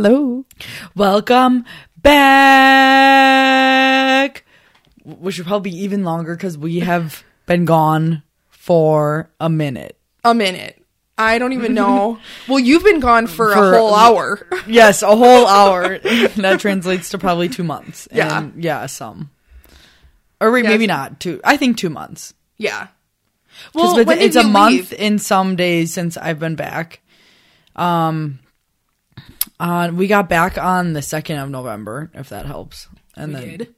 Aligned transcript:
Hello. 0.00 0.44
Welcome 0.94 1.64
back. 2.02 2.12
Which 5.06 5.36
should 5.36 5.46
probably 5.46 5.70
be 5.70 5.78
even 5.84 6.04
longer 6.04 6.36
because 6.36 6.58
we 6.58 6.80
have 6.80 7.24
been 7.46 7.64
gone 7.64 8.22
for 8.50 9.30
a 9.40 9.48
minute. 9.48 9.96
A 10.22 10.34
minute. 10.34 10.84
I 11.16 11.38
don't 11.38 11.54
even 11.54 11.72
know. 11.72 12.18
well, 12.48 12.58
you've 12.58 12.84
been 12.84 13.00
gone 13.00 13.26
for, 13.26 13.50
For- 13.54 13.72
a 13.72 13.78
whole 13.78 13.94
hour. 13.94 14.46
Yes, 14.66 15.00
a 15.00 15.16
whole 15.16 15.46
hour. 15.56 15.96
that 15.98 16.58
translates 16.60 17.08
to 17.10 17.18
probably 17.18 17.48
two 17.48 17.64
months. 17.64 18.06
Yeah. 18.12 18.36
And 18.38 18.62
yeah, 18.62 18.84
some. 18.84 19.30
Or 20.42 20.52
wait, 20.52 20.64
Yeah, 20.64 20.70
maybe 20.72 20.86
not 20.86 21.20
two. 21.20 21.40
I 21.42 21.56
think 21.56 21.78
two 21.78 21.88
months. 21.88 22.34
yeah. 22.58 22.88
Well, 23.72 23.98
it's 24.10 24.36
a 24.36 24.42
month 24.42 24.92
in 24.92 25.18
some 25.18 25.56
days 25.56 25.90
since 25.90 26.18
I've 26.18 26.38
been 26.38 26.56
back. 26.56 27.00
Um, 27.74 28.40
uh, 29.60 29.90
we 29.92 30.06
got 30.06 30.28
back 30.28 30.58
on 30.58 30.92
the 30.92 31.02
second 31.02 31.38
of 31.38 31.50
November, 31.50 32.10
if 32.14 32.28
that 32.30 32.46
helps, 32.46 32.88
and 33.16 33.32
We 33.34 33.40
then 33.40 33.58
did. 33.58 33.74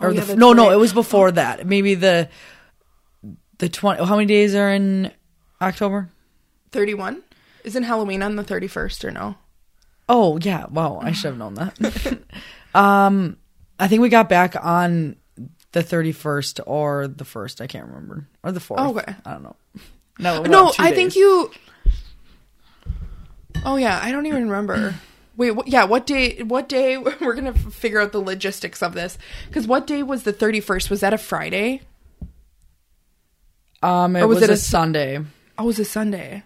or 0.00 0.08
Oh, 0.08 0.12
the 0.12 0.16
yeah, 0.26 0.32
f- 0.32 0.36
no, 0.36 0.52
no, 0.52 0.70
it 0.70 0.76
was 0.76 0.92
before 0.92 1.30
that. 1.32 1.66
Maybe 1.66 1.94
the 1.94 2.28
the 3.58 3.68
twenty. 3.68 4.04
How 4.04 4.16
many 4.16 4.26
days 4.26 4.54
are 4.54 4.70
in 4.70 5.12
October? 5.60 6.08
31? 6.72 7.22
Isn't 7.64 7.82
Halloween 7.82 8.22
on 8.22 8.36
the 8.36 8.44
31st 8.44 9.04
or 9.04 9.10
no? 9.10 9.34
Oh 10.08 10.38
yeah, 10.40 10.66
wow, 10.70 10.98
I 11.02 11.12
should 11.12 11.28
have 11.30 11.38
known 11.38 11.54
that. 11.54 12.18
um, 12.74 13.36
I 13.78 13.88
think 13.88 14.02
we 14.02 14.08
got 14.08 14.28
back 14.28 14.56
on 14.60 15.16
the 15.72 15.82
thirty 15.82 16.12
first 16.12 16.58
or 16.66 17.06
the 17.06 17.24
first. 17.24 17.60
I 17.60 17.66
can't 17.68 17.86
remember 17.86 18.26
or 18.42 18.50
the 18.52 18.60
fourth. 18.60 18.80
Okay. 18.80 19.14
I 19.24 19.32
don't 19.32 19.42
know. 19.42 19.56
No, 20.18 20.42
no, 20.42 20.70
I 20.78 20.90
think 20.92 21.16
you. 21.16 21.50
Oh 23.64 23.76
yeah, 23.76 23.98
I 24.02 24.10
don't 24.12 24.26
even 24.26 24.44
remember. 24.48 24.94
Wait, 25.36 25.54
yeah, 25.66 25.84
what 25.84 26.06
day? 26.06 26.42
What 26.42 26.68
day? 26.68 26.96
We're 27.20 27.34
gonna 27.34 27.52
figure 27.54 28.00
out 28.00 28.12
the 28.12 28.20
logistics 28.20 28.82
of 28.82 28.94
this 28.94 29.18
because 29.48 29.66
what 29.66 29.86
day 29.86 30.02
was 30.02 30.22
the 30.22 30.32
thirty 30.32 30.60
first? 30.60 30.90
Was 30.90 31.00
that 31.00 31.12
a 31.14 31.18
Friday? 31.18 31.82
Um, 33.82 34.16
it 34.16 34.20
or 34.22 34.26
was, 34.28 34.36
was 34.40 34.44
it 34.44 34.50
a 34.50 34.56
Sunday. 34.56 35.18
Oh, 35.58 35.62
it 35.64 35.66
was 35.66 35.78
a 35.78 35.84
Sunday. 35.84 36.42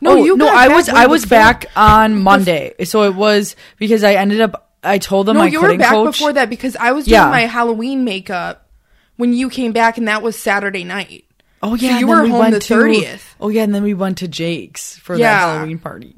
No, 0.00 0.16
you 0.16 0.36
no, 0.36 0.48
I 0.48 0.68
was 0.68 0.88
I 0.88 1.06
was 1.06 1.22
before- 1.22 1.38
back 1.38 1.66
on 1.76 2.20
Monday, 2.22 2.74
so 2.84 3.02
it 3.04 3.14
was 3.14 3.54
because 3.78 4.02
I 4.04 4.14
ended 4.14 4.40
up. 4.40 4.70
I 4.84 4.98
told 4.98 5.26
them 5.26 5.36
No, 5.36 5.44
you 5.44 5.60
were 5.60 5.76
back 5.78 5.90
coach. 5.92 6.14
before 6.14 6.32
that 6.32 6.50
because 6.50 6.74
I 6.74 6.90
was 6.90 7.04
doing 7.04 7.20
Yeah. 7.20 7.30
my 7.30 7.42
Halloween 7.42 8.02
makeup 8.04 8.68
when 9.16 9.32
you 9.32 9.48
came 9.48 9.70
back, 9.72 9.96
and 9.96 10.08
that 10.08 10.22
was 10.22 10.36
Saturday 10.36 10.82
night. 10.82 11.24
Oh 11.62 11.76
So 11.76 11.86
yeah, 11.86 12.00
you 12.00 12.08
were 12.08 12.24
we 12.24 12.30
home 12.30 12.50
the 12.50 12.58
30th. 12.58 13.31
Oh 13.42 13.48
yeah, 13.48 13.62
and 13.64 13.74
then 13.74 13.82
we 13.82 13.92
went 13.92 14.18
to 14.18 14.28
Jake's 14.28 14.96
for 14.98 15.16
Yeah. 15.16 15.32
that 15.46 15.52
Halloween 15.56 15.78
party. 15.78 16.16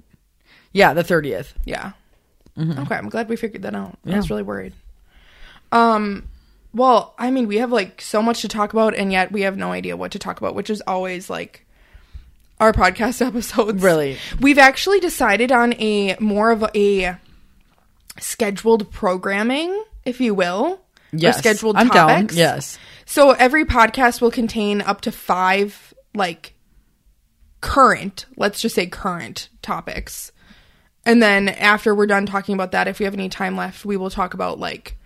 Yeah, 0.73 0.93
the 0.95 1.03
thirtieth. 1.03 1.55
Yeah. 1.65 1.93
Okay, 2.57 2.95
I'm 2.95 3.09
glad 3.09 3.29
we 3.29 3.35
figured 3.37 3.63
that 3.63 3.75
out. 3.75 3.99
I 4.05 4.09
Mm-hmm. 4.11 4.17
Was 4.19 4.31
really 4.31 4.43
worried. 4.45 4.75
Um, 5.73 6.29
well, 6.73 7.15
I 7.19 7.31
mean, 7.31 7.49
we 7.49 7.57
have 7.59 7.73
like 7.73 8.01
so 8.01 8.23
much 8.23 8.43
to 8.43 8.49
talk 8.49 8.73
about, 8.73 8.95
and 8.95 9.11
yet 9.11 9.33
we 9.33 9.41
have 9.43 9.57
no 9.57 9.73
idea 9.73 9.97
what 9.97 10.13
to 10.13 10.19
talk 10.21 10.39
about, 10.39 10.55
which 10.55 10.71
is 10.71 10.81
always 10.87 11.29
like 11.31 11.67
our 12.61 12.73
podcast 12.73 13.21
episodes. 13.27 13.83
Really? 13.83 14.19
we've 14.41 14.59
actually 14.59 15.01
decided 15.01 15.51
on 15.51 15.73
a 15.81 16.17
more 16.21 16.51
of 16.53 16.65
a 16.77 17.17
scheduled 18.21 18.91
programming, 18.93 19.83
if 20.05 20.21
you 20.21 20.35
will. 20.35 20.81
Yes, 21.13 21.39
scheduled 21.39 21.77
I'm 21.77 21.89
topics. 21.91 22.35
down. 22.35 22.39
Yes, 22.39 22.79
So 23.07 23.31
every 23.33 23.65
podcast 23.65 24.21
will 24.21 24.33
contain 24.33 24.81
up 24.81 25.01
to 25.03 25.13
five 25.13 25.95
like 26.15 26.54
current, 27.65 28.27
let's 28.37 28.61
just 28.61 28.75
say 28.75 28.87
current 28.87 29.49
topics. 29.63 30.31
And 31.07 31.23
then 31.23 31.49
after 31.49 31.95
we're 31.95 32.07
done 32.07 32.27
talking 32.27 32.55
about 32.55 32.73
that, 32.73 32.89
if 32.89 32.99
we 32.99 33.07
have 33.07 33.15
any 33.15 33.31
time 33.31 33.57
left, 33.57 33.87
we 33.87 33.97
will 33.97 34.11
talk 34.11 34.35
about 34.35 34.59
like 34.59 34.97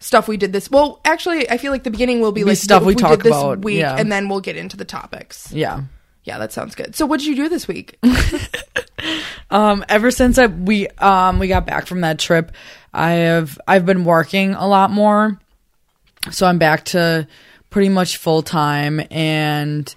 stuff 0.00 0.26
we 0.26 0.38
did 0.38 0.50
this. 0.50 0.70
Well, 0.70 0.98
actually, 1.04 1.48
I 1.50 1.58
feel 1.58 1.72
like 1.72 1.84
the 1.84 1.90
beginning 1.90 2.20
will 2.20 2.32
be 2.32 2.40
Be 2.40 2.48
like 2.50 2.56
stuff 2.56 2.84
we 2.84 2.94
did 2.94 3.02
talk 3.02 3.22
this 3.22 3.28
about, 3.32 3.58
week, 3.64 3.80
yeah. 3.80 3.96
and 3.96 4.10
then 4.10 4.30
we'll 4.30 4.40
get 4.40 4.56
into 4.56 4.76
the 4.78 4.84
topics. 4.86 5.52
yeah. 5.52 5.82
Yeah, 6.24 6.38
that 6.38 6.52
sounds 6.52 6.74
good. 6.74 6.96
So, 6.96 7.06
what 7.06 7.20
did 7.20 7.26
you 7.28 7.36
do 7.36 7.48
this 7.48 7.68
week? 7.68 7.98
Um, 9.50 9.84
ever 9.88 10.10
since 10.10 10.38
I 10.38 10.46
we 10.46 10.88
um 10.88 11.38
we 11.38 11.46
got 11.46 11.66
back 11.66 11.86
from 11.86 12.00
that 12.00 12.18
trip, 12.18 12.50
I 12.92 13.10
have 13.12 13.58
I've 13.68 13.86
been 13.86 14.04
working 14.04 14.54
a 14.54 14.66
lot 14.66 14.90
more, 14.90 15.38
so 16.32 16.46
I'm 16.46 16.58
back 16.58 16.86
to 16.86 17.28
pretty 17.70 17.88
much 17.88 18.16
full 18.16 18.42
time, 18.42 19.00
and 19.10 19.94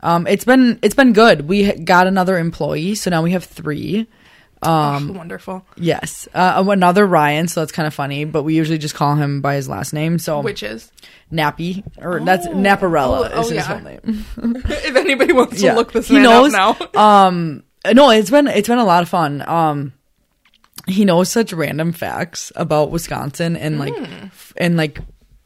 um 0.00 0.26
it's 0.26 0.44
been 0.44 0.78
it's 0.82 0.94
been 0.94 1.12
good. 1.12 1.48
We 1.48 1.72
got 1.72 2.06
another 2.06 2.38
employee, 2.38 2.94
so 2.94 3.10
now 3.10 3.22
we 3.22 3.32
have 3.32 3.44
three. 3.44 4.06
Um, 4.60 5.14
wonderful. 5.14 5.64
Yes, 5.76 6.26
uh, 6.34 6.64
another 6.68 7.06
Ryan, 7.06 7.46
so 7.46 7.60
that's 7.60 7.70
kind 7.70 7.86
of 7.86 7.94
funny. 7.94 8.24
But 8.24 8.42
we 8.42 8.54
usually 8.56 8.78
just 8.78 8.94
call 8.96 9.14
him 9.14 9.40
by 9.40 9.54
his 9.54 9.68
last 9.68 9.92
name. 9.92 10.18
So 10.18 10.40
Which 10.40 10.64
is, 10.64 10.90
Nappy, 11.32 11.84
or 12.02 12.18
that's 12.20 12.44
Naparella 12.48 13.30
Oh, 13.32 13.40
is 13.40 13.46
oh, 13.46 13.50
his 13.50 13.52
yeah. 13.52 13.68
full 13.68 13.80
name. 13.80 14.24
if 14.66 14.96
anybody 14.96 15.32
wants 15.32 15.60
to 15.60 15.74
look 15.74 15.92
this 15.92 16.08
He 16.08 16.18
knows- 16.18 16.54
up 16.54 16.92
now, 16.94 17.00
um, 17.28 17.62
no, 17.92 18.10
it's 18.10 18.30
been 18.30 18.48
it's 18.48 18.66
been 18.66 18.78
a 18.78 18.84
lot 18.84 19.04
of 19.04 19.08
fun. 19.08 19.48
Um, 19.48 19.92
he 20.88 21.04
knows 21.04 21.28
such 21.30 21.52
random 21.52 21.92
facts 21.92 22.50
about 22.56 22.90
Wisconsin 22.90 23.56
and 23.56 23.78
like 23.78 23.94
f- 23.94 24.54
and 24.56 24.76
like 24.76 24.98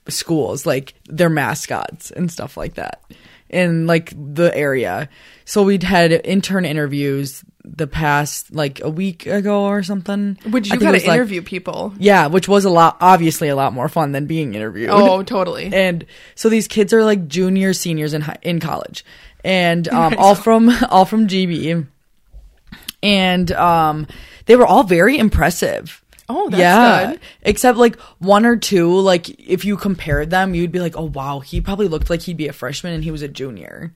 schools, 0.09 0.65
like 0.65 0.95
their 1.07 1.29
mascots 1.29 2.11
and 2.13 2.33
stuff 2.33 2.57
like 2.57 2.75
that, 2.75 3.03
in 3.53 3.87
like 3.87 4.13
the 4.17 4.51
area. 4.57 5.09
So 5.45 5.63
we'd 5.63 5.83
had 5.83 6.13
intern 6.13 6.65
interviews 6.65 7.45
the 7.65 7.87
past 7.87 8.53
like 8.53 8.81
a 8.83 8.91
week 8.91 9.27
ago 9.27 9.65
or 9.67 9.83
something. 9.85 10.37
which 10.51 10.67
you 10.69 10.79
got 10.79 10.93
to 10.93 10.99
like- 10.99 11.05
interview 11.07 11.43
people. 11.43 11.95
yeah, 11.99 12.27
which 12.27 12.49
was 12.49 12.65
a 12.65 12.71
lot, 12.71 12.97
obviously 13.01 13.49
a 13.49 13.55
lot 13.55 13.73
more 13.73 13.89
fun 13.89 14.11
than 14.13 14.27
being 14.27 14.55
interviewed. 14.55 14.91
Oh, 14.91 15.23
totally. 15.23 15.67
And 15.73 16.05
so 16.35 16.49
these 16.49 16.67
kids 16.67 16.93
are 16.93 17.05
like 17.05 17.29
juniors, 17.29 17.79
seniors 17.79 18.15
in 18.15 18.23
hi- 18.23 18.39
in 18.43 18.59
college, 18.59 19.05
and 19.45 19.87
um, 19.95 20.15
all 20.19 20.35
from 20.35 20.71
all 20.91 21.05
from 21.05 21.29
GB, 21.29 21.87
and 23.03 23.53
um, 23.53 24.07
they 24.47 24.57
were 24.57 24.67
all 24.67 24.83
very 24.85 25.19
impressive. 25.19 26.02
Oh, 26.29 26.49
that's 26.51 26.61
yeah. 26.61 27.11
good. 27.13 27.21
Except 27.43 27.77
like 27.79 27.99
one 28.19 28.47
or 28.47 28.57
two, 28.57 28.99
like 29.01 29.29
if 29.41 29.65
you 29.65 29.77
compared 29.77 30.31
them, 30.31 30.55
you'd 30.55 30.73
be 30.73 30.81
like, 30.81 30.97
oh 30.97 31.05
wow, 31.07 31.41
he 31.41 31.61
probably 31.61 31.89
looked 31.89 32.09
like 32.11 32.23
he'd 32.23 32.37
be 32.37 32.49
a 32.49 32.53
freshman 32.53 32.93
and 32.95 33.05
he 33.05 33.11
was 33.11 33.23
a 33.23 33.29
junior. 33.29 33.93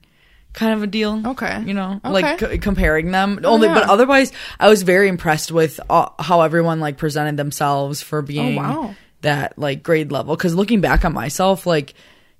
Kind 0.53 0.73
of 0.73 0.81
a 0.81 0.87
deal. 0.87 1.21
Okay. 1.27 1.61
You 1.65 1.73
know, 1.73 2.01
Okay. 2.03 2.09
like 2.09 2.39
c- 2.39 2.57
comparing 2.57 3.11
them. 3.11 3.39
Oh, 3.43 3.53
Only, 3.53 3.67
but 3.67 3.87
otherwise, 3.89 4.31
I 4.59 4.69
was 4.69 4.81
very 4.83 5.07
impressed 5.07 5.51
with 5.51 5.79
uh, 5.89 6.09
how 6.19 6.41
everyone 6.41 6.79
like 6.79 6.97
presented 6.97 7.37
themselves 7.37 8.01
for 8.01 8.21
being 8.23 8.57
Oh, 8.57 8.61
wow. 8.61 8.95
that 9.21 9.57
like 9.59 9.83
grade 9.83 10.11
level. 10.11 10.35
Because 10.35 10.55
looking 10.55 10.81
back 10.81 11.05
on 11.05 11.13
myself, 11.13 11.67
like, 11.67 11.93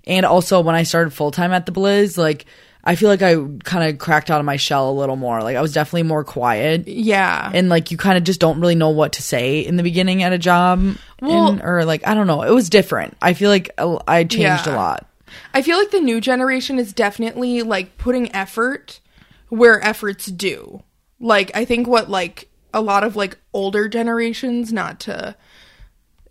and 0.04 0.26
also 0.26 0.60
when 0.60 0.74
I 0.74 0.82
started 0.82 1.10
full 1.12 1.30
time 1.30 1.52
at 1.52 1.66
the 1.66 1.72
Blizz, 1.72 2.18
like, 2.18 2.46
I 2.84 2.94
feel 2.94 3.08
like 3.08 3.22
I 3.22 3.34
kind 3.64 3.88
of 3.90 3.98
cracked 3.98 4.30
out 4.30 4.40
of 4.40 4.46
my 4.46 4.56
shell 4.56 4.88
a 4.90 4.92
little 4.92 5.16
more. 5.16 5.42
Like, 5.42 5.56
I 5.56 5.60
was 5.60 5.72
definitely 5.74 6.04
more 6.04 6.24
quiet 6.24 6.86
Yeah. 6.88 7.50
and 7.52 7.68
like 7.68 7.90
you 7.90 7.96
kind 7.98 8.16
of 8.16 8.24
just 8.24 8.40
don't 8.40 8.60
really 8.60 8.74
know 8.76 8.90
what 8.90 9.12
to 9.14 9.22
say 9.22 9.60
in 9.60 9.76
the 9.76 9.82
beginning 9.82 10.22
at 10.22 10.32
a 10.32 10.38
job 10.38 10.96
Well- 11.20 11.48
and, 11.48 11.62
or 11.62 11.84
like 11.84 12.06
i 12.06 12.14
don't 12.14 12.26
know 12.28 12.42
it 12.42 12.52
was 12.52 12.70
different 12.70 13.16
i 13.20 13.34
feel 13.34 13.50
like 13.50 13.70
I 13.78 14.24
changed 14.24 14.66
Yeah. 14.66 14.74
a 14.74 14.76
lot 14.76 15.04
I 15.52 15.60
feel 15.62 15.76
like 15.76 15.90
the 15.90 16.00
new 16.00 16.20
generation 16.22 16.78
is 16.78 16.92
definitely 16.94 17.60
like 17.62 17.98
putting 17.98 18.34
effort 18.34 19.00
where 19.50 19.78
effort's 19.84 20.24
due. 20.26 20.82
Like 21.20 21.50
I 21.54 21.66
think 21.66 21.86
what 21.86 22.08
like 22.08 22.48
a 22.72 22.80
lot 22.80 23.04
of 23.04 23.14
like 23.16 23.36
older 23.52 23.88
generations, 23.88 24.72
not 24.72 25.00
to 25.00 25.36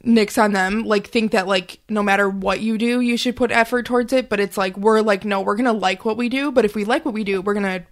nix 0.04 0.38
on 0.38 0.54
them, 0.54 0.84
like 0.84 1.08
think 1.08 1.32
that 1.32 1.48
like 1.48 1.80
no 1.90 2.04
matter 2.04 2.30
what 2.30 2.62
you 2.62 2.78
do, 2.78 3.02
you 3.02 3.18
should 3.18 3.36
put 3.36 3.52
effort 3.52 3.86
towards 3.86 4.14
it. 4.14 4.30
But 4.30 4.40
it's 4.40 4.58
like 4.58 4.78
we're 4.78 5.02
like, 5.02 5.26
no, 5.26 5.42
we're 5.42 5.56
gonna 5.56 5.74
like 5.74 6.06
what 6.06 6.18
we 6.18 6.30
do, 6.30 6.52
but 6.52 6.66
if 6.66 6.76
we 6.76 6.86
like 6.86 7.06
what 7.06 7.14
we 7.14 7.24
do, 7.24 7.42
we're 7.42 7.54
gonna 7.54 7.86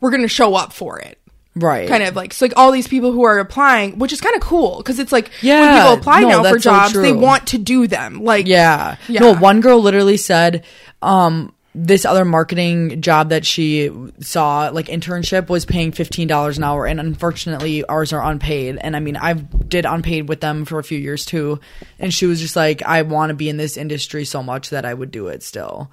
we're 0.00 0.10
gonna 0.10 0.28
show 0.28 0.54
up 0.54 0.72
for 0.72 0.98
it. 0.98 1.18
right 1.54 1.88
Kind 1.88 2.02
of 2.02 2.16
like 2.16 2.32
so 2.32 2.44
like 2.44 2.54
all 2.56 2.72
these 2.72 2.88
people 2.88 3.12
who 3.12 3.24
are 3.24 3.38
applying, 3.38 3.98
which 3.98 4.12
is 4.12 4.20
kind 4.20 4.34
of 4.34 4.42
cool 4.42 4.78
because 4.78 4.98
it's 4.98 5.12
like 5.12 5.30
yeah 5.42 5.60
when 5.60 5.78
people 5.78 5.92
apply 5.94 6.20
no, 6.20 6.28
now 6.28 6.36
for 6.38 6.42
that's 6.42 6.64
so 6.64 6.70
jobs, 6.70 6.92
they 6.94 7.12
want 7.12 7.48
to 7.48 7.58
do 7.58 7.86
them. 7.86 8.22
Like 8.22 8.46
yeah. 8.46 8.96
Yeah. 9.08 9.20
no 9.20 9.34
one 9.34 9.60
girl 9.60 9.80
literally 9.80 10.16
said 10.16 10.64
um 11.02 11.54
this 11.74 12.04
other 12.04 12.24
marketing 12.24 13.00
job 13.00 13.30
that 13.30 13.44
she 13.44 13.90
saw 14.20 14.68
like 14.68 14.86
internship 14.86 15.48
was 15.48 15.64
paying 15.64 15.90
$15 15.90 16.56
an 16.56 16.62
hour 16.62 16.86
and 16.86 17.00
unfortunately 17.00 17.84
ours 17.86 18.12
are 18.12 18.22
unpaid 18.22 18.78
and 18.80 18.94
i 18.94 19.00
mean 19.00 19.16
i 19.16 19.32
did 19.32 19.84
unpaid 19.84 20.28
with 20.28 20.40
them 20.40 20.64
for 20.64 20.78
a 20.78 20.84
few 20.84 20.98
years 20.98 21.24
too 21.24 21.58
and 21.98 22.14
she 22.14 22.26
was 22.26 22.40
just 22.40 22.54
like 22.54 22.80
i 22.84 23.02
want 23.02 23.30
to 23.30 23.34
be 23.34 23.48
in 23.48 23.56
this 23.56 23.76
industry 23.76 24.24
so 24.24 24.40
much 24.40 24.70
that 24.70 24.84
i 24.84 24.94
would 24.94 25.10
do 25.10 25.26
it 25.26 25.42
still 25.42 25.90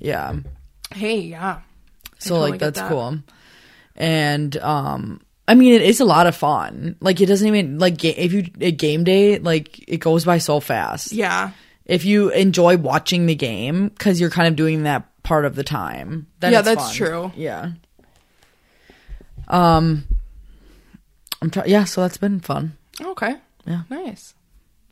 yeah 0.00 0.34
hey, 0.94 1.20
yeah. 1.20 1.60
So 2.18 2.30
totally 2.30 2.50
like 2.52 2.60
that's 2.60 2.78
that. 2.78 2.88
cool. 2.88 3.18
And 3.96 4.56
um 4.58 5.20
I 5.48 5.54
mean 5.54 5.74
it 5.74 5.82
is 5.82 6.00
a 6.00 6.04
lot 6.04 6.26
of 6.26 6.36
fun. 6.36 6.96
Like 7.00 7.20
it 7.20 7.26
doesn't 7.26 7.46
even 7.46 7.78
like 7.78 8.04
if 8.04 8.32
you 8.32 8.46
a 8.60 8.72
game 8.72 9.04
day 9.04 9.38
like 9.38 9.88
it 9.88 9.98
goes 9.98 10.24
by 10.24 10.38
so 10.38 10.60
fast. 10.60 11.12
Yeah. 11.12 11.50
If 11.86 12.04
you 12.04 12.30
enjoy 12.30 12.76
watching 12.76 13.26
the 13.26 13.34
game 13.34 13.90
cuz 13.90 14.20
you're 14.20 14.30
kind 14.30 14.48
of 14.48 14.56
doing 14.56 14.84
that 14.84 15.19
part 15.30 15.44
of 15.44 15.54
the 15.54 15.62
time. 15.64 16.26
Then 16.40 16.52
Yeah, 16.52 16.62
that's 16.62 16.82
fun. 16.86 16.94
true. 16.94 17.32
Yeah. 17.36 17.70
Um 19.48 20.04
I'm 21.42 21.50
trying. 21.50 21.70
Yeah, 21.70 21.84
so 21.84 22.02
that's 22.02 22.18
been 22.18 22.40
fun. 22.40 22.76
Okay. 23.00 23.34
Yeah. 23.66 23.82
Nice. 23.88 24.34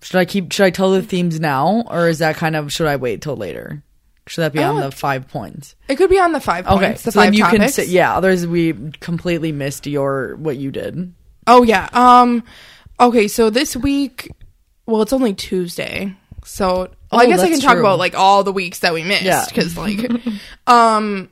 Should 0.01 0.17
I 0.19 0.25
keep? 0.25 0.53
Should 0.53 0.65
I 0.65 0.71
tell 0.71 0.93
the 0.93 1.03
themes 1.03 1.39
now, 1.41 1.85
or 1.89 2.09
is 2.09 2.21
that 2.21 2.37
kind 2.37 2.57
of? 2.57 2.73
Should 2.73 2.87
I 2.87 2.97
wait 2.97 3.21
till 3.21 3.37
later? 3.37 3.83
Should 4.29 4.43
that 4.43 4.53
be 4.53 4.63
on 4.63 4.79
Oh. 4.79 4.83
the 4.83 4.91
five 4.93 5.27
points? 5.29 5.75
It 5.89 5.97
could 5.97 6.09
be 6.11 6.19
on 6.21 6.33
the 6.33 6.41
five 6.41 6.67
Okay, 6.67 6.87
points. 6.87 7.03
The 7.03 7.13
so 7.13 7.21
then 7.21 7.27
five 7.29 7.35
you 7.35 7.43
topics. 7.45 7.77
can 7.77 7.85
say 7.87 7.91
yeah. 7.93 8.17
Otherwise, 8.17 8.47
we 8.47 8.73
completely 9.01 9.53
missed 9.53 9.87
your 9.87 10.37
what 10.37 10.57
you 10.57 10.71
did. 10.71 11.13
Oh 11.47 11.63
yeah. 11.65 11.89
Um. 11.93 12.45
Okay. 13.01 13.27
So 13.29 13.51
this 13.51 13.77
week, 13.77 14.31
well, 14.87 15.03
it's 15.03 15.13
only 15.13 15.35
Tuesday, 15.35 16.15
so 16.45 16.89
well, 17.11 17.21
I 17.21 17.25
Oh, 17.25 17.29
guess 17.29 17.41
I 17.41 17.49
can 17.49 17.61
talk 17.61 17.73
true. 17.73 17.81
about 17.81 17.99
like 17.99 18.15
all 18.15 18.45
the 18.45 18.53
weeks 18.53 18.81
that 18.81 18.93
we 18.95 19.03
missed. 19.05 19.23
Yeah. 19.25 19.45
Because 19.49 19.77
like, 19.77 20.11
um, 20.67 21.31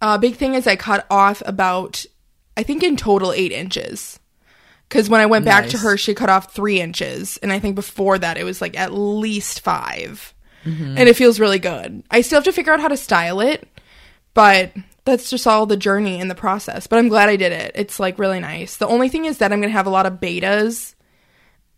a 0.00 0.18
big 0.18 0.36
thing 0.36 0.54
is 0.54 0.66
I 0.66 0.76
cut 0.76 1.06
off 1.10 1.42
about, 1.46 2.04
I 2.56 2.62
think 2.62 2.82
in 2.82 2.96
total 2.96 3.32
eight 3.32 3.52
inches. 3.52 4.18
Because 4.88 5.08
when 5.08 5.20
I 5.20 5.26
went 5.26 5.44
back 5.46 5.68
to 5.70 5.78
her, 5.78 5.96
she 5.96 6.14
cut 6.14 6.28
off 6.28 6.52
three 6.54 6.80
inches, 6.80 7.38
and 7.38 7.50
I 7.52 7.58
think 7.58 7.74
before 7.74 8.18
that 8.18 8.36
it 8.36 8.44
was 8.44 8.60
like 8.60 8.78
at 8.78 8.92
least 8.92 9.60
5 9.60 10.32
Mm-hmm. 10.64 10.96
and 10.96 11.08
it 11.10 11.14
feels 11.16 11.38
really 11.38 11.58
good. 11.58 12.02
I 12.10 12.22
still 12.22 12.38
have 12.38 12.44
to 12.44 12.52
figure 12.52 12.72
out 12.72 12.80
how 12.80 12.88
to 12.88 12.96
style 12.96 13.40
it, 13.40 13.68
but 14.32 14.72
that's 15.04 15.28
just 15.28 15.46
all 15.46 15.66
the 15.66 15.76
journey 15.76 16.18
and 16.22 16.30
the 16.30 16.34
process. 16.34 16.86
But 16.86 16.98
I'm 17.00 17.08
glad 17.08 17.28
I 17.28 17.36
did 17.36 17.52
it. 17.52 17.72
It's 17.74 18.00
like 18.00 18.18
really 18.18 18.40
nice. 18.40 18.78
The 18.78 18.86
only 18.86 19.10
thing 19.10 19.26
is 19.26 19.36
that 19.38 19.52
I'm 19.52 19.60
gonna 19.60 19.70
have 19.72 19.86
a 19.86 19.90
lot 19.90 20.06
of 20.06 20.14
betas 20.14 20.93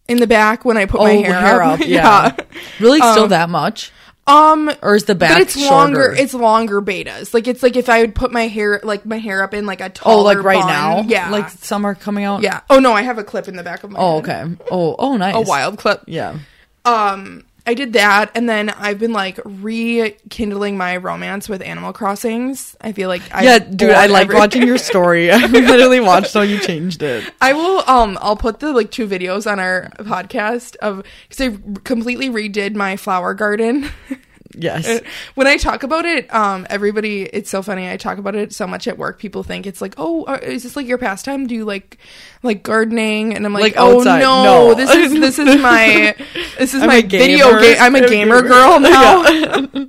in 0.09 0.19
the 0.19 0.27
back 0.27 0.65
when 0.65 0.77
I 0.77 0.87
put 0.87 1.01
my 1.01 1.17
Oh, 1.17 1.23
hair, 1.23 1.41
hair 1.41 1.63
up. 1.63 1.81
up, 1.81 1.87
yeah. 1.87 2.37
Really, 2.81 2.99
still 3.01 3.29
that 3.29 3.49
much, 3.51 3.93
Um, 4.27 4.71
or 4.83 4.95
is 4.97 5.05
the 5.05 5.15
back 5.15 5.33
but 5.35 5.43
it's 5.43 5.55
shorter? 5.59 5.71
longer. 5.75 6.15
It's 6.19 6.35
longer 6.35 6.83
betas. 6.83 7.33
Like 7.35 7.47
it's 7.47 7.63
like 7.63 7.77
if 7.77 7.89
I 7.89 8.01
would 8.01 8.15
put 8.15 8.33
my 8.33 8.49
hair 8.49 8.81
like 8.83 9.07
my 9.07 9.19
hair 9.19 9.43
up 9.43 9.55
in 9.55 9.67
like 9.67 9.81
a 9.81 9.89
taller 9.89 10.19
oh, 10.21 10.23
like 10.23 10.43
right 10.43 10.59
bun. 10.61 10.69
now, 10.69 11.01
Yeah. 11.07 11.31
like 11.31 11.49
some 11.51 11.85
are 11.85 11.95
coming 11.95 12.25
out. 12.25 12.43
yeah. 12.43 12.61
Oh 12.71 12.79
no, 12.81 12.93
I 12.93 13.03
have 13.03 13.19
a 13.19 13.25
clip 13.25 13.47
in 13.49 13.57
the 13.57 13.63
back 13.63 13.85
of 13.85 13.91
my. 13.93 13.99
Oh, 14.01 14.21
head. 14.21 14.29
okay. 14.57 14.65
Oh, 14.71 14.97
oh, 14.99 15.17
nice. 15.17 15.35
A 15.37 15.41
wild 15.41 15.79
clip. 15.79 16.03
Yeah. 16.07 16.39
Um, 16.85 17.45
I 17.67 17.75
did 17.75 17.95
that, 17.95 18.31
and 18.37 18.49
then 18.49 18.71
I've 18.71 19.01
been 19.01 19.13
like 19.13 19.41
rekindling 19.45 20.77
my 20.77 20.97
romance 20.99 21.49
with 21.49 21.61
Animal 21.63 21.93
Crossings. 21.93 22.77
I 22.81 22.93
feel 22.93 23.09
like 23.09 23.23
I 23.35 23.43
yeah, 23.43 23.59
dude, 23.59 23.91
I 23.91 24.07
like 24.07 24.33
watching 24.33 24.63
your 24.63 24.79
story. 24.91 25.31
I 25.33 25.47
literally 25.47 25.99
watched 25.99 26.33
how 26.33 26.43
you 26.43 26.61
changed 26.61 27.03
it. 27.03 27.29
I 27.41 27.53
will. 27.55 27.83
Um, 27.89 28.19
I'll 28.21 28.37
put 28.37 28.61
the 28.61 28.73
like 28.73 28.93
two 28.93 29.09
videos 29.09 29.51
on 29.51 29.59
our 29.59 29.91
podcast 29.99 30.77
of 30.77 31.03
because 31.29 31.41
I 31.41 31.59
completely 31.83 32.31
redid 32.31 32.77
my 32.77 32.97
flower 32.97 33.35
garden. 33.35 33.91
Yes. 34.57 35.01
when 35.35 35.47
I 35.47 35.57
talk 35.59 35.83
about 35.83 36.05
it, 36.07 36.33
um, 36.35 36.67
everybody, 36.71 37.23
it's 37.23 37.51
so 37.51 37.63
funny. 37.63 37.91
I 37.91 37.97
talk 37.97 38.19
about 38.19 38.35
it 38.35 38.53
so 38.55 38.67
much 38.67 38.89
at 38.89 38.97
work. 38.99 39.19
People 39.19 39.43
think 39.43 39.67
it's 39.67 39.81
like, 39.81 39.95
oh, 39.99 40.25
uh, 40.25 40.39
is 40.43 40.63
this 40.63 40.77
like 40.77 40.87
your 40.87 40.99
pastime? 40.99 41.47
Do 41.47 41.55
you 41.55 41.65
like 41.65 41.99
like 42.43 42.63
gardening? 42.63 43.35
And 43.35 43.45
I'm 43.45 43.53
like, 43.53 43.63
Like 43.63 43.75
oh 43.77 44.03
no, 44.03 44.19
No. 44.43 44.75
this 44.75 44.91
is 44.95 45.13
this 45.21 45.39
is 45.39 45.61
my 45.61 46.15
this 46.59 46.75
is 46.75 46.83
I'm 46.83 46.89
my 46.89 47.03
video 47.03 47.61
game. 47.61 47.77
I'm 47.81 47.95
a 47.95 48.09
gamer 48.09 48.43
gamer. 48.43 48.49
girl 48.49 48.81
now. 48.81 49.87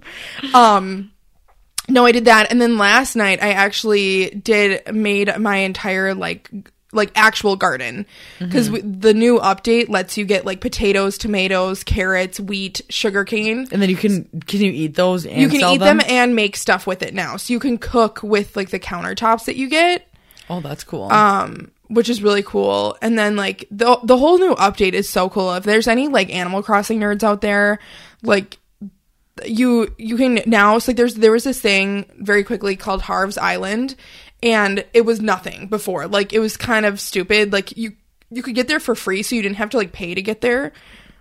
um. 0.54 1.12
No, 1.90 2.06
I 2.06 2.12
did 2.12 2.26
that, 2.26 2.52
and 2.52 2.60
then 2.62 2.78
last 2.78 3.16
night 3.16 3.42
I 3.42 3.52
actually 3.54 4.32
did 4.32 4.94
made 4.94 5.38
my 5.40 5.58
entire 5.60 6.14
like 6.14 6.50
like 6.94 7.12
actual 7.16 7.56
garden 7.58 8.06
because 8.40 8.70
the 8.72 9.14
new 9.14 9.40
update 9.40 9.90
lets 9.90 10.18
you 10.18 10.24
get 10.26 10.46
like 10.46 10.62
potatoes, 10.62 11.18
tomatoes, 11.18 11.84
carrots, 11.84 12.40
wheat, 12.40 12.80
sugarcane 12.90 13.68
And 13.72 13.82
then 13.82 13.90
you 13.90 13.98
can 13.98 14.24
can 14.48 14.62
you 14.62 14.72
eat 14.72 14.96
those 14.96 15.26
and 15.26 15.42
you 15.42 15.50
can 15.50 15.62
eat 15.74 15.80
them? 15.80 16.00
and 16.08 16.34
make 16.36 16.56
stuff 16.56 16.88
with 16.88 17.04
it 17.04 17.14
now. 17.14 17.36
So 17.38 17.52
you 17.52 17.60
can 17.60 17.78
cook 17.78 18.24
with 18.24 18.56
like 18.56 18.70
the 18.70 18.80
countertops 18.80 19.46
that 19.46 19.58
you 19.58 19.68
get, 19.70 20.08
Oh, 20.50 20.62
that's 20.62 20.86
cool. 20.86 21.12
um, 21.12 21.72
which 21.90 22.10
is 22.10 22.24
really 22.24 22.44
cool. 22.44 22.98
And 23.02 23.20
then 23.20 23.36
like 23.36 23.68
the 23.70 24.00
the 24.04 24.18
whole 24.18 24.38
new 24.38 24.56
update 24.56 24.94
is 24.94 25.10
so 25.10 25.30
cool. 25.30 25.54
If 25.56 25.66
there's 25.66 25.88
any 25.90 26.08
like 26.08 26.34
Animal 26.34 26.64
Crossing 26.64 27.00
nerds 27.02 27.22
out 27.24 27.42
there, 27.42 27.80
like 28.24 28.58
you 29.46 29.94
you 29.98 30.18
can 30.18 30.40
now 30.48 30.80
so 30.80 30.90
like 30.92 30.98
there's 30.98 31.16
there 31.16 31.32
was 31.32 31.44
this 31.44 31.60
thing 31.62 32.06
very 32.18 32.44
quickly 32.44 32.76
called 32.76 33.04
Harv's 33.04 33.38
Island 33.38 33.96
and 34.44 34.86
it 34.94 35.02
was 35.06 35.22
nothing 35.22 35.68
before. 35.68 36.08
Like 36.08 36.34
it 36.34 36.40
was 36.40 36.58
kind 36.58 36.86
of 36.86 37.00
stupid. 37.00 37.52
Like 37.52 37.76
you 37.78 37.94
you 38.30 38.44
could 38.44 38.56
get 38.56 38.68
there 38.68 38.80
for 38.80 38.96
free 38.96 39.24
so 39.24 39.36
you 39.36 39.42
didn't 39.42 39.58
have 39.58 39.70
to 39.72 39.78
like 39.78 39.94
pay 39.94 40.14
to 40.14 40.22
get 40.22 40.42
there 40.42 40.74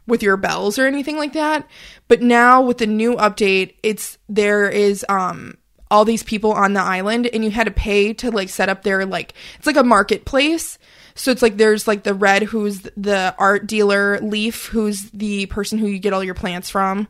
with 0.06 0.22
your 0.22 0.36
bells 0.36 0.78
or 0.78 0.86
anything 0.86 1.16
like 1.16 1.32
that. 1.32 1.68
But 2.08 2.22
now 2.22 2.62
with 2.62 2.78
the 2.78 2.86
new 2.86 3.16
update, 3.16 3.74
it's 3.82 4.18
there 4.28 4.68
is 4.68 5.04
um 5.08 5.56
all 5.90 6.04
these 6.04 6.24
people 6.24 6.52
on 6.52 6.72
the 6.72 6.80
island 6.80 7.28
and 7.32 7.44
you 7.44 7.50
had 7.50 7.66
to 7.66 7.70
pay 7.70 8.12
to 8.12 8.30
like 8.30 8.48
set 8.48 8.68
up 8.68 8.82
their 8.82 9.06
like 9.06 9.34
it's 9.56 9.66
like 9.66 9.76
a 9.76 9.84
marketplace. 9.84 10.78
So 11.14 11.30
it's 11.30 11.40
like 11.40 11.56
there's 11.56 11.88
like 11.88 12.02
the 12.02 12.12
Redd 12.12 12.42
who's 12.42 12.80
the 12.94 13.34
art 13.38 13.66
dealer, 13.66 14.20
Leaf 14.20 14.66
who's 14.66 15.10
the 15.12 15.46
person 15.46 15.78
who 15.78 15.86
you 15.86 15.98
get 15.98 16.12
all 16.12 16.22
your 16.22 16.34
plants 16.34 16.68
from. 16.68 17.08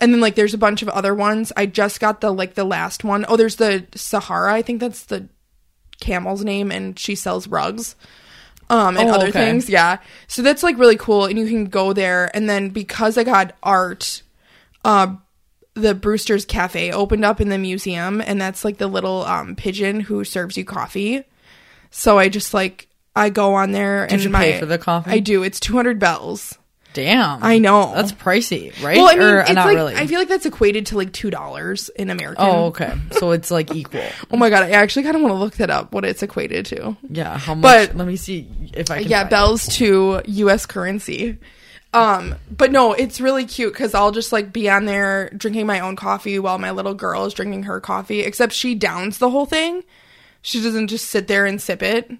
And 0.00 0.12
then 0.12 0.20
like 0.20 0.36
there's 0.36 0.54
a 0.54 0.58
bunch 0.58 0.82
of 0.82 0.88
other 0.90 1.14
ones. 1.14 1.52
I 1.56 1.66
just 1.66 1.98
got 1.98 2.20
the 2.20 2.30
like 2.30 2.54
the 2.54 2.62
last 2.64 3.02
one. 3.02 3.24
Oh, 3.26 3.36
there's 3.36 3.56
the 3.56 3.86
Saharah. 3.92 4.52
I 4.52 4.62
think 4.62 4.78
that's 4.80 5.04
the 5.06 5.28
camel's 6.00 6.44
name 6.44 6.70
and 6.72 6.98
she 6.98 7.14
sells 7.14 7.46
rugs 7.46 7.94
um 8.68 8.96
and 8.96 9.08
Oh, 9.10 9.14
other 9.14 9.28
okay. 9.28 9.32
things 9.46 9.68
yeah 9.68 9.98
so 10.28 10.42
that's 10.42 10.62
like 10.62 10.78
really 10.78 10.96
cool 10.96 11.24
and 11.26 11.38
you 11.38 11.46
can 11.46 11.66
go 11.66 11.92
there 11.92 12.30
and 12.34 12.48
then 12.48 12.70
because 12.70 13.18
i 13.18 13.24
got 13.24 13.54
art 13.62 14.22
uh 14.84 15.14
the 15.74 15.94
brewster's 15.94 16.44
cafe 16.44 16.90
opened 16.92 17.24
up 17.24 17.40
in 17.40 17.48
the 17.48 17.58
museum 17.58 18.20
and 18.20 18.40
that's 18.40 18.64
like 18.64 18.78
the 18.78 18.86
little 18.88 19.24
um 19.24 19.54
pigeon 19.56 20.00
who 20.00 20.24
serves 20.24 20.56
you 20.56 20.64
coffee 20.64 21.22
so 21.90 22.18
i 22.18 22.28
just 22.28 22.54
like 22.54 22.88
i 23.16 23.28
go 23.28 23.54
on 23.54 23.72
there 23.72 24.04
and 24.04 24.22
you 24.22 24.30
my, 24.30 24.38
pay 24.52 24.58
for 24.60 24.66
the 24.66 24.78
coffee? 24.78 25.10
i 25.10 25.18
do 25.18 25.42
it's 25.42 25.58
200 25.60 25.98
bells 25.98 26.56
Damn. 26.92 27.42
I 27.42 27.58
know. 27.58 27.92
That's 27.94 28.12
pricey, 28.12 28.70
right? 28.82 28.96
well 28.96 29.08
i 29.08 29.12
mean 29.14 29.22
or 29.22 29.40
it's 29.40 29.52
not 29.52 29.66
like 29.66 29.76
really? 29.76 29.94
i 29.94 30.06
feel 30.06 30.18
like 30.18 30.28
that's 30.28 30.44
equated 30.46 30.86
to 30.86 30.96
like 30.96 31.12
two 31.12 31.30
dollars 31.30 31.88
in 31.90 32.10
american 32.10 32.44
oh, 32.44 32.66
okay. 32.66 32.94
So 33.12 33.30
it's 33.30 33.50
like 33.50 33.74
equal. 33.74 34.02
oh 34.30 34.36
my 34.36 34.50
god 34.50 34.64
i 34.64 34.70
actually 34.70 35.04
kind 35.04 35.14
of 35.16 35.22
want 35.22 35.32
to 35.32 35.38
look 35.38 35.54
that 35.56 35.70
up 35.70 35.92
what 35.92 36.04
it's 36.04 36.22
equated 36.22 36.66
to 36.66 36.96
Yeah. 37.08 37.38
How 37.38 37.54
much? 37.54 37.62
But- 37.90 37.96
let 37.96 38.06
me 38.08 38.16
see 38.16 38.48
if 38.74 38.90
I 38.90 39.02
can. 39.02 39.08
yeah 39.10 39.18
find 39.20 39.28
it. 39.28 39.30
bells 39.30 39.66
to 39.76 40.20
us 40.26 40.66
currency 40.66 41.38
um 41.92 42.34
but 42.50 42.70
no 42.70 42.92
it's 42.92 43.20
really 43.20 43.44
cute 43.44 43.72
because 43.72 43.94
i'll 43.94 44.12
just 44.12 44.32
like 44.32 44.52
be 44.52 44.68
on 44.70 44.84
there 44.84 45.28
drinking 45.30 45.66
my 45.66 45.80
own 45.80 45.96
coffee 45.96 46.38
while 46.38 46.58
my 46.58 46.70
little 46.70 46.94
girl 46.94 47.24
is 47.24 47.34
drinking 47.34 47.64
her 47.64 47.80
coffee 47.80 48.20
except 48.20 48.52
she 48.52 48.74
downs 48.74 49.18
the 49.18 49.30
whole 49.30 49.46
thing 49.46 49.82
she 50.42 50.62
doesn't 50.62 50.86
just 50.88 51.08
sit 51.08 51.26
there 51.28 51.46
and 51.46 51.60
sip 51.60 51.82
it 51.82 52.10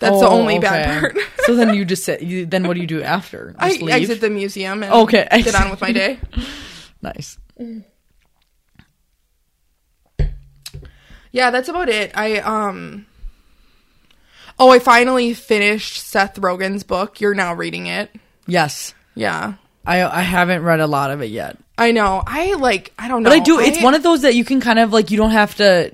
that's 0.00 0.18
the 0.20 0.26
Oh, 0.26 0.38
only 0.38 0.58
bad 0.58 1.00
part 1.14 1.18
so 1.46 1.54
then 1.54 1.74
you 1.74 1.84
just 1.92 2.04
sit. 2.04 2.20
You, 2.22 2.46
then 2.46 2.66
what 2.66 2.74
do 2.74 2.80
you 2.80 2.86
do 2.86 3.02
after? 3.02 3.54
i 3.58 3.70
leave? 3.70 3.90
exit 3.90 4.20
the 4.20 4.30
museum 4.30 4.82
and 4.82 4.92
Okay, 4.92 5.26
get 5.42 5.54
on 5.54 5.70
with 5.70 5.80
my 5.80 5.92
day 5.92 6.18
Nice. 7.02 7.38
yeah 11.32 11.50
that's 11.50 11.68
about 11.68 11.88
it 11.88 12.12
i 12.16 12.38
um 12.38 13.06
oh 14.58 14.70
i 14.70 14.78
finally 14.78 15.34
finished 15.34 16.02
seth 16.02 16.36
rogen's 16.38 16.82
book 16.84 17.20
you're 17.20 17.34
now 17.34 17.54
reading 17.54 17.86
it 17.86 18.10
Yes. 18.46 18.94
yeah 19.14 19.54
I 19.86 20.02
I 20.02 20.20
haven't 20.22 20.62
read 20.62 20.80
a 20.80 20.86
lot 20.86 21.10
of 21.10 21.20
it 21.22 21.30
yet, 21.30 21.58
i 21.76 21.90
know 21.92 22.22
i 22.26 22.54
like 22.54 22.92
i 22.98 23.08
don't 23.08 23.22
know 23.22 23.30
but 23.30 23.36
I 23.36 23.40
do. 23.40 23.58
It's 23.60 23.82
one 23.82 23.94
of 23.94 24.02
those 24.02 24.22
that 24.22 24.34
you 24.34 24.44
can 24.44 24.60
kind 24.60 24.78
of 24.78 24.92
like. 24.92 25.10
You 25.10 25.16
don't 25.18 25.32
have 25.32 25.54
to 25.56 25.90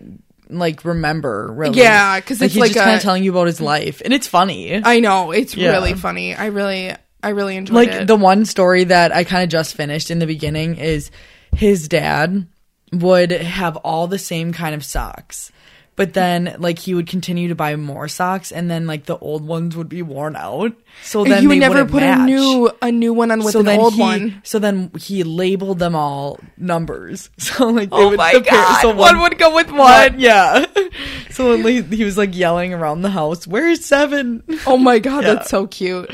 like 0.59 0.85
remember 0.85 1.50
really. 1.52 1.78
Yeah, 1.78 2.21
'cause 2.21 2.40
it's 2.42 2.54
he's 2.54 2.61
like 2.61 2.73
just 2.73 2.85
kind 2.85 2.97
of 2.97 3.02
telling 3.02 3.23
you 3.25 3.30
about 3.30 3.47
his 3.47 3.61
life, 3.61 4.02
and 4.04 4.12
it's 4.12 4.26
funny. 4.26 4.80
I 4.85 5.00
know 5.00 5.30
it's 5.33 5.54
Yeah. 5.57 5.71
really 5.71 5.95
funny. 5.95 6.35
I 6.35 6.47
really, 6.47 6.92
I 7.23 7.28
really 7.30 7.57
enjoyed 7.57 7.75
like 7.76 7.88
it. 7.90 8.07
the 8.07 8.16
one 8.16 8.45
story 8.45 8.85
that 8.85 9.12
I 9.14 9.25
kind 9.25 9.42
of 9.42 9.49
just 9.49 9.75
finished 9.75 10.11
in 10.11 10.19
the 10.19 10.26
beginning 10.26 10.76
is 10.76 11.11
his 11.54 11.88
dad 11.88 12.47
would 12.92 13.30
have 13.30 13.76
all 13.78 14.07
the 14.07 14.19
same 14.19 14.52
kind 14.52 14.75
of 14.75 14.85
socks. 14.85 15.52
But 16.00 16.14
then, 16.14 16.57
like, 16.59 16.78
he 16.78 16.95
would 16.95 17.09
continue 17.09 17.49
to 17.49 17.54
buy 17.54 17.76
more 17.76 18.09
socks, 18.09 18.52
and 18.52 18.71
then, 18.71 18.87
like, 18.87 19.04
the 19.04 19.19
old 19.19 19.47
ones 19.47 19.76
would 19.76 19.90
be 19.90 20.00
worn 20.00 20.35
out. 20.35 20.73
So 21.02 21.25
then 21.25 21.42
he 21.42 21.47
would 21.47 21.59
never 21.59 21.85
put 21.85 22.00
match. 22.00 22.21
a 22.21 22.25
new 22.25 22.71
a 22.80 22.90
new 22.90 23.12
one 23.12 23.30
on 23.30 23.45
with 23.45 23.54
an 23.54 23.69
old 23.69 23.92
he, 23.92 24.00
one. 24.00 24.40
So 24.42 24.59
then 24.59 24.90
he 24.99 25.25
labeled 25.25 25.78
them 25.78 25.95
all 25.95 26.40
numbers. 26.57 27.28
So 27.38 27.66
like, 27.66 27.90
they 27.90 27.97
Oh 27.97 28.09
would 28.09 28.16
my 28.16 28.38
god! 28.38 28.80
So 28.80 28.95
one, 28.95 29.21
would 29.21 29.37
go 29.37 29.54
with 29.54 29.66
one. 29.69 29.78
one, 29.78 30.19
yeah. 30.19 30.64
So 31.33 31.59
he 31.59 32.02
was 32.02 32.16
like 32.16 32.35
yelling 32.35 32.73
around 32.73 33.02
the 33.02 33.11
house, 33.11 33.47
"Where's 33.47 33.85
seven? 33.85 34.42
Oh 34.66 34.78
my 34.78 35.00
god, 35.00 35.25
Yeah. 35.25 35.35
that's 35.35 35.50
so 35.50 35.66
cute. 35.66 36.11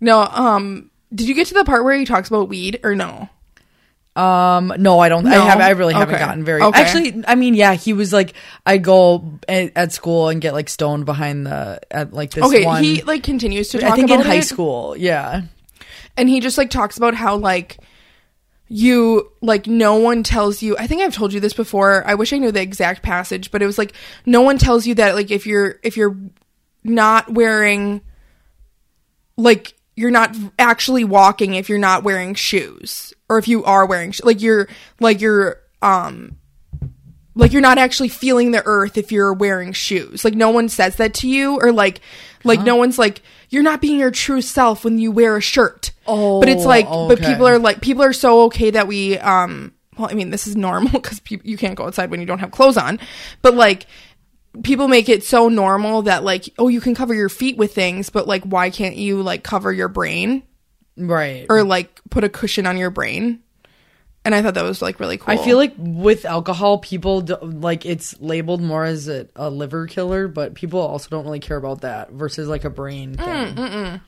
No, 0.00 0.22
um, 0.22 0.90
did 1.14 1.28
you 1.28 1.34
get 1.36 1.46
to 1.46 1.54
the 1.54 1.64
part 1.64 1.84
where 1.84 1.96
he 1.96 2.04
talks 2.04 2.26
about 2.28 2.48
weed 2.48 2.80
or 2.82 2.96
no? 2.96 3.28
Um, 4.16 4.74
no, 4.78 4.98
I 4.98 5.08
don't. 5.08 5.26
I 5.26 5.30
No? 5.36 5.44
have. 5.44 5.60
I 5.60 5.70
really 5.70 5.94
haven't 5.94 6.14
Okay. 6.16 6.24
gotten 6.24 6.44
very. 6.44 6.62
Okay. 6.62 6.80
Actually, 6.80 7.22
I 7.28 7.36
mean, 7.36 7.54
yeah, 7.54 7.74
he 7.74 7.92
was 7.92 8.12
like, 8.12 8.34
I 8.66 8.76
go 8.78 9.38
at, 9.48 9.72
at 9.76 9.92
school 9.92 10.28
and 10.28 10.40
get 10.40 10.52
like 10.52 10.68
stoned 10.68 11.06
behind 11.06 11.46
the 11.46 11.80
at 11.90 12.12
like 12.12 12.32
this 12.32 12.44
Okay, 12.44 12.64
one. 12.64 12.82
he 12.82 13.02
like 13.02 13.22
continues 13.22 13.68
to 13.68 13.78
talk 13.78 13.92
I 13.92 13.94
think 13.96 14.10
in 14.10 14.16
about 14.16 14.26
high 14.26 14.36
it, 14.38 14.44
school, 14.44 14.96
yeah. 14.96 15.42
and 16.16 16.28
he 16.28 16.40
just 16.40 16.58
like 16.58 16.70
talks 16.70 16.96
about 16.96 17.14
how 17.14 17.36
like 17.36 17.78
you 18.72 19.32
like 19.40 19.66
no 19.66 19.96
one 19.96 20.22
tells 20.22 20.62
you 20.62 20.76
i 20.78 20.86
think 20.86 21.02
i've 21.02 21.12
told 21.12 21.32
you 21.32 21.40
this 21.40 21.52
before 21.52 22.06
i 22.06 22.14
wish 22.14 22.32
i 22.32 22.38
knew 22.38 22.52
the 22.52 22.60
exact 22.62 23.02
passage 23.02 23.50
but 23.50 23.60
it 23.62 23.66
was 23.66 23.78
like 23.78 23.92
no 24.26 24.42
one 24.42 24.58
tells 24.58 24.86
you 24.86 24.94
that 24.94 25.16
like 25.16 25.32
if 25.32 25.44
you're 25.44 25.80
if 25.82 25.96
you're 25.96 26.16
not 26.84 27.28
wearing 27.28 28.00
like 29.36 29.74
you're 30.00 30.10
not 30.10 30.34
actually 30.58 31.04
walking 31.04 31.52
if 31.52 31.68
you're 31.68 31.78
not 31.78 32.02
wearing 32.02 32.34
shoes 32.34 33.12
or 33.28 33.36
if 33.36 33.46
you 33.46 33.62
are 33.64 33.84
wearing 33.84 34.12
sh- 34.12 34.22
like 34.24 34.40
you're 34.40 34.66
like 34.98 35.20
you're 35.20 35.60
um 35.82 36.36
like 37.34 37.52
you're 37.52 37.60
not 37.60 37.76
actually 37.76 38.08
feeling 38.08 38.50
the 38.50 38.62
earth 38.64 38.96
if 38.96 39.12
you're 39.12 39.34
wearing 39.34 39.74
shoes. 39.74 40.24
Like 40.24 40.34
no 40.34 40.50
one 40.50 40.70
says 40.70 40.96
that 40.96 41.12
to 41.14 41.28
you 41.28 41.60
or 41.60 41.70
like 41.70 42.00
like 42.44 42.62
no 42.62 42.76
one's 42.76 42.98
like 42.98 43.20
you're 43.50 43.62
not 43.62 43.82
being 43.82 43.98
your 43.98 44.10
true 44.10 44.40
self 44.40 44.84
when 44.84 44.98
you 44.98 45.12
wear 45.12 45.36
a 45.36 45.40
shirt. 45.42 45.92
Oh, 46.06 46.40
but 46.40 46.48
it's 46.48 46.64
like 46.64 46.86
but 46.86 47.20
people 47.20 47.46
are 47.46 47.58
like 47.58 47.82
people 47.82 48.02
are 48.02 48.14
so 48.14 48.44
okay 48.44 48.70
that 48.70 48.86
we 48.86 49.18
um 49.18 49.74
well 49.98 50.08
i 50.10 50.14
mean 50.14 50.30
this 50.30 50.46
is 50.46 50.56
normal 50.56 50.92
because 50.92 51.20
you 51.28 51.58
can't 51.58 51.74
go 51.74 51.84
outside 51.84 52.10
when 52.10 52.20
you 52.20 52.26
don't 52.26 52.38
have 52.38 52.52
clothes 52.52 52.78
on. 52.78 52.98
But 53.42 53.54
like 53.54 53.84
people 54.62 54.88
make 54.88 55.08
it 55.08 55.22
so 55.24 55.48
normal 55.48 56.02
that 56.02 56.24
like 56.24 56.48
oh 56.58 56.68
you 56.68 56.80
can 56.80 56.94
cover 56.94 57.14
your 57.14 57.28
feet 57.28 57.56
with 57.56 57.74
things 57.74 58.10
but 58.10 58.26
like 58.26 58.42
why 58.44 58.68
can't 58.70 58.96
you 58.96 59.22
like 59.22 59.44
cover 59.44 59.72
your 59.72 59.88
brain 59.88 60.42
right. 60.96 61.46
or 61.48 61.62
like 61.62 62.00
put 62.10 62.24
a 62.24 62.28
cushion 62.28 62.66
on 62.66 62.76
your 62.76 62.90
brain 62.90 63.40
and 64.24 64.34
i 64.34 64.42
thought 64.42 64.54
that 64.54 64.64
was 64.64 64.82
like 64.82 64.98
really 64.98 65.16
cool 65.16 65.32
I 65.32 65.36
feel 65.36 65.56
like 65.56 65.72
with 65.78 66.24
alcohol, 66.24 66.78
people 66.78 67.20
do, 67.22 67.36
like 67.40 67.86
it's 67.86 68.20
labeled 68.20 68.60
more 68.60 68.84
as 68.84 69.08
a, 69.08 69.28
a 69.36 69.48
liver 69.48 69.86
killer, 69.86 70.26
but 70.28 70.54
people 70.54 70.80
also 70.80 71.08
don't 71.08 71.24
really 71.24 71.40
care 71.40 71.56
about 71.56 71.82
that 71.82 72.10
versus 72.10 72.48
like 72.48 72.64
a 72.64 72.70
brain 72.70 73.16
Mm, 73.16 73.56
thing. 73.56 74.00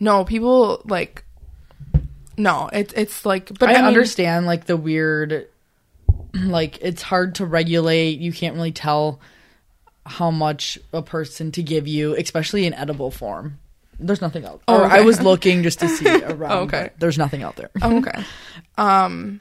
no 0.00 0.24
people 0.24 0.80
like 0.84 1.24
no 2.36 2.70
it's 2.72 2.94
it's 2.94 3.26
like 3.26 3.50
but 3.58 3.68
I, 3.68 3.72
i, 3.72 3.76
mean, 3.76 3.84
understand 3.84 4.46
like 4.46 4.66
the 4.66 4.76
weird, 4.76 5.48
like 6.34 6.78
it's 6.80 7.02
hard 7.02 7.36
to 7.36 7.46
regulate. 7.46 8.18
You 8.18 8.32
can't 8.32 8.54
really 8.54 8.72
tell 8.72 9.20
how 10.06 10.30
much 10.30 10.78
a 10.92 11.02
person 11.02 11.52
to 11.52 11.62
give 11.62 11.86
you, 11.86 12.14
especially 12.16 12.66
in 12.66 12.74
edible 12.74 13.10
form. 13.10 13.58
There's 14.00 14.20
nothing 14.20 14.44
else. 14.44 14.62
Oh, 14.68 14.82
Or 14.82 14.84
I 14.84 15.00
was 15.00 15.20
looking 15.20 15.62
just 15.62 15.80
to 15.80 15.88
see 15.88 16.08
around. 16.22 16.52
Oh, 16.52 16.60
okay. 16.60 16.90
there's 16.98 17.18
nothing 17.18 17.42
out 17.42 17.56
there. 17.56 17.70
Oh, 17.82 17.98
okay. 17.98 18.24
Um 18.76 19.40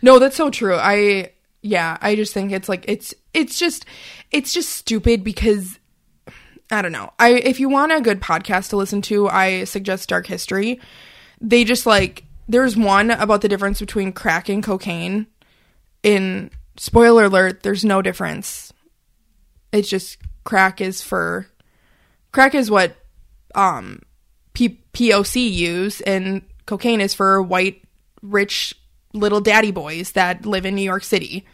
No, 0.00 0.18
that's 0.18 0.36
so 0.36 0.50
true. 0.50 0.76
I 0.76 1.32
yeah, 1.60 1.98
I 2.00 2.14
just 2.14 2.32
think 2.32 2.52
it's 2.52 2.68
like 2.68 2.84
it's 2.88 3.14
it's 3.34 3.58
just 3.58 3.84
it's 4.30 4.52
just 4.52 4.70
stupid 4.70 5.24
because 5.24 5.78
I 6.70 6.82
don't 6.82 6.92
know. 6.92 7.12
I 7.18 7.30
if 7.32 7.58
you 7.60 7.68
want 7.68 7.92
a 7.92 8.00
good 8.00 8.20
podcast 8.20 8.70
to 8.70 8.76
listen 8.76 9.02
to, 9.02 9.28
I 9.28 9.64
suggest 9.64 10.08
Dark 10.08 10.26
History. 10.26 10.80
They 11.40 11.64
just 11.64 11.84
like 11.84 12.24
there's 12.48 12.76
one 12.76 13.10
about 13.10 13.40
the 13.40 13.48
difference 13.48 13.80
between 13.80 14.12
crack 14.12 14.48
and 14.48 14.62
cocaine. 14.62 15.26
In 16.08 16.50
spoiler 16.76 17.24
alert, 17.24 17.62
there's 17.62 17.84
no 17.84 18.02
difference. 18.02 18.72
It's 19.72 19.88
just 19.88 20.18
crack 20.44 20.80
is 20.80 21.02
for 21.02 21.46
crack 22.32 22.54
is 22.54 22.70
what 22.70 22.96
um 23.54 24.00
P- 24.54 24.80
POC 24.92 25.52
use 25.52 26.00
and 26.00 26.42
cocaine 26.66 27.00
is 27.00 27.14
for 27.14 27.42
white 27.42 27.82
rich 28.22 28.74
little 29.12 29.40
daddy 29.40 29.70
boys 29.70 30.12
that 30.12 30.46
live 30.46 30.66
in 30.66 30.74
New 30.74 30.82
York 30.82 31.04
City. 31.04 31.44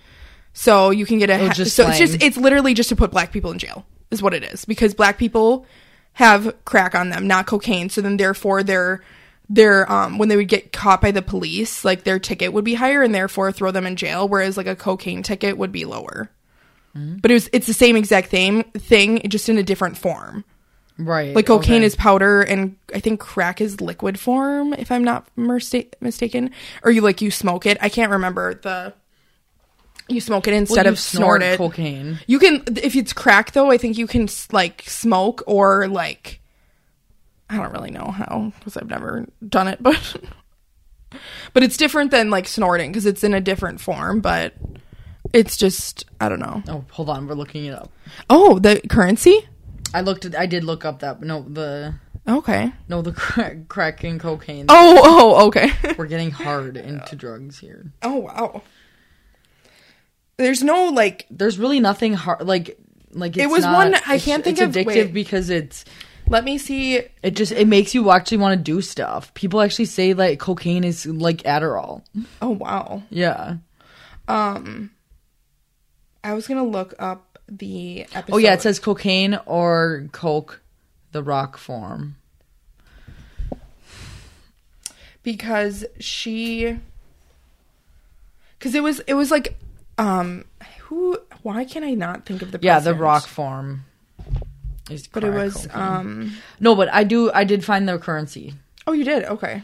So 0.52 0.90
you 0.90 1.04
can 1.04 1.18
get 1.18 1.30
a 1.30 1.46
Oh, 1.46 1.48
just 1.48 1.74
so 1.74 1.88
it's 1.88 1.98
just 1.98 2.22
it's 2.22 2.36
literally 2.36 2.74
just 2.74 2.88
to 2.90 2.96
put 2.96 3.10
black 3.10 3.32
people 3.32 3.50
in 3.50 3.58
jail 3.58 3.84
is 4.10 4.22
what 4.22 4.34
it 4.34 4.44
is 4.44 4.64
because 4.64 4.94
black 4.94 5.18
people 5.18 5.66
have 6.12 6.54
crack 6.64 6.94
on 6.94 7.08
them, 7.10 7.26
not 7.26 7.46
cocaine. 7.46 7.88
So 7.90 8.00
then 8.00 8.16
therefore 8.16 8.62
their 8.62 9.02
their 9.48 9.90
um 9.90 10.18
when 10.18 10.28
they 10.28 10.36
would 10.36 10.48
get 10.48 10.72
caught 10.72 11.00
by 11.00 11.10
the 11.10 11.22
police, 11.22 11.84
like 11.84 12.04
their 12.04 12.18
ticket 12.18 12.52
would 12.52 12.64
be 12.64 12.74
higher 12.74 13.02
and 13.02 13.14
therefore 13.14 13.52
throw 13.52 13.70
them 13.70 13.86
in 13.86 13.96
jail 13.96 14.28
whereas 14.28 14.56
like 14.56 14.66
a 14.66 14.76
cocaine 14.76 15.22
ticket 15.22 15.58
would 15.58 15.72
be 15.72 15.84
lower. 15.84 16.30
Mm-hmm. 16.96 17.18
But 17.18 17.30
it 17.30 17.34
was 17.34 17.50
it's 17.52 17.66
the 17.66 17.74
same 17.74 17.96
exact 17.96 18.28
thing 18.28 18.64
thing 18.64 19.20
just 19.28 19.48
in 19.48 19.58
a 19.58 19.62
different 19.62 19.98
form. 19.98 20.44
Right. 20.96 21.34
Like 21.34 21.46
cocaine 21.46 21.78
okay. 21.78 21.86
is 21.86 21.96
powder, 21.96 22.42
and 22.42 22.76
I 22.94 23.00
think 23.00 23.18
crack 23.18 23.60
is 23.60 23.80
liquid 23.80 24.18
form, 24.18 24.72
if 24.74 24.92
I'm 24.92 25.02
not 25.02 25.26
mista- 25.36 25.86
mistaken. 26.00 26.50
Or 26.84 26.90
you 26.90 27.00
like 27.00 27.20
you 27.20 27.30
smoke 27.30 27.66
it. 27.66 27.78
I 27.80 27.88
can't 27.88 28.12
remember 28.12 28.54
the. 28.54 28.94
You 30.08 30.20
smoke 30.20 30.46
it 30.46 30.50
Well, 30.50 30.58
instead 30.60 30.86
you 30.86 30.92
of 30.92 30.98
snort, 30.98 31.42
it. 31.42 31.56
cocaine. 31.56 32.20
You 32.26 32.38
can 32.38 32.62
if 32.76 32.94
it's 32.94 33.12
crack 33.12 33.52
though. 33.52 33.70
I 33.70 33.78
think 33.78 33.98
you 33.98 34.06
can 34.06 34.28
like 34.52 34.84
smoke 34.86 35.42
or 35.46 35.88
like. 35.88 36.40
I 37.50 37.56
don't 37.56 37.72
really 37.72 37.90
know 37.90 38.06
how 38.10 38.52
because 38.58 38.76
I've 38.76 38.88
never 38.88 39.26
done 39.46 39.68
it, 39.68 39.78
but 39.82 40.16
but 41.52 41.62
it's 41.62 41.76
different 41.76 42.10
than 42.10 42.30
like 42.30 42.46
snorting 42.48 42.90
because 42.90 43.06
it's 43.06 43.22
in 43.24 43.34
a 43.34 43.40
different 43.40 43.80
form. 43.80 44.20
But 44.20 44.54
it's 45.32 45.56
just 45.56 46.04
I 46.20 46.28
don't 46.28 46.40
know. 46.40 46.62
Oh, 46.68 46.84
hold 46.90 47.08
on, 47.10 47.26
we're 47.26 47.34
looking 47.34 47.66
it 47.66 47.74
up. 47.74 47.90
Oh, 48.30 48.58
the 48.58 48.80
currency. 48.88 49.46
I 49.92 50.00
looked. 50.00 50.24
At, 50.24 50.36
I 50.36 50.46
did 50.46 50.64
look 50.64 50.84
up 50.84 51.00
that. 51.00 51.20
No, 51.22 51.42
the 51.42 51.94
Okay. 52.26 52.72
no 52.88 53.02
the 53.02 53.12
crack, 53.12 53.68
crack 53.68 54.02
and 54.02 54.18
cocaine. 54.18 54.66
Oh, 54.68 55.00
oh, 55.04 55.46
okay. 55.48 55.70
We're 55.98 56.06
getting 56.06 56.30
hard 56.30 56.76
into 56.78 57.14
drugs 57.14 57.58
here. 57.58 57.92
Oh 58.02 58.16
wow. 58.16 58.62
There's 60.36 60.62
no 60.62 60.86
like 60.88 61.26
There's 61.30 61.58
really 61.58 61.80
nothing 61.80 62.14
hard. 62.14 62.42
Like 62.46 62.78
like 63.12 63.36
it's 63.36 63.50
was 63.50 63.62
not- 63.64 63.74
one- 63.74 63.94
I 64.06 64.18
can't 64.18 64.42
think 64.42 64.58
it's 64.58 64.62
of- 64.62 64.70
addictive 64.84 64.86
wait. 64.86 65.12
because 65.14 65.50
it's 65.50 65.84
let 66.28 66.44
me 66.44 66.58
see 66.58 66.96
it 67.22 67.30
just 67.34 67.52
it 67.52 67.68
makes 67.68 67.94
you 67.94 68.10
actually 68.10 68.38
want 68.38 68.58
to 68.58 68.62
do 68.62 68.80
stuff. 68.80 69.32
People 69.34 69.60
actually 69.60 69.84
say 69.84 70.14
like 70.14 70.38
cocaine 70.38 70.84
is 70.84 71.06
like 71.06 71.38
Adderall. 71.38 72.02
oh 72.42 72.50
wow. 72.50 73.02
Yeah. 73.10 73.56
Um 74.28 74.90
I 76.22 76.32
was 76.32 76.46
going 76.48 76.58
to 76.58 76.68
look 76.68 76.94
up 76.98 77.38
the 77.46 78.02
episode. 78.14 78.32
Oh 78.32 78.38
yeah, 78.38 78.54
it 78.54 78.62
says 78.62 78.78
cocaine 78.78 79.38
or 79.44 80.08
coke, 80.12 80.62
the 81.12 81.22
rock 81.22 81.58
form. 81.58 82.16
because 85.22 85.84
she 85.98 86.78
cuz 88.60 88.74
it 88.74 88.82
was 88.82 89.00
it 89.00 89.14
was 89.14 89.30
like 89.30 89.58
um 89.98 90.44
who 90.80 91.18
why 91.42 91.64
can 91.64 91.82
I 91.84 91.94
not 91.94 92.26
think 92.26 92.42
of 92.42 92.52
the 92.52 92.58
Yeah, 92.62 92.78
the 92.80 92.94
rock 92.94 93.26
form. 93.26 93.84
Is 94.90 95.06
But 95.06 95.24
it 95.24 95.30
was 95.30 95.68
um 95.72 96.36
no, 96.60 96.74
but 96.74 96.92
I 96.92 97.04
do. 97.04 97.30
I 97.32 97.44
did 97.44 97.64
find 97.64 97.88
the 97.88 97.98
currency. 97.98 98.54
Oh, 98.86 98.92
you 98.92 99.04
did. 99.04 99.24
Okay. 99.24 99.62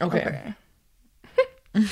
Okay. 0.00 0.54
Okay. 1.74 1.86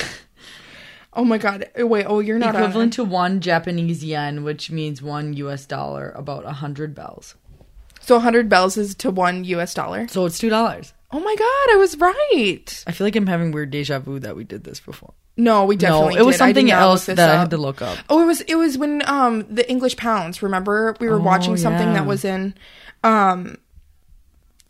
oh 1.12 1.24
my 1.24 1.38
god. 1.38 1.70
Wait, 1.76 2.04
oh, 2.04 2.20
you're 2.20 2.38
not 2.38 2.54
Equivalent 2.54 2.92
to 2.94 3.04
one 3.04 3.40
Japanese 3.40 4.04
yen, 4.04 4.44
which 4.44 4.70
means 4.70 5.00
one 5.02 5.32
U.S. 5.34 5.66
dollar, 5.66 6.10
about 6.10 6.44
a 6.44 6.52
hundred 6.52 6.94
bells. 6.94 7.34
on. 7.34 7.66
So 8.00 8.16
100 8.16 8.48
bells 8.48 8.76
is 8.76 8.94
to 8.96 9.10
1 9.10 9.44
US 9.44 9.74
dollar. 9.74 10.08
So 10.08 10.24
it's 10.24 10.38
two 10.38 10.48
dollars. 10.48 10.94
Oh 11.12 11.20
my 11.20 11.34
god, 11.36 11.74
I 11.74 11.76
was 11.76 11.96
right. 11.98 12.84
I 12.86 12.92
feel 12.92 13.06
like 13.06 13.14
I'm 13.16 13.26
having 13.26 13.52
weird 13.52 13.70
deja 13.70 13.98
vu 13.98 14.18
that 14.20 14.36
we 14.36 14.44
did 14.44 14.64
this 14.64 14.80
before. 14.80 15.12
No, 15.40 15.64
we 15.64 15.76
definitely 15.76 16.16
no, 16.16 16.20
it 16.20 16.26
was 16.26 16.34
did. 16.34 16.38
Something 16.38 16.70
else 16.70 17.06
that 17.06 17.18
I 17.18 17.36
had 17.38 17.50
to 17.50 17.56
look 17.56 17.80
up. 17.80 17.96
Oh, 18.08 18.20
it 18.22 18.26
was 18.26 18.40
it 18.42 18.56
was 18.56 18.76
when 18.76 19.02
um 19.08 19.46
the 19.48 19.68
English 19.70 19.96
pounds. 19.96 20.42
Remember, 20.42 20.94
we 21.00 21.08
were 21.08 21.16
Oh, 21.18 21.22
watching 21.22 21.56
something 21.56 21.88
yeah. 21.88 21.94
that 21.94 22.06
was 22.06 22.24
in 22.24 22.54
um. 23.02 23.56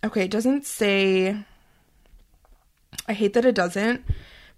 Okay, 0.05 0.25
it 0.27 0.31
doesn't 0.31 0.67
say. 0.67 1.37
I 3.09 3.13
hate 3.13 3.33
that 3.35 3.45
it 3.45 3.55
doesn't, 3.55 4.05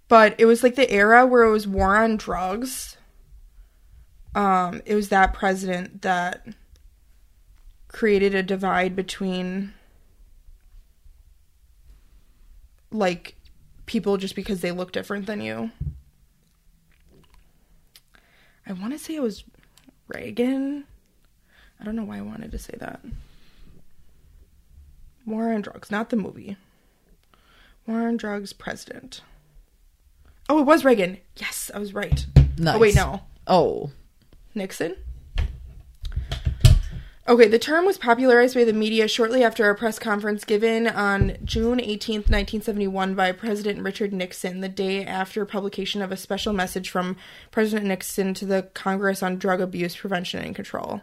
but 0.07 0.35
it 0.37 0.45
was 0.45 0.61
like 0.61 0.75
the 0.75 0.89
era 0.91 1.25
where 1.25 1.43
it 1.43 1.51
was 1.51 1.67
war 1.67 1.95
on 1.97 2.17
drugs. 2.17 2.97
Um, 4.35 4.81
it 4.85 4.93
was 4.95 5.09
that 5.09 5.33
president 5.33 6.01
that 6.03 6.45
created 7.87 8.33
a 8.35 8.43
divide 8.43 8.95
between 8.95 9.73
like 12.91 13.35
people 13.85 14.17
just 14.17 14.35
because 14.35 14.61
they 14.61 14.71
look 14.71 14.91
different 14.91 15.25
than 15.25 15.41
you. 15.41 15.71
I 18.67 18.73
want 18.73 18.93
to 18.93 18.99
say 18.99 19.15
it 19.15 19.21
was 19.21 19.43
Reagan. 20.07 20.85
I 21.79 21.83
don't 21.83 21.95
know 21.95 22.03
why 22.05 22.17
I 22.17 22.21
wanted 22.21 22.51
to 22.51 22.59
say 22.59 22.75
that. 22.79 23.01
War 25.25 25.53
on 25.53 25.61
drugs, 25.61 25.91
not 25.91 26.09
the 26.09 26.15
movie. 26.15 26.57
War 27.87 28.07
on 28.07 28.17
drugs, 28.17 28.53
president. 28.53 29.21
Oh, 30.49 30.59
it 30.59 30.65
was 30.65 30.85
Reagan. 30.85 31.17
Yes, 31.37 31.71
I 31.73 31.79
was 31.79 31.93
right. 31.93 32.25
Nice. 32.57 32.75
Oh, 32.75 32.79
wait, 32.79 32.95
no. 32.95 33.21
Oh, 33.47 33.91
Nixon? 34.55 34.95
Okay, 37.25 37.47
the 37.47 37.57
term 37.57 37.85
was 37.85 37.97
popularized 37.97 38.53
by 38.53 38.65
the 38.65 38.73
media 38.73 39.07
shortly 39.07 39.45
after 39.45 39.69
a 39.69 39.75
press 39.75 39.97
conference 39.97 40.43
given 40.43 40.87
on 40.87 41.37
June 41.45 41.79
18th, 41.79 42.27
1971, 42.29 43.15
by 43.15 43.31
President 43.31 43.81
Richard 43.81 44.11
Nixon, 44.11 44.59
the 44.59 44.67
day 44.67 45.05
after 45.05 45.45
publication 45.45 46.01
of 46.01 46.11
a 46.11 46.17
special 46.17 46.51
message 46.51 46.89
from 46.89 47.15
President 47.49 47.87
Nixon 47.87 48.33
to 48.33 48.45
the 48.45 48.63
Congress 48.73 49.23
on 49.23 49.37
drug 49.37 49.61
abuse 49.61 49.95
prevention 49.95 50.43
and 50.43 50.53
control, 50.53 51.01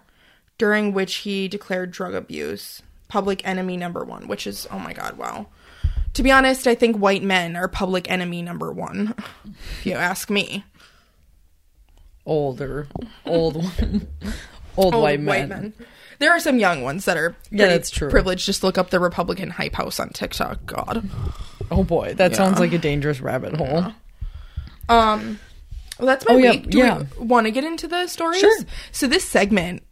during 0.58 0.92
which 0.92 1.16
he 1.16 1.48
declared 1.48 1.90
drug 1.90 2.14
abuse 2.14 2.82
public 3.08 3.46
enemy 3.48 3.78
number 3.78 4.04
one, 4.04 4.28
which 4.28 4.46
is, 4.46 4.68
oh 4.70 4.78
my 4.78 4.92
god, 4.92 5.16
wow. 5.16 5.46
To 6.12 6.22
be 6.22 6.30
honest, 6.30 6.66
I 6.66 6.74
think 6.74 6.96
white 6.96 7.22
men 7.22 7.56
are 7.56 7.66
public 7.66 8.10
enemy 8.10 8.42
number 8.42 8.70
one, 8.70 9.14
if 9.78 9.86
you 9.86 9.94
ask 9.94 10.28
me. 10.28 10.66
older, 12.26 12.88
old, 13.24 13.56
old, 14.76 14.94
Old 14.94 14.94
white 14.94 15.20
men. 15.20 15.72
There 16.20 16.30
are 16.30 16.38
some 16.38 16.58
young 16.58 16.82
ones 16.82 17.06
that 17.06 17.16
are 17.16 17.34
Yeah, 17.50 17.66
that's 17.66 17.90
true. 17.90 18.08
Privileged. 18.10 18.46
Just 18.46 18.62
look 18.62 18.78
up 18.78 18.90
the 18.90 19.00
Republican 19.00 19.50
hype 19.50 19.74
house 19.74 19.98
on 19.98 20.10
TikTok. 20.10 20.64
God. 20.66 21.08
Oh 21.70 21.82
boy, 21.82 22.14
that 22.14 22.30
Yeah. 22.32 22.36
sounds 22.36 22.60
like 22.60 22.72
a 22.72 22.78
dangerous 22.78 23.20
rabbit 23.20 23.56
hole. 23.56 23.92
Um, 24.88 25.38
well, 25.98 26.06
that's 26.06 26.26
my 26.28 26.34
Oh, 26.34 26.36
yeah, 26.38 26.50
week. 26.52 26.70
Do 26.70 26.78
yeah. 26.78 27.02
we 27.18 27.26
want 27.26 27.46
to 27.46 27.50
get 27.50 27.64
into 27.64 27.88
the 27.88 28.06
stories? 28.06 28.40
Sure. 28.40 28.58
So 28.92 29.06
this 29.06 29.24
segment 29.24 29.82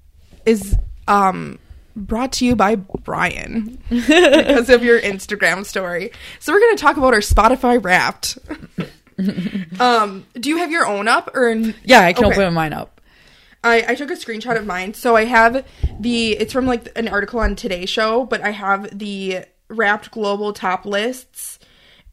is 0.47 0.77
um 1.09 1.59
brought 1.97 2.33
to 2.33 2.45
you 2.47 2.55
by 2.55 2.77
Brian 2.77 3.79
because 3.89 4.69
of 4.71 4.85
your 4.85 5.01
Instagram 5.01 5.65
story. 5.67 6.13
So 6.41 6.53
we're 6.53 6.61
going 6.61 6.77
to 6.77 6.81
talk 6.83 6.97
about 6.97 7.13
our 7.15 7.21
Spotify 7.21 7.83
Wrapped. 7.83 8.39
um, 9.81 10.25
do 10.35 10.49
you 10.49 10.59
have 10.59 10.71
your 10.71 10.87
own 10.87 11.09
up 11.09 11.35
or? 11.35 11.51
Yeah, 11.85 12.01
I 12.03 12.13
can 12.13 12.27
Okay. 12.27 12.35
open 12.43 12.55
mine 12.55 12.73
up. 12.73 12.98
I, 13.65 13.85
I 13.89 13.95
took 13.95 14.11
a 14.11 14.15
screenshot 14.15 14.57
of 14.57 14.67
mine. 14.67 14.95
So 14.95 15.17
I 15.17 15.25
have 15.25 15.67
the, 16.01 16.33
it's 16.33 16.53
from 16.53 16.67
like 16.67 16.89
an 16.97 17.09
article 17.09 17.41
on 17.41 17.57
Today 17.57 17.87
Show, 17.87 18.25
but 18.25 18.41
I 18.41 18.51
have 18.51 18.97
the 18.99 19.45
wrapped 19.69 20.11
global 20.11 20.53
top 20.53 20.87
lists 20.87 21.59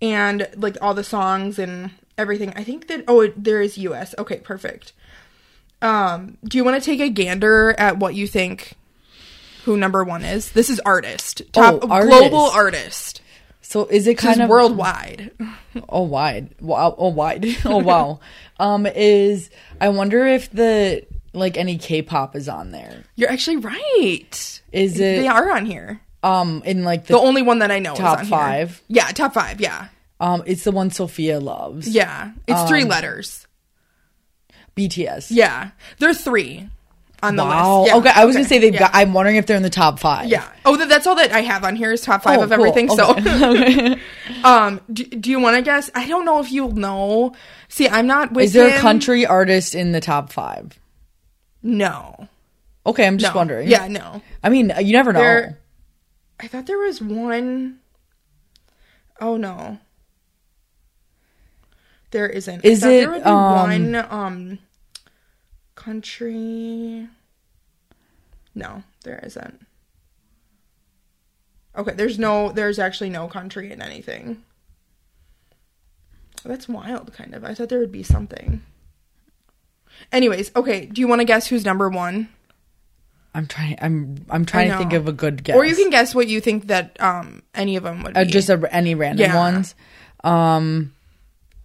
and 0.02 0.48
like 0.56 0.78
all 0.82 0.94
the 0.94 1.04
songs 1.04 1.58
and 1.60 1.92
everything. 2.18 2.52
I 2.56 2.64
think 2.64 2.88
that, 2.88 3.04
oh, 3.08 3.22
it- 3.22 3.42
there 3.44 3.62
is 3.62 3.78
US. 3.78 4.16
Okay, 4.18 4.38
perfect. 4.38 4.94
Um, 5.82 6.38
do 6.44 6.58
you 6.58 6.64
want 6.64 6.82
to 6.82 6.86
take 6.86 7.00
a 7.00 7.10
gander 7.10 7.76
at 7.78 7.98
what 7.98 8.16
you 8.16 8.28
think 8.28 8.74
who 9.66 9.78
number 9.78 10.04
one 10.04 10.24
is? 10.24 10.52
This 10.52 10.70
is 10.70 10.80
artist. 10.86 11.42
Top 11.52 11.80
Oh, 11.84 11.88
artist. 11.90 12.10
global 12.32 12.46
artist. 12.52 13.22
So 13.62 13.86
is 13.86 14.06
it 14.08 14.16
kind 14.18 14.36
is 14.40 14.44
of 14.44 14.50
worldwide. 14.50 15.32
Oh, 15.90 16.04
wide. 16.04 16.56
Wow. 16.62 16.96
Oh, 16.98 17.10
wide. 17.10 17.46
Oh, 17.66 17.80
wow. 17.80 18.20
um, 18.60 18.86
is 18.86 19.50
I 19.82 19.90
wonder 19.90 20.26
if 20.26 20.50
the 20.52 21.06
like 21.36 21.58
any 21.58 21.78
K-pop 21.78 22.36
is 22.36 22.48
on 22.50 22.72
there. 22.72 23.04
You're 23.16 23.30
actually 23.30 23.58
right. 23.58 24.62
Is 24.72 24.96
it? 24.96 25.22
They 25.22 25.28
are 25.28 25.52
on 25.52 25.66
here. 25.66 26.02
um 26.24 26.64
in 26.66 26.84
like 26.84 27.06
The 27.06 27.14
the 27.14 27.20
only 27.20 27.42
one 27.44 27.60
that 27.60 27.70
I 27.72 27.80
know 27.80 27.94
top 27.96 28.22
is 28.22 28.32
on 28.32 28.40
here. 28.40 28.68
five? 28.68 28.82
Yeah, 28.88 29.08
top 29.10 29.34
five. 29.34 29.60
Yeah. 29.62 29.88
um 30.20 30.44
it's 30.46 30.64
the 30.64 30.72
one 30.72 30.90
Sophia 30.92 31.40
loves. 31.40 31.88
Yeah, 31.88 32.32
it's 32.48 32.64
three 32.70 32.84
Um, 32.84 32.90
letters. 32.90 33.46
BTS. 34.76 35.28
Yeah, 35.30 35.70
there 36.00 36.10
are 36.10 36.14
three 36.14 36.70
on 37.24 37.38
the 37.38 37.44
Wow. 37.44 37.82
list. 37.84 37.92
Yeah, 37.94 37.98
okay, 38.00 38.12
I 38.14 38.26
was 38.26 38.36
gonna 38.36 38.48
say 38.48 38.60
they've 38.60 38.74
yeah. 38.74 38.80
got. 38.80 38.92
I'm 38.94 39.14
wondering 39.14 39.38
if 39.38 39.46
they're 39.46 39.56
in 39.56 39.64
the 39.64 39.70
top 39.70 40.00
five. 40.00 40.28
Yeah. 40.28 40.46
Oh, 40.66 40.76
that's 40.76 41.08
all 41.08 41.16
that 41.16 41.32
I 41.32 41.42
have 41.42 41.64
on 41.64 41.76
here 41.78 41.92
is 41.94 42.02
top 42.02 42.24
five 42.24 42.40
Oh, 42.40 42.44
of 42.44 42.50
cool. 42.50 42.66
everything. 42.66 42.90
Okay. 42.92 43.96
So, 44.44 44.44
um, 44.50 44.82
do, 44.92 45.04
do 45.06 45.30
you 45.32 45.40
want 45.40 45.56
to 45.56 45.62
guess? 45.62 45.90
I 45.96 46.08
don't 46.08 46.26
know 46.26 46.40
if 46.40 46.52
you'll 46.52 46.72
know. 46.76 47.34
See, 47.70 47.88
I'm 47.88 48.06
not 48.08 48.34
with. 48.34 48.46
Is 48.46 48.54
there 48.54 48.76
a 48.76 48.80
country 48.80 49.26
artist 49.26 49.76
in 49.76 49.92
the 49.94 50.02
top 50.02 50.32
five? 50.34 50.78
No. 51.66 52.28
Okay, 52.86 53.08
I'm 53.08 53.18
just 53.18 53.34
No. 53.34 53.40
wondering. 53.40 53.68
Yeah, 53.68 53.88
no. 53.88 54.22
I 54.44 54.50
mean, 54.50 54.72
you 54.82 54.94
never 54.94 55.12
know. 55.12 55.20
There- 55.20 55.60
I 56.40 56.48
thought 56.48 56.68
there 56.68 56.78
was 56.78 57.02
one 57.02 57.80
oh 59.20 59.36
no. 59.38 59.80
There 62.12 62.28
isn't. 62.30 62.64
Is 62.64 62.84
it, 62.84 62.88
there 62.88 63.10
would 63.10 63.24
be 63.24 63.30
um, 63.30 63.54
one 63.54 63.96
um 63.96 64.60
country 65.74 67.08
No, 68.54 68.84
there 69.04 69.20
isn't. 69.24 69.66
Okay, 71.78 71.94
there's 71.94 72.20
no 72.20 72.52
there's 72.52 72.78
actually 72.80 73.10
no 73.10 73.28
country 73.28 73.72
in 73.72 73.82
anything. 73.82 74.44
That's 76.44 76.70
wild 76.70 77.12
kind 77.14 77.34
of. 77.34 77.44
I 77.44 77.56
thought 77.56 77.70
there 77.70 77.80
would 77.80 77.92
be 77.92 78.04
something. 78.04 78.62
Anyways, 80.12 80.52
okay, 80.56 80.86
do 80.86 81.02
you 81.02 81.08
want 81.08 81.22
to 81.22 81.26
guess 81.26 81.48
who's 81.48 81.66
number 81.66 81.90
1? 81.90 82.30
I'm 83.34 83.48
trying. 83.48 83.78
I'm. 83.82 84.16
I'm 84.30 84.46
trying 84.46 84.72
to 84.72 84.78
think 84.78 84.94
of 84.94 85.10
a 85.10 85.12
good 85.12 85.44
guess. 85.44 85.58
Or 85.58 85.66
you 85.66 85.76
can 85.76 85.90
guess 85.90 86.16
what 86.16 86.30
you 86.30 86.40
think 86.40 86.68
that 86.68 86.96
um 87.02 87.42
any 87.54 87.76
of 87.76 87.84
them 87.84 88.02
would 88.04 88.14
be. 88.14 88.20
uh, 88.22 88.24
just 88.24 88.50
a, 88.50 88.68
any 88.74 88.96
random 88.96 89.30
Yeah. 89.30 89.36
ones. 89.38 89.76
Um, 90.24 90.94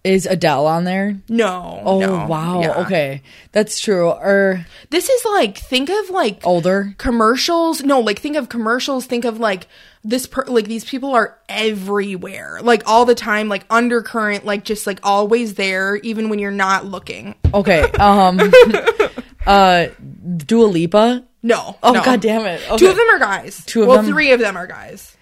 is 0.03 0.25
Adele 0.25 0.67
on 0.67 0.83
there? 0.83 1.15
no. 1.29 1.79
Oh 1.85 1.99
no, 1.99 2.25
wow. 2.27 2.59
yeah. 2.59 2.81
Okay, 2.81 3.21
that's 3.53 3.79
true. 3.79 4.09
Or 4.09 4.65
This 4.89 5.07
is 5.07 5.23
like 5.25 5.57
think 5.59 5.89
of 5.89 6.09
like 6.09 6.45
older. 6.45 6.93
commercials. 6.97 7.81
No, 7.83 8.01
like 8.01 8.19
think 8.19 8.35
of 8.35 8.49
commercials. 8.49 9.05
Think 9.05 9.23
of 9.23 9.39
like 9.39 9.67
this. 10.03 10.27
Per- 10.27 10.45
like 10.47 10.65
these 10.65 10.85
people 10.85 11.13
are 11.15 11.37
everywhere, 11.49 12.59
like 12.61 12.83
all 12.87 13.05
the 13.05 13.15
time, 13.15 13.49
like 13.49 13.65
undercurrent, 13.69 14.45
like 14.45 14.63
just 14.63 14.87
like 14.87 14.99
always 15.03 15.55
there, 15.55 15.95
even 15.97 16.29
when 16.29 16.39
you're 16.39 16.51
not 16.51 16.85
looking. 16.85 17.35
Okay. 17.53 17.89
Um. 17.99 18.39
uh, 19.45 19.87
Dua 20.37 20.65
Lipa. 20.65 21.25
No. 21.43 21.77
Oh 21.81 21.93
no. 21.93 22.03
god 22.03 22.21
damn 22.21 22.45
it. 22.45 22.61
Okay. 22.67 22.77
Two 22.77 22.89
of 22.89 22.95
them 22.95 23.09
are 23.09 23.19
guys. 23.19 23.63
Two 23.65 23.81
of 23.83 23.87
well, 23.87 23.97
them- 23.97 24.05
three 24.11 24.31
of 24.31 24.39
them 24.39 24.57
are 24.57 24.67
guys, 24.67 25.15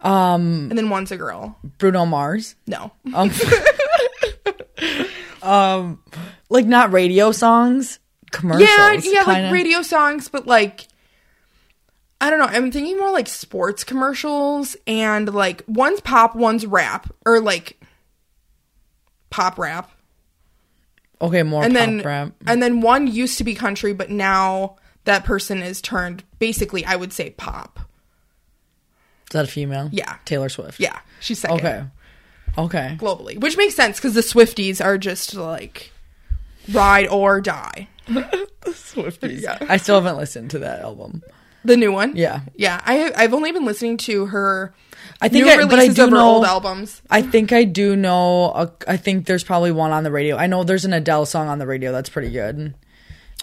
Um, 0.00 0.68
and 0.70 0.78
then 0.78 0.90
one's 0.90 1.12
a 1.12 1.16
girl. 1.16 1.58
Bruno 1.78 2.04
Mars. 2.06 2.54
No. 2.66 2.92
Um, 3.14 3.30
um, 5.42 6.02
like 6.48 6.66
not 6.66 6.92
radio 6.92 7.32
songs, 7.32 7.98
commercials. 8.30 8.68
Yeah, 8.68 8.92
yeah, 8.92 9.24
kinda. 9.24 9.42
like 9.44 9.52
radio 9.52 9.82
songs, 9.82 10.28
but 10.28 10.46
like 10.46 10.86
I 12.22 12.30
don't 12.30 12.38
know. 12.38 12.46
I'm 12.46 12.70
thinking 12.70 12.96
more 12.98 13.10
like 13.10 13.26
sports 13.28 13.82
commercials 13.84 14.76
and 14.86 15.32
like 15.34 15.62
one's 15.66 16.00
pop, 16.00 16.34
one's 16.36 16.64
rap, 16.64 17.12
or 17.26 17.40
like 17.40 17.78
pop 19.30 19.58
rap, 19.58 19.90
Okay, 21.20 21.42
more 21.42 21.62
and 21.64 21.74
pop 21.74 21.80
then 21.86 22.00
rap. 22.02 22.32
and 22.46 22.62
then 22.62 22.80
one 22.80 23.06
used 23.06 23.38
to 23.38 23.44
be 23.44 23.54
country, 23.54 23.92
but 23.92 24.08
now 24.10 24.76
that 25.04 25.24
person 25.24 25.62
is 25.62 25.80
turned 25.80 26.22
basically, 26.38 26.84
I 26.84 26.96
would 26.96 27.12
say 27.12 27.30
pop. 27.30 27.80
Is 29.28 29.32
that 29.34 29.44
a 29.44 29.48
female? 29.48 29.88
Yeah. 29.92 30.16
Taylor 30.24 30.48
Swift. 30.48 30.78
Yeah, 30.78 30.98
she's 31.20 31.38
second 31.40 31.58
Okay. 31.58 31.84
Okay. 32.58 32.96
globally, 33.00 33.40
which 33.40 33.56
makes 33.56 33.74
sense 33.74 33.98
because 33.98 34.14
the 34.14 34.20
Swifties 34.20 34.84
are 34.84 34.98
just 34.98 35.34
like 35.34 35.90
ride 36.70 37.08
or 37.08 37.40
die. 37.40 37.88
The 38.06 38.48
Swifties. 38.66 39.40
Yeah. 39.42 39.58
I 39.68 39.78
still 39.78 39.94
haven't 39.96 40.18
listened 40.18 40.50
to 40.50 40.58
that 40.60 40.80
album. 40.80 41.22
The 41.64 41.76
new 41.76 41.92
one, 41.92 42.16
Yeah. 42.16 42.40
yeah. 42.56 42.80
I 42.84 43.12
I've 43.16 43.32
only 43.34 43.52
been 43.52 43.64
listening 43.64 43.96
to 43.98 44.26
her. 44.26 44.74
I 45.20 45.28
think, 45.28 45.46
new 45.46 45.52
I, 45.52 45.64
but 45.66 45.78
I 45.78 45.86
do 45.88 46.04
of 46.04 46.10
her 46.10 46.16
know. 46.16 46.28
old 46.36 46.44
albums. 46.44 47.00
I 47.08 47.22
think 47.22 47.52
I 47.52 47.62
do 47.62 47.94
know. 47.94 48.46
A, 48.52 48.72
I 48.88 48.96
think 48.96 49.26
there's 49.26 49.44
probably 49.44 49.70
one 49.70 49.92
on 49.92 50.02
the 50.02 50.10
radio. 50.10 50.36
I 50.36 50.48
know 50.48 50.64
there's 50.64 50.84
an 50.84 50.92
Adele 50.92 51.26
song 51.26 51.48
on 51.48 51.58
the 51.60 51.66
radio 51.66 51.92
that's 51.92 52.08
pretty 52.08 52.30
good. 52.30 52.74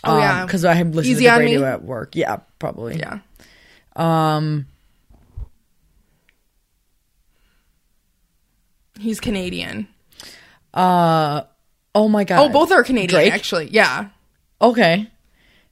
Oh, 0.04 0.18
yeah. 0.18 0.46
because 0.46 0.66
I 0.66 0.74
have 0.74 0.88
listened 0.96 1.12
Easy 1.16 1.26
to 1.26 1.32
the 1.32 1.38
radio 1.40 1.60
Me? 1.62 1.66
at 1.66 1.84
work. 1.84 2.16
Yeah, 2.16 2.38
probably. 2.60 2.98
Yeah. 3.00 3.20
Um. 3.96 4.66
He's 9.00 9.20
Canadian. 9.20 9.88
Uh. 10.74 11.44
Oh 11.96 12.08
my 12.08 12.24
god. 12.24 12.40
Oh, 12.40 12.50
both 12.50 12.72
are 12.72 12.84
Canadian, 12.84 13.22
Drake? 13.22 13.34
actually. 13.34 13.70
Yeah. 13.72 14.10
Okay. 14.62 15.10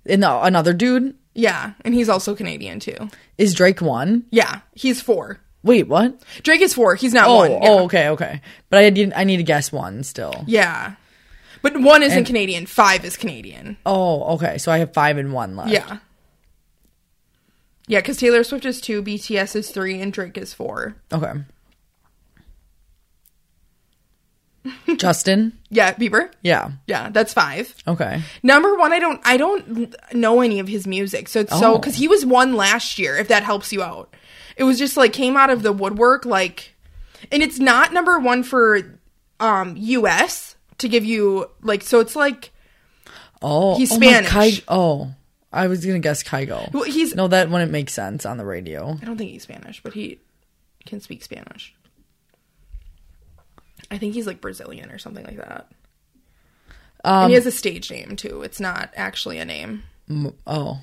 And 0.05 0.23
the, 0.23 0.41
another 0.43 0.73
dude 0.73 1.15
Yeah. 1.37 1.73
And 1.85 1.93
he's 1.93 2.09
also 2.09 2.35
Canadian, 2.35 2.79
too. 2.79 3.09
is 3.37 3.53
Drake 3.53 3.79
one. 3.81 4.25
Yeah. 4.31 4.59
He's 4.73 5.01
four. 5.01 5.39
Wait, 5.63 5.87
what? 5.87 6.21
Drake 6.43 6.61
is 6.61 6.73
four. 6.73 6.95
He's 6.95 7.13
not 7.13 7.27
Oh, 7.27 7.35
one. 7.37 7.51
Yeah. 7.51 7.59
oh, 7.63 7.83
okay, 7.85 8.09
okay. 8.09 8.41
But 8.69 8.79
I 8.83 8.89
need 8.89 9.13
I 9.15 9.23
need 9.23 9.37
to 9.37 9.43
guess 9.43 9.71
one 9.71 10.03
still. 10.03 10.43
Yeah. 10.47 10.95
But 11.61 11.79
one 11.79 12.03
isn't 12.03 12.17
And- 12.19 12.27
Canadian. 12.27 12.65
Five 12.65 13.03
is 13.05 13.17
Canadian. 13.17 13.77
Oh, 13.85 14.35
okay. 14.35 14.57
So 14.57 14.71
I 14.71 14.77
have 14.79 14.93
five 14.93 15.17
and 15.17 15.31
one 15.33 15.55
left. 15.55 15.71
Yeah. 15.71 15.97
Yeah, 17.87 17.99
because 17.99 18.17
Taylor 18.17 18.43
Swift 18.43 18.65
is 18.65 18.81
two, 18.81 19.01
BTS 19.01 19.55
is 19.55 19.69
three, 19.69 20.01
and 20.01 20.11
Drake 20.11 20.37
is 20.37 20.53
four. 20.53 20.95
Okay. 21.13 21.31
Justin. 24.97 25.57
Yeah, 25.69 25.93
Bieber. 25.93 26.29
Yeah. 26.41 26.71
Yeah, 26.87 27.09
that's 27.09 27.33
five. 27.33 27.73
Okay. 27.87 28.21
Number 28.43 28.75
one, 28.77 28.91
I 28.93 28.99
don't, 28.99 29.21
I 29.25 29.37
don't 29.37 29.95
know 30.13 30.41
any 30.41 30.59
of 30.59 30.67
his 30.67 30.87
music, 30.87 31.27
so 31.27 31.41
it's 31.41 31.57
so 31.57 31.73
Oh. 31.73 31.77
because 31.77 31.95
he 31.95 32.07
was 32.07 32.25
one 32.25 32.55
last 32.55 32.97
year. 32.99 33.17
If 33.17 33.27
that 33.29 33.43
helps 33.43 33.71
you 33.73 33.83
out, 33.83 34.13
it 34.55 34.63
was 34.63 34.77
just 34.77 34.97
like 34.97 35.13
came 35.13 35.35
out 35.37 35.49
of 35.49 35.61
the 35.63 35.71
woodwork, 35.73 36.25
like, 36.25 36.73
and 37.31 37.41
it's 37.43 37.59
not 37.59 37.93
number 37.93 38.19
one 38.19 38.43
for 38.43 38.97
um 39.39 39.75
U.S. 39.77 40.55
to 40.79 40.87
give 40.89 41.05
you 41.05 41.49
like, 41.61 41.83
so 41.83 41.99
it's 41.99 42.15
like 42.15 42.51
Oh, 43.41 43.77
He's 43.77 43.91
oh 43.91 43.99
my 43.99 44.23
Spanish. 44.23 44.63
Oh, 44.67 45.11
I 45.53 45.67
was 45.67 45.85
gonna 45.85 45.99
guess 45.99 46.23
Kygo. 46.23 46.71
well, 46.73 46.83
he's 46.83 47.13
No, 47.15 47.27
that 47.27 47.49
wouldn't 47.49 47.71
make 47.71 47.89
sense 47.89 48.25
on 48.25 48.37
the 48.37 48.45
radio. 48.45 48.97
I 49.01 49.05
don't 49.05 49.17
think 49.17 49.31
he's 49.31 49.43
Spanish, 49.43 49.81
but 49.83 49.93
he 49.93 50.19
can 50.85 51.01
speak 51.01 51.23
Spanish. 51.23 51.73
I 53.89 53.97
think 53.97 54.13
he's 54.13 54.27
like 54.27 54.41
Brazilian 54.41 54.89
or 54.91 54.97
something 54.97 55.25
like 55.25 55.37
that. 55.37 55.67
and 57.03 57.13
Um, 57.23 57.29
he 57.29 57.35
has 57.35 57.45
a 57.45 57.51
stage 57.51 57.89
name 57.91 58.15
too. 58.15 58.41
It's 58.41 58.59
not 58.59 58.91
actually 58.95 59.37
a 59.39 59.45
name. 59.45 59.83
m- 60.09 60.33
oh, 60.45 60.81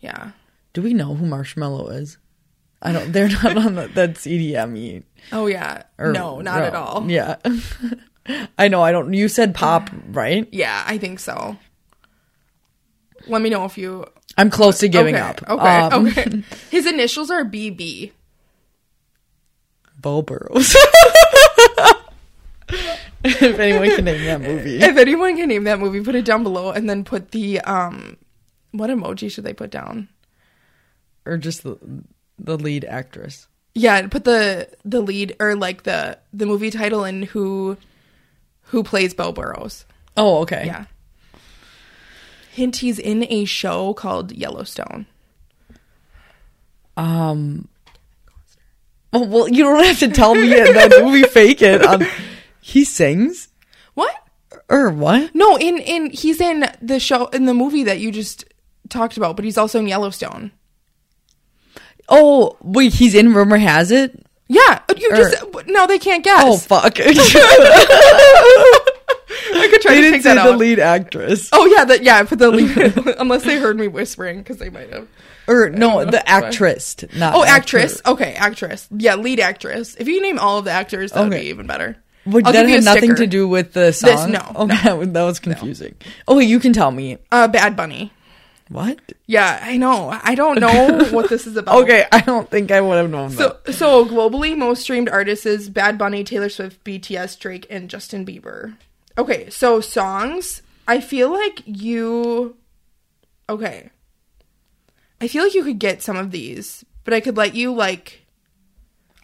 Yeah. 0.00 0.32
do 0.72 0.82
we 0.82 0.94
know 0.94 1.14
who 1.14 1.26
Marshmello 1.26 1.92
is? 1.92 2.18
I 2.82 2.92
don't. 2.92 3.12
They're 3.12 3.28
not 3.28 3.56
on 3.58 3.74
the, 3.74 3.88
that's 3.88 4.26
EDM. 4.26 5.02
Oh 5.32 5.46
yeah. 5.46 5.82
Or- 5.98 6.12
no, 6.12 6.40
not 6.40 6.62
at 6.62 6.74
all. 6.74 7.08
Yeah. 7.10 7.36
I 8.58 8.68
know. 8.68 8.80
I 8.82 8.90
don't. 8.92 9.12
You 9.12 9.28
said 9.28 9.54
pop, 9.54 9.90
right? 10.08 10.48
Yeah, 10.50 10.82
I 10.86 10.96
think 10.98 11.20
so. 11.20 11.56
Let 13.26 13.42
me 13.42 13.50
know 13.50 13.64
if 13.66 13.76
you. 13.76 14.06
I'm 14.38 14.48
close 14.48 14.78
to 14.78 14.88
giving 14.88 15.14
okay, 15.14 15.22
up. 15.24 15.42
Okay. 15.46 15.78
Um, 15.78 16.06
okay. 16.06 16.42
His 16.70 16.86
initials 16.86 17.30
are 17.30 17.44
BB. 17.44 18.12
Beau 20.00 20.22
Burroughs. 20.22 20.74
if 23.24 23.58
anyone 23.58 23.90
can 23.90 24.04
name 24.04 24.24
that 24.24 24.40
movie. 24.40 24.78
If 24.78 24.96
anyone 24.96 25.36
can 25.36 25.48
name 25.48 25.64
that 25.64 25.78
movie, 25.78 26.00
put 26.00 26.14
it 26.14 26.24
down 26.24 26.42
below, 26.42 26.70
and 26.70 26.88
then 26.88 27.04
put 27.04 27.30
the 27.32 27.60
um, 27.60 28.16
what 28.72 28.90
emoji 28.90 29.30
should 29.30 29.44
they 29.44 29.52
put 29.52 29.70
down? 29.70 30.08
Or 31.26 31.36
just 31.36 31.62
the, 31.62 31.78
the 32.38 32.56
lead 32.56 32.84
actress. 32.84 33.46
Yeah, 33.74 34.06
put 34.08 34.24
the 34.24 34.68
the 34.84 35.00
lead 35.00 35.36
or 35.38 35.54
like 35.54 35.84
the 35.84 36.18
the 36.32 36.46
movie 36.46 36.70
title 36.70 37.04
and 37.04 37.24
who 37.24 37.76
who 38.64 38.82
plays 38.82 39.14
Beau 39.14 39.32
Burroughs. 39.32 39.84
Oh, 40.16 40.38
okay. 40.38 40.64
Yeah. 40.66 40.86
Hint: 42.52 42.76
He's 42.76 42.98
in 42.98 43.24
a 43.30 43.44
show 43.44 43.94
called 43.94 44.32
Yellowstone. 44.32 45.06
Um. 46.96 47.68
Oh, 49.12 49.24
well, 49.26 49.48
you 49.48 49.64
don't 49.64 49.84
have 49.84 49.98
to 50.00 50.08
tell 50.08 50.34
me 50.34 50.48
that 50.48 51.02
movie 51.02 51.24
fake 51.24 51.62
it. 51.62 51.84
Um, 51.84 52.06
he 52.60 52.84
sings 52.84 53.48
What? 53.94 54.14
or 54.68 54.90
what? 54.90 55.34
No, 55.34 55.56
in 55.56 55.78
in 55.78 56.10
he's 56.10 56.40
in 56.40 56.66
the 56.82 56.98
show 57.00 57.26
in 57.28 57.46
the 57.46 57.54
movie 57.54 57.84
that 57.84 57.98
you 58.00 58.10
just 58.12 58.44
talked 58.88 59.16
about, 59.16 59.36
but 59.36 59.44
he's 59.44 59.58
also 59.58 59.78
in 59.80 59.86
Yellowstone. 59.88 60.52
Oh, 62.08 62.56
wait, 62.62 62.94
he's 62.94 63.14
in 63.14 63.32
Rumor 63.34 63.56
Has 63.58 63.90
It. 63.92 64.26
Yeah, 64.48 64.80
uh, 64.88 64.94
you 64.96 65.10
Or- 65.12 65.16
just 65.16 65.40
uh, 65.42 65.62
no, 65.68 65.86
they 65.86 65.98
can't 66.00 66.24
guess. 66.24 66.42
Oh 66.44 66.56
fuck! 66.56 66.98
I 69.52 69.68
could 69.68 69.80
try 69.80 69.92
I 69.92 69.96
to 69.96 70.00
didn't 70.00 70.22
say 70.22 70.34
the 70.34 70.40
out. 70.40 70.58
lead 70.58 70.78
actress. 70.80 71.48
Oh 71.52 71.66
yeah, 71.66 71.84
that 71.84 72.02
yeah. 72.02 72.24
for 72.24 72.36
the 72.36 72.50
lead 72.52 72.76
unless 73.18 73.44
they 73.44 73.58
heard 73.58 73.78
me 73.78 73.86
whispering 73.88 74.38
because 74.38 74.58
they 74.58 74.70
might 74.70 74.92
have. 74.92 75.06
Or 75.46 75.68
no, 75.70 76.02
know. 76.04 76.10
the 76.10 76.28
actress, 76.28 76.96
not 77.16 77.34
Oh, 77.34 77.42
actor. 77.44 77.78
actress. 77.78 78.02
Okay, 78.06 78.34
actress. 78.34 78.88
Yeah, 78.90 79.16
lead 79.16 79.40
actress. 79.40 79.96
If 79.96 80.06
you 80.08 80.20
name 80.20 80.38
all 80.38 80.58
of 80.58 80.64
the 80.64 80.70
actors, 80.70 81.12
that 81.12 81.20
would 81.24 81.32
Okay. 81.32 81.42
be 81.44 81.48
even 81.48 81.66
better. 81.66 81.96
Would 82.26 82.46
I'll 82.46 82.52
that 82.52 82.68
had 82.68 82.80
a 82.80 82.84
nothing 82.84 83.02
sticker. 83.10 83.16
to 83.16 83.26
do 83.26 83.48
with 83.48 83.72
the 83.72 83.92
song? 83.92 84.32
no, 84.32 84.52
Okay, 84.54 85.04
that 85.06 85.22
was 85.22 85.38
confusing. 85.38 85.94
Oh, 86.28 86.36
wait, 86.36 86.48
you 86.48 86.60
can 86.60 86.72
tell 86.72 86.90
me. 86.90 87.18
Uh, 87.32 87.48
Bad 87.48 87.76
Bunny. 87.76 88.12
What? 88.68 89.00
Yeah, 89.26 89.58
I 89.60 89.78
know. 89.78 90.16
I 90.22 90.34
don't 90.36 90.60
know 90.60 91.04
what 91.10 91.28
this 91.28 91.46
is 91.46 91.56
about. 91.56 91.82
Okay, 91.82 92.06
I 92.12 92.20
don't 92.20 92.48
think 92.48 92.70
I 92.70 92.80
would 92.80 92.96
have 92.98 93.10
known 93.10 93.30
So, 93.30 93.56
so 93.70 94.04
globally, 94.04 94.56
most 94.56 94.82
streamed 94.82 95.08
artists 95.08 95.44
is 95.44 95.68
Bad 95.68 95.98
Bunny, 95.98 96.22
Taylor 96.22 96.48
Swift, 96.48 96.84
BTS, 96.84 97.38
Drake, 97.38 97.66
and 97.68 97.90
Justin 97.90 98.24
Bieber. 98.24 98.76
Okay, 99.18 99.50
so 99.50 99.80
songs. 99.80 100.62
I 100.86 101.00
feel 101.00 101.30
like 101.32 101.62
you. 101.66 102.56
Okay. 103.48 103.90
I 105.20 105.26
feel 105.28 105.42
like 105.44 105.54
you 105.54 105.64
could 105.64 105.78
get 105.78 106.02
some 106.02 106.16
of 106.16 106.30
these, 106.30 106.84
but 107.04 107.12
I 107.12 107.20
could 107.20 107.36
let 107.36 107.54
you 107.54 107.72
like. 107.74 108.19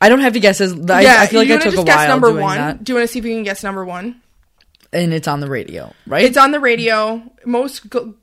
I 0.00 0.08
don't 0.08 0.20
have 0.20 0.34
to 0.34 0.40
guess 0.40 0.60
as 0.60 0.72
I, 0.90 1.00
yeah, 1.00 1.16
I 1.20 1.26
feel 1.26 1.40
like 1.40 1.50
I 1.50 1.58
took 1.58 1.74
a 1.76 1.82
while 1.82 2.08
number 2.08 2.28
doing 2.30 2.42
one. 2.42 2.56
that, 2.56 2.84
Do 2.84 2.92
you 2.92 2.96
want 2.98 3.08
to 3.08 3.12
see 3.12 3.18
if 3.18 3.24
you 3.24 3.34
can 3.34 3.44
guess 3.44 3.62
number 3.62 3.84
one? 3.84 4.20
and 4.92 5.12
it's 5.12 5.28
on 5.28 5.40
the 5.40 5.48
radio, 5.48 5.92
right? 6.06 6.24
It's 6.24 6.36
on 6.36 6.52
the 6.52 6.60
radio. 6.60 7.22
Most 7.44 7.90
gl- 7.90 8.14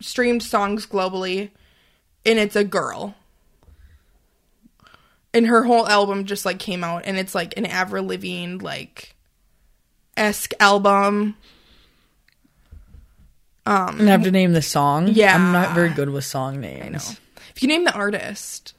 streamed 0.00 0.42
songs 0.42 0.86
globally, 0.86 1.50
and 2.26 2.38
it's 2.38 2.56
a 2.56 2.64
girl. 2.64 3.14
And 5.32 5.46
her 5.46 5.62
whole 5.64 5.86
album 5.86 6.24
just 6.24 6.44
like 6.44 6.58
came 6.58 6.82
out, 6.82 7.02
and 7.04 7.16
it's 7.18 7.34
like 7.34 7.56
an 7.56 7.66
Avril 7.66 8.06
Lavigne 8.06 8.56
like 8.56 9.14
esque 10.16 10.52
album. 10.60 11.36
Um, 13.66 14.00
and 14.00 14.08
I 14.08 14.12
have 14.12 14.24
to 14.24 14.30
name 14.30 14.52
the 14.52 14.62
song. 14.62 15.08
Yeah. 15.08 15.34
I'm 15.34 15.52
not 15.52 15.74
very 15.74 15.90
good 15.90 16.08
with 16.08 16.24
song 16.24 16.60
names. 16.60 16.84
I 16.84 16.88
know. 16.88 17.18
If 17.54 17.62
you 17.62 17.68
name 17.68 17.84
the 17.84 17.92
artist, 17.92 18.72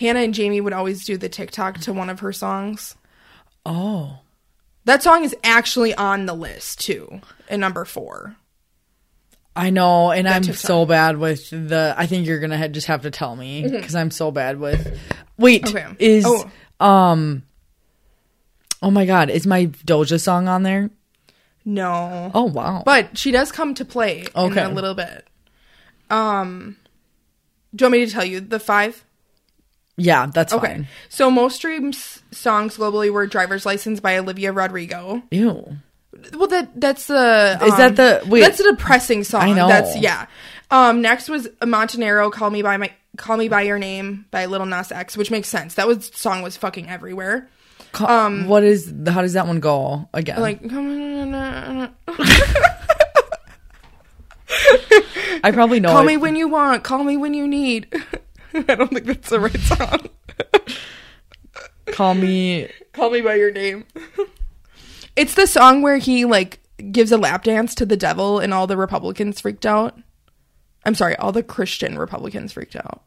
Hannah 0.00 0.20
and 0.20 0.34
Jamie 0.34 0.60
would 0.60 0.72
always 0.72 1.04
do 1.04 1.16
the 1.16 1.28
TikTok 1.28 1.78
to 1.82 1.92
one 1.92 2.10
of 2.10 2.20
her 2.20 2.32
songs. 2.32 2.96
Oh, 3.66 4.18
That 4.86 5.02
song 5.02 5.22
is 5.24 5.36
actually 5.44 5.94
on 5.94 6.26
the 6.26 6.32
list 6.34 6.80
too, 6.80 7.20
at 7.48 7.58
number 7.60 7.84
four. 7.84 8.34
I 9.54 9.70
know, 9.70 10.10
and 10.10 10.26
I'm 10.28 10.42
TikTok. 10.42 10.56
so 10.60 10.86
bad 10.86 11.18
with 11.18 11.50
the. 11.50 11.94
I 11.98 12.06
think 12.06 12.26
you're 12.26 12.38
gonna 12.38 12.56
ha- 12.56 12.68
just 12.68 12.86
have 12.86 13.02
to 13.02 13.10
tell 13.10 13.36
me 13.36 13.68
because 13.68 13.94
I'm 13.94 14.10
so 14.10 14.30
bad 14.30 14.58
with. 14.58 14.98
Wait, 15.36 15.62
Mm-hmm. 15.64 15.76
Okay. 15.76 15.94
is 15.98 16.24
Oh. 16.26 16.50
um. 16.84 17.42
Oh 18.82 18.90
my 18.90 19.04
god, 19.04 19.28
is 19.28 19.46
my 19.46 19.66
Doja 19.66 20.18
song 20.20 20.48
on 20.48 20.62
there? 20.62 20.88
No. 21.66 22.30
Oh 22.32 22.44
wow. 22.44 22.82
But 22.86 23.18
she 23.18 23.30
does 23.32 23.52
come 23.52 23.74
to 23.74 23.84
play 23.84 24.24
Okay. 24.34 24.64
in 24.64 24.70
a 24.70 24.72
little 24.74 24.94
bit. 24.94 25.26
Um, 26.08 26.76
do 27.74 27.82
you 27.82 27.86
want 27.90 28.00
me 28.00 28.06
to 28.06 28.10
tell 28.12 28.24
you 28.24 28.40
the 28.40 28.58
five? 28.60 29.04
Yeah, 29.96 30.26
that's 30.32 30.52
Okay. 30.52 30.66
fine. 30.66 30.88
So 31.08 31.30
most 31.30 31.56
streams 31.56 32.22
songs 32.30 32.76
globally 32.76 33.10
were 33.12 33.26
"Driver's 33.26 33.66
License" 33.66 34.00
by 34.00 34.16
Olivia 34.18 34.52
Rodrigo. 34.52 35.22
Ew. 35.30 35.76
Well, 36.34 36.48
that 36.48 36.80
that's 36.80 37.06
the 37.06 37.58
Is 37.62 37.76
that 37.76 37.96
the- 37.96 38.22
wait. 38.26 38.40
that's 38.40 38.60
a 38.60 38.64
depressing 38.64 39.24
song. 39.24 39.42
I 39.42 39.52
know. 39.52 39.68
That's 39.68 39.96
yeah. 39.96 40.26
Um, 40.70 41.02
next 41.02 41.28
was 41.28 41.48
Montenero, 41.62 42.30
"Call 42.32 42.50
Me 42.50 42.62
by 42.62 42.76
My 42.76 42.90
Call 43.16 43.36
Me 43.36 43.48
by 43.48 43.62
Your 43.62 43.78
Name" 43.78 44.26
by 44.30 44.46
Lil 44.46 44.66
Nas 44.66 44.92
X, 44.92 45.16
which 45.16 45.30
makes 45.30 45.48
sense. 45.48 45.74
That 45.74 45.86
was 45.86 46.10
song 46.14 46.42
was 46.42 46.56
fucking 46.56 46.88
everywhere. 46.88 47.48
Co- 47.92 48.44
what 48.46 48.62
is? 48.62 48.92
How 49.08 49.22
does 49.22 49.32
that 49.32 49.46
one 49.48 49.58
go 49.60 50.08
again? 50.14 50.36
Um, 50.36 50.42
Like, 50.42 50.60
I 55.42 55.50
probably 55.52 55.80
know. 55.80 55.90
call 55.90 56.02
it. 56.02 56.06
me 56.06 56.16
when 56.16 56.36
you 56.36 56.48
want, 56.48 56.84
call 56.84 57.02
me 57.04 57.16
when 57.16 57.34
you 57.34 57.46
need. 57.48 57.92
I 58.68 58.74
don't 58.74 58.88
think 58.88 59.06
that's 59.06 59.30
the 59.30 59.40
right 59.40 59.60
song. 59.60 60.08
Call 61.86 62.14
me. 62.14 62.68
Call 62.92 63.10
me 63.10 63.20
by 63.20 63.34
your 63.34 63.50
name. 63.50 63.84
it's 65.16 65.34
the 65.34 65.46
song 65.46 65.82
where 65.82 65.98
he 65.98 66.24
like 66.24 66.60
gives 66.92 67.12
a 67.12 67.18
lap 67.18 67.44
dance 67.44 67.74
to 67.76 67.86
the 67.86 67.96
devil 67.96 68.38
and 68.38 68.54
all 68.54 68.66
the 68.66 68.76
Republicans 68.76 69.40
freaked 69.40 69.66
out. 69.66 69.98
I'm 70.84 70.94
sorry, 70.94 71.16
all 71.16 71.32
the 71.32 71.42
Christian 71.42 71.98
Republicans 71.98 72.52
freaked 72.52 72.76
out. 72.76 73.02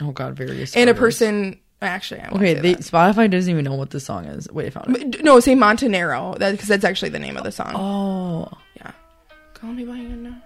Oh 0.00 0.12
god, 0.12 0.34
various. 0.34 0.76
And 0.76 0.90
a 0.90 0.94
person 0.94 1.58
actually 1.82 2.20
I 2.20 2.28
Okay, 2.28 2.54
they. 2.54 2.74
Spotify 2.76 3.30
doesn't 3.30 3.50
even 3.50 3.64
know 3.64 3.74
what 3.74 3.90
the 3.90 4.00
song 4.00 4.26
is. 4.26 4.50
Wait, 4.50 4.66
I 4.66 4.70
found 4.70 4.96
it. 4.96 5.22
No, 5.22 5.40
say 5.40 5.54
Montanero. 5.54 6.38
That 6.38 6.52
because 6.52 6.68
that's 6.68 6.84
actually 6.84 7.10
the 7.10 7.18
name 7.18 7.36
of 7.36 7.44
the 7.44 7.52
song. 7.52 7.72
Oh, 7.74 8.50
Yeah. 8.76 8.92
Call 9.54 9.72
me 9.72 9.84
by 9.84 9.96
your 9.96 10.10
name. 10.10 10.42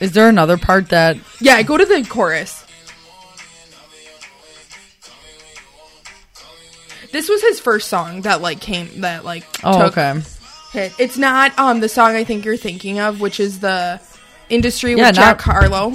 Is 0.00 0.12
there 0.12 0.28
another 0.28 0.56
part 0.56 0.90
that? 0.90 1.16
Yeah, 1.40 1.62
go 1.62 1.76
to 1.76 1.84
the 1.84 2.04
chorus. 2.08 2.64
This 7.12 7.28
was 7.28 7.40
his 7.40 7.60
first 7.60 7.88
song 7.88 8.22
that 8.22 8.42
like 8.42 8.60
came 8.60 9.00
that 9.00 9.24
like 9.24 9.44
Oh, 9.64 9.84
took 9.84 9.96
okay. 9.96 10.20
hit. 10.72 10.92
It's 10.98 11.16
not 11.16 11.58
um 11.58 11.80
the 11.80 11.88
song 11.88 12.14
I 12.14 12.24
think 12.24 12.44
you're 12.44 12.56
thinking 12.56 12.98
of, 12.98 13.20
which 13.20 13.40
is 13.40 13.60
the 13.60 14.00
industry 14.48 14.94
with 14.94 14.98
Yeah, 15.04 15.12
Jack 15.12 15.46
not- 15.46 15.54
Harlow. 15.54 15.92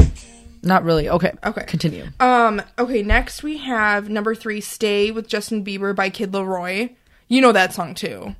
Not 0.64 0.84
really. 0.84 1.10
Okay. 1.10 1.32
Okay. 1.44 1.64
Continue. 1.66 2.06
Um, 2.20 2.62
okay, 2.78 3.02
next 3.02 3.42
we 3.42 3.58
have 3.58 4.10
number 4.10 4.36
three, 4.36 4.62
Stay 4.62 5.10
with 5.10 5.28
Justin 5.28 5.66
Bieber 5.66 5.96
by 5.96 6.12
Kid 6.12 6.32
LAROI. 6.34 6.96
You 7.28 7.42
know 7.42 7.52
that 7.52 7.74
song 7.74 7.96
too. 7.96 8.36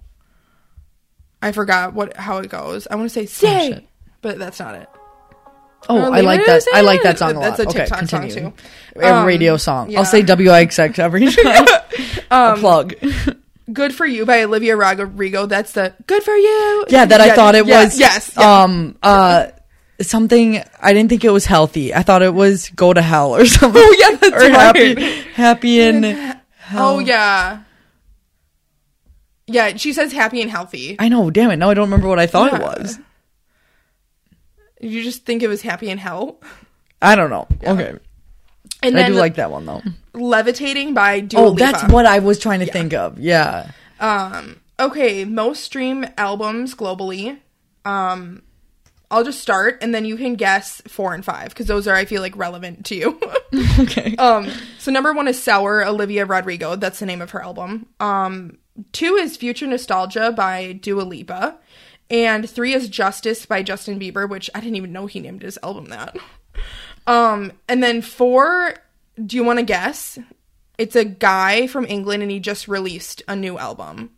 I 1.42 1.52
forgot 1.52 1.94
what 1.94 2.16
how 2.18 2.38
it 2.38 2.50
goes. 2.50 2.88
I 2.92 2.96
want 2.96 3.10
to 3.10 3.14
say 3.14 3.26
Stay, 3.26 3.72
shit. 3.74 3.88
but 4.22 4.38
that's 4.38 4.60
not 4.60 4.76
it. 4.76 4.90
Oh, 5.90 6.12
I 6.14 6.22
like 6.22 6.46
that. 6.46 6.64
I 6.76 6.82
like 6.82 7.02
that 7.02 7.18
song 7.18 7.32
a 7.38 7.40
That's 7.40 7.58
lot. 7.58 7.66
a 7.66 7.70
okay, 7.70 7.80
TikTok 7.80 8.00
song, 8.08 8.22
continue. 8.22 8.52
too. 8.52 9.00
A 9.02 9.14
Um, 9.16 9.26
radio 9.26 9.58
song. 9.58 9.90
yeah. 9.90 9.98
I'll 9.98 10.06
say 10.06 10.22
WIXX 10.22 11.00
every 11.00 11.26
time. 11.32 11.68
Um, 12.30 12.54
a 12.54 12.58
plug. 12.58 12.94
Good 13.74 13.96
for 13.96 14.06
You 14.06 14.28
by 14.28 14.44
Olivia 14.44 14.76
Rodrigo. 14.76 15.48
That's 15.48 15.72
the 15.72 15.96
Good 16.06 16.22
for 16.22 16.36
You. 16.36 16.86
Yeah, 16.90 17.06
that 17.06 17.20
I 17.20 17.34
thought 17.34 17.56
it 17.56 17.66
yeah, 17.66 17.84
was. 17.86 18.00
Yes. 18.00 18.34
yeah. 18.38 18.62
Um. 18.64 18.96
Uh. 19.02 19.48
Something 20.02 20.64
I 20.82 20.94
didn't 20.94 21.10
think 21.10 21.24
it 21.24 21.30
was 21.32 21.46
healthy. 21.46 21.94
I 21.94 22.02
thought 22.04 22.22
it 22.22 22.34
was 22.34 22.70
go 22.70 22.94
to 22.94 23.02
hell 23.02 23.36
or 23.36 23.46
something. 23.58 23.82
Oh, 23.84 23.96
yeah, 24.00 24.16
that's 24.18 24.36
or 24.44 24.50
happy, 24.50 24.96
right. 24.96 25.24
happy 25.36 25.82
and 25.88 26.38
oh 26.74 27.00
yeah. 27.00 27.64
Yeah, 29.48 29.76
she 29.76 29.92
says 29.94 30.14
happy 30.14 30.42
and 30.42 30.50
healthy. 30.50 30.96
I 31.00 31.10
know. 31.10 31.30
Damn 31.30 31.52
it! 31.52 31.58
Now 31.58 31.70
I 31.70 31.74
don't 31.74 31.86
remember 31.88 32.08
what 32.08 32.20
I 32.20 32.28
thought 32.28 32.54
it 32.54 32.62
was. 32.62 33.00
You 34.80 35.04
just 35.04 35.26
think 35.26 35.44
it 35.44 35.48
was 35.48 35.62
happy 35.62 35.90
and 35.90 36.00
hell. 36.00 36.40
I 37.02 37.16
don't 37.16 37.30
know. 37.30 37.48
Okay, 37.64 37.96
And 38.84 38.98
I 38.98 39.08
do 39.08 39.14
like 39.14 39.36
that 39.36 39.52
one 39.52 39.66
though. 39.66 39.82
Levitating 40.14 40.94
by 40.94 41.20
Dua 41.20 41.42
Oh, 41.42 41.48
Lipa. 41.50 41.60
that's 41.60 41.84
what 41.92 42.06
I 42.06 42.20
was 42.20 42.40
trying 42.40 42.60
to 42.62 42.66
think 42.66 42.94
of. 42.94 43.20
Yeah. 43.20 43.72
Um. 44.00 44.62
Okay, 44.80 45.26
most 45.26 45.64
stream 45.64 46.06
albums 46.18 46.74
globally. 46.74 47.38
Um, 47.86 48.42
I'll 49.12 49.24
just 49.26 49.42
start, 49.42 49.80
and 49.82 49.94
then 49.94 50.06
you 50.06 50.16
can 50.16 50.36
guess 50.36 50.82
four 50.88 51.14
and 51.14 51.24
five 51.24 51.50
because 51.50 51.68
those 51.68 51.86
are 51.88 51.96
I 51.96 52.06
feel 52.06 52.22
like 52.22 52.36
relevant 52.38 52.86
to 52.88 52.96
you. 52.96 53.20
Okay. 53.80 54.16
um, 54.16 54.50
so 54.80 54.92
number 54.92 55.12
one 55.12 55.28
is 55.28 55.42
Sour, 55.42 55.86
Olivia 55.86 56.26
Rodrigo. 56.26 56.76
That's 56.78 57.00
the 57.00 57.06
name 57.06 57.22
of 57.22 57.32
her 57.32 57.44
album. 57.44 57.88
Um, 58.00 58.58
two 58.94 59.16
is 59.16 59.36
Future 59.36 59.68
Nostalgia 59.68 60.32
by 60.32 60.74
Dua 60.74 61.02
Lipa, 61.02 61.58
and 62.10 62.50
three 62.50 62.74
is 62.74 62.88
Justice 62.88 63.46
by 63.46 63.62
Justin 63.62 64.00
Bieber, 64.00 64.30
which 64.30 64.50
I 64.56 64.62
didn't 64.62 64.78
even 64.78 64.94
know 64.94 65.06
he 65.06 65.20
named 65.20 65.42
his 65.42 65.60
album 65.62 65.86
that. 65.86 66.18
Um, 67.08 67.54
and 67.68 67.82
then 67.82 68.04
four, 68.04 68.76
do 69.26 69.36
you 69.36 69.44
want 69.44 69.58
to 69.58 69.66
guess? 69.66 70.20
It's 70.78 70.96
a 70.96 71.04
guy 71.04 71.66
from 71.66 71.86
England, 71.86 72.22
and 72.22 72.32
he 72.32 72.40
just 72.40 72.68
released 72.68 73.24
a 73.28 73.36
new 73.36 73.58
album. 73.58 74.12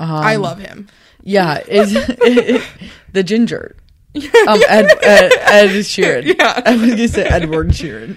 I 0.00 0.36
love 0.36 0.58
him. 0.58 0.88
Yeah, 1.22 1.58
is 1.66 1.92
the 3.12 3.22
ginger. 3.22 3.76
Um, 4.14 4.22
Ed, 4.68 4.90
Ed, 5.02 5.32
Ed 5.40 5.68
Sheeran. 5.84 6.24
Yeah. 6.36 6.62
I 6.66 6.76
was 6.76 6.90
gonna 6.90 7.08
say 7.08 7.22
Edward 7.24 7.68
Sheeran. 7.68 8.16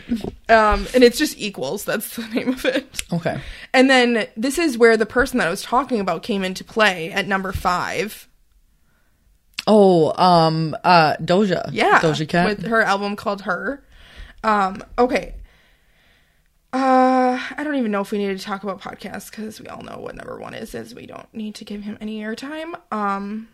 Um, 0.49 0.87
and 0.93 1.03
it's 1.03 1.19
just 1.19 1.37
equals. 1.37 1.85
That's 1.85 2.15
the 2.15 2.27
name 2.29 2.49
of 2.49 2.65
it. 2.65 3.03
Okay. 3.13 3.39
And 3.73 3.89
then 3.89 4.27
this 4.35 4.57
is 4.57 4.77
where 4.77 4.97
the 4.97 5.05
person 5.05 5.37
that 5.37 5.47
I 5.47 5.51
was 5.51 5.61
talking 5.61 5.99
about 5.99 6.23
came 6.23 6.43
into 6.43 6.63
play 6.63 7.11
at 7.11 7.27
number 7.27 7.51
five. 7.51 8.27
Oh, 9.67 10.11
um, 10.21 10.75
uh, 10.83 11.15
Doja. 11.17 11.69
Yeah, 11.71 11.99
Doja 12.01 12.27
Cat. 12.27 12.47
with 12.47 12.65
her 12.65 12.81
album 12.81 13.15
called 13.15 13.43
Her. 13.43 13.85
Um, 14.43 14.83
okay. 14.97 15.35
I 17.57 17.63
don't 17.63 17.75
even 17.75 17.91
know 17.91 18.01
if 18.01 18.11
we 18.11 18.17
need 18.17 18.37
to 18.37 18.43
talk 18.43 18.63
about 18.63 18.81
podcasts 18.81 19.29
because 19.29 19.59
we 19.61 19.67
all 19.67 19.81
know 19.83 19.97
what 19.99 20.15
number 20.15 20.39
one 20.39 20.53
is. 20.53 20.73
Is 20.75 20.93
we 20.95 21.05
don't 21.05 21.31
need 21.33 21.55
to 21.55 21.65
give 21.65 21.83
him 21.83 21.97
any 22.01 22.21
airtime. 22.21 22.73
Um, 22.91 23.47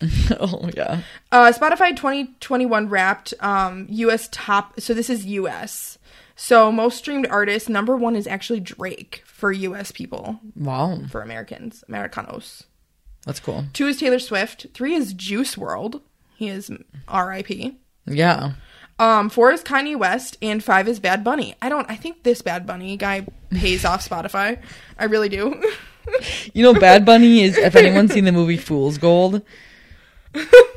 oh 0.40 0.68
yeah. 0.76 1.02
uh, 1.30 1.52
Spotify 1.52 1.94
2021 1.96 2.88
Wrapped 2.88 3.34
um 3.40 3.86
U.S. 3.90 4.28
top. 4.32 4.80
So 4.80 4.94
this 4.94 5.08
is 5.10 5.26
U.S. 5.26 5.98
So 6.34 6.72
most 6.72 6.98
streamed 6.98 7.26
artist 7.28 7.68
number 7.68 7.96
one 7.96 8.16
is 8.16 8.26
actually 8.26 8.60
Drake 8.60 9.22
for 9.26 9.52
U.S. 9.52 9.92
people 9.92 10.40
Wow, 10.56 11.00
for 11.10 11.20
Americans 11.22 11.84
Americanos. 11.88 12.64
that's 13.24 13.38
cool. 13.40 13.64
Two 13.72 13.86
is 13.86 13.98
Taylor 13.98 14.18
Swift. 14.18 14.66
Three 14.74 14.94
is 14.94 15.12
Juice 15.12 15.54
WRLD. 15.56 16.00
He 16.36 16.48
is 16.48 16.70
R.I.P. 17.06 17.78
Yeah. 18.06 18.52
Um, 19.02 19.30
four 19.30 19.50
is 19.50 19.64
Kanye 19.64 19.96
West, 19.96 20.38
and 20.40 20.62
five 20.62 20.86
is 20.86 21.00
Bad 21.00 21.24
Bunny. 21.24 21.56
I 21.60 21.68
don't. 21.68 21.90
I 21.90 21.96
think 21.96 22.22
this 22.22 22.40
Bad 22.40 22.66
Bunny 22.68 22.96
guy 22.96 23.26
pays 23.50 23.84
off 23.84 24.08
Spotify. 24.08 24.62
I 24.98 25.04
really 25.04 25.28
do. 25.28 25.60
You 26.52 26.64
know, 26.64 26.74
Bad 26.74 27.04
Bunny 27.04 27.42
is. 27.42 27.56
If 27.56 27.76
anyone's 27.76 28.12
seen 28.12 28.24
the 28.24 28.32
movie 28.32 28.56
Fool's 28.68 28.98
Gold, 28.98 29.40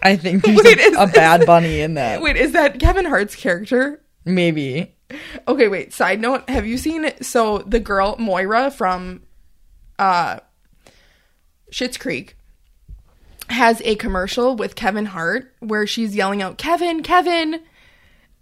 I 0.03 0.15
think 0.17 0.43
there's 0.43 0.55
Wait, 0.57 0.77
a, 0.77 0.81
is 0.81 0.95
a 0.95 1.07
Bad 1.07 1.45
Bunny 1.47 1.79
in 1.81 1.95
that. 1.95 2.21
wait, 2.21 2.37
is 2.37 2.51
that 2.51 2.79
Kevin 2.79 3.05
Hart's 3.05 3.35
character? 3.35 4.03
Maybe. 4.23 4.93
Okay, 5.47 5.67
wait. 5.67 5.93
Side 5.93 6.19
note: 6.21 6.47
Have 6.47 6.67
you 6.67 6.77
seen 6.77 7.11
so 7.23 7.57
the 7.65 7.79
girl 7.79 8.15
Moira 8.19 8.69
from 8.69 9.23
uh 9.97 10.41
Schitt's 11.71 11.97
Creek 11.97 12.37
has 13.49 13.81
a 13.83 13.95
commercial 13.95 14.55
with 14.55 14.75
Kevin 14.75 15.07
Hart 15.07 15.51
where 15.59 15.87
she's 15.87 16.15
yelling 16.15 16.43
out 16.43 16.59
Kevin, 16.59 17.01
Kevin, 17.01 17.61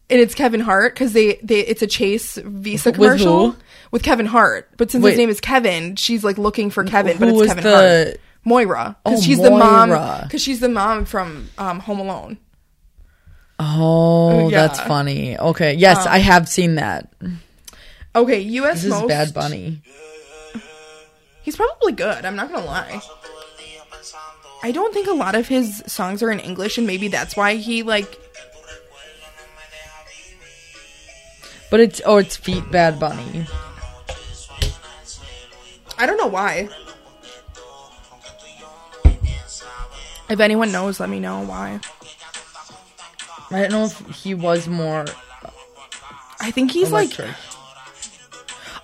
and 0.10 0.20
it's 0.20 0.36
Kevin 0.36 0.60
Hart 0.60 0.94
because 0.94 1.14
they 1.14 1.40
they 1.44 1.60
it's 1.62 1.82
a 1.82 1.88
Chase 1.88 2.36
Visa 2.38 2.90
With 2.90 2.96
commercial 2.96 3.52
who? 3.52 3.58
with 3.92 4.04
Kevin 4.04 4.26
Hart. 4.26 4.70
But 4.78 4.92
since 4.92 5.04
Wait. 5.04 5.12
his 5.12 5.18
name 5.18 5.30
is 5.30 5.40
Kevin, 5.40 5.96
she's 5.96 6.24
like 6.24 6.38
looking 6.38 6.70
for 6.70 6.84
Kevin, 6.84 7.18
but 7.18 7.28
Who 7.30 7.34
it's 7.36 7.40
was 7.42 7.48
Kevin 7.50 7.64
the- 7.64 8.06
Hart. 8.10 8.20
Moira, 8.46 8.98
because 9.06 9.20
Oh, 9.20 9.22
she's 9.24 9.40
the 9.42 9.52
mom. 9.52 9.90
Because 10.24 10.42
she's 10.44 10.60
the 10.60 10.68
mom 10.68 11.06
from 11.06 11.48
um, 11.58 11.80
Home 11.80 12.00
Alone. 12.02 12.38
Oh, 13.60 14.50
Yeah. 14.50 14.68
that's 14.68 14.82
funny. 14.82 15.38
Okay. 15.38 15.74
Yes, 15.76 16.06
I 16.06 16.18
have 16.18 16.50
seen 16.50 16.76
that. 16.76 17.10
Okay, 18.16 18.40
U.S. 18.42 18.76
This 18.82 18.84
is 18.86 18.90
most. 18.90 19.08
Bad 19.08 19.34
Bunny. 19.34 19.82
He's 21.44 21.56
probably 21.56 21.94
good. 21.94 22.26
I'm 22.26 22.36
not 22.36 22.52
gonna 22.52 22.66
lie. 22.66 23.02
I 24.62 24.72
don't 24.72 24.94
think 24.94 25.08
a 25.08 25.14
lot 25.14 25.36
of 25.36 25.48
his 25.48 25.82
songs 25.88 26.22
are 26.24 26.32
in 26.32 26.40
English, 26.40 26.78
and 26.78 26.86
maybe 26.88 27.08
that's 27.08 27.36
why 27.38 27.56
he 27.56 27.84
like. 27.84 28.20
But 31.74 31.80
it's 31.80 32.04
oh, 32.06 32.18
it's 32.18 32.38
Feet 32.38 32.70
Bad 32.70 33.00
Bunny. 33.00 33.48
I 35.98 36.06
don't 36.06 36.18
know 36.18 36.28
why. 36.28 36.70
If 40.30 40.40
anyone 40.40 40.72
knows, 40.72 41.00
let 41.00 41.10
me 41.10 41.20
know 41.20 41.44
why. 41.44 41.80
I 43.50 43.62
don't 43.62 43.72
know 43.72 43.86
if 43.86 44.00
he 44.16 44.36
was 44.36 44.68
more 44.68 45.06
I 46.40 46.52
think 46.52 46.70
he's 46.70 46.92
like, 46.92 47.10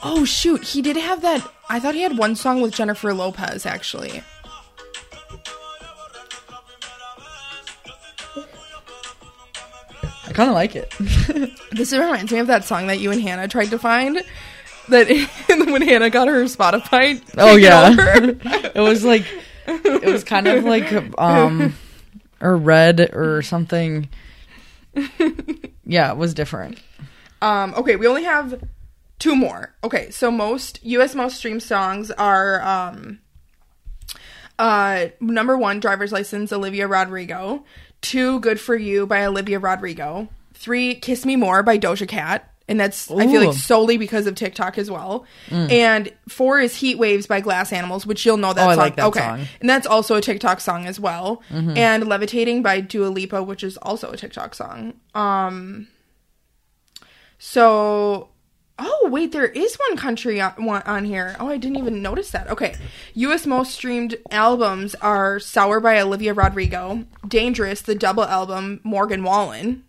oh 0.01 0.25
shoot, 0.25 0.63
he 0.63 0.81
did 0.81 0.97
have 0.97 1.21
that. 1.21 1.47
I 1.69 1.79
thought 1.79 1.93
he 1.93 2.01
had 2.01 2.17
one 2.17 2.35
song 2.35 2.59
with 2.59 2.73
Jennifer 2.73 3.13
Lopez 3.13 3.67
actually. 3.67 4.23
Kind 10.39 10.49
of 10.49 10.55
like 10.55 10.75
it. 10.75 11.55
This 11.71 11.93
reminds 11.93 12.31
me 12.31 12.39
of 12.39 12.47
that 12.47 12.63
song 12.65 12.87
that 12.87 12.99
you 12.99 13.11
and 13.11 13.21
Hannah 13.21 13.47
tried 13.47 13.69
to 13.69 13.77
find. 13.77 14.23
That 14.87 15.07
when 15.47 15.83
Hannah 15.83 16.09
got 16.09 16.27
her 16.27 16.43
Spotify. 16.45 17.21
oh 17.37 17.55
yeah, 17.55 17.93
it 18.75 18.79
was 18.81 19.05
like 19.05 19.23
it 19.67 20.11
was 20.11 20.23
kind 20.23 20.47
of 20.47 20.63
like 20.63 20.91
um 21.19 21.75
or 22.41 22.57
red 22.57 23.11
or 23.13 23.43
something. 23.43 24.09
Yeah, 25.85 26.11
it 26.11 26.17
was 26.17 26.33
different. 26.33 26.79
Um, 27.41 27.75
okay, 27.75 27.97
we 27.97 28.07
only 28.07 28.23
have 28.23 28.63
two 29.19 29.35
more. 29.35 29.75
Okay, 29.83 30.09
so 30.09 30.31
most 30.31 30.83
US 30.83 31.13
most 31.13 31.37
streamed 31.37 31.61
songs 31.61 32.09
are 32.09 32.61
um 32.63 33.19
uh 34.57 35.05
number 35.19 35.55
one, 35.55 35.79
Driver's 35.79 36.11
License, 36.11 36.51
Olivia 36.51 36.87
Rodrigo. 36.87 37.63
Two, 38.01 38.39
Good 38.39 38.59
for 38.59 38.75
You 38.75 39.05
by 39.05 39.25
Olivia 39.25 39.59
Rodrigo. 39.59 40.27
Three, 40.53 40.95
Kiss 40.95 41.25
Me 41.25 41.35
More 41.35 41.63
by 41.63 41.77
Doja 41.77 42.07
Cat. 42.07 42.45
And 42.67 42.79
that's 42.79 43.09
I 43.09 43.25
feel 43.25 43.43
like 43.43 43.55
solely 43.57 43.97
because 43.97 44.27
of 44.27 44.35
TikTok 44.35 44.77
as 44.77 44.91
well. 44.91 45.25
And 45.49 46.13
four 46.27 46.59
is 46.59 46.75
Heat 46.75 46.99
Waves 46.99 47.25
by 47.25 47.41
Glass 47.41 47.73
Animals, 47.73 48.05
which 48.05 48.23
you'll 48.27 48.37
know 48.37 48.53
that 48.53 48.67
Oh, 48.67 48.69
I 48.69 48.73
song. 48.75 48.83
like 48.83 48.95
that 48.97 49.05
okay. 49.07 49.19
song. 49.21 49.45
And 49.59 49.67
that's 49.67 49.87
also 49.87 50.15
a 50.15 50.21
TikTok 50.21 50.59
song 50.59 50.85
as 50.85 50.99
well. 50.99 51.41
And 51.49 52.07
Levitating 52.07 52.61
by 52.61 52.79
Dua 52.81 53.07
Lipa, 53.07 53.41
which 53.41 53.63
is 53.63 53.75
also 53.77 54.11
a 54.11 54.17
TikTok 54.17 54.53
song. 54.53 54.93
Um 55.15 55.87
so, 57.39 58.29
oh 58.79 59.09
wait, 59.11 59.31
there 59.31 59.45
is 59.45 59.75
one 59.89 59.97
country 59.97 60.39
on, 60.41 60.51
one 60.65 60.81
on 60.83 61.05
here. 61.05 61.35
Oh, 61.39 61.47
I 61.49 61.57
didn't 61.57 61.77
even 61.77 62.01
notice 62.01 62.31
that. 62.31 62.47
Okay, 62.49 62.75
U.S. 63.15 63.45
most 63.45 63.73
streamed 63.73 64.15
albums 64.31 64.95
are 64.95 65.39
"Sour" 65.39 65.79
by 65.79 65.99
Olivia 65.99 66.33
Rodrigo, 66.33 67.05
"Dangerous" 67.27 67.81
the 67.81 67.95
double 67.95 68.23
album 68.23 68.79
Morgan 68.83 69.23
Wallen, 69.23 69.83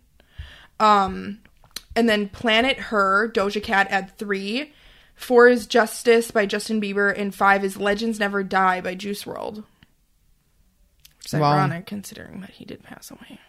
um, 0.79 1.39
and 1.95 2.07
then 2.09 2.29
"Planet 2.29 2.77
Her" 2.77 3.31
Doja 3.33 3.63
Cat 3.63 3.87
at 3.89 4.17
three. 4.17 4.73
Four 5.15 5.47
is 5.49 5.67
"Justice" 5.67 6.31
by 6.31 6.45
Justin 6.45 6.81
Bieber, 6.81 7.15
and 7.15 7.33
five 7.33 7.63
is 7.63 7.77
"Legends 7.77 8.19
Never 8.19 8.43
Die" 8.43 8.81
by 8.81 8.95
Juice 8.95 9.23
WRLD. 9.23 9.63
Which 11.17 11.27
is 11.27 11.33
Wow. 11.39 11.53
ironic 11.53 11.85
considering 11.85 12.41
that 12.41 12.49
he 12.51 12.65
did 12.65 12.83
pass 12.83 13.11
away. 13.11 13.39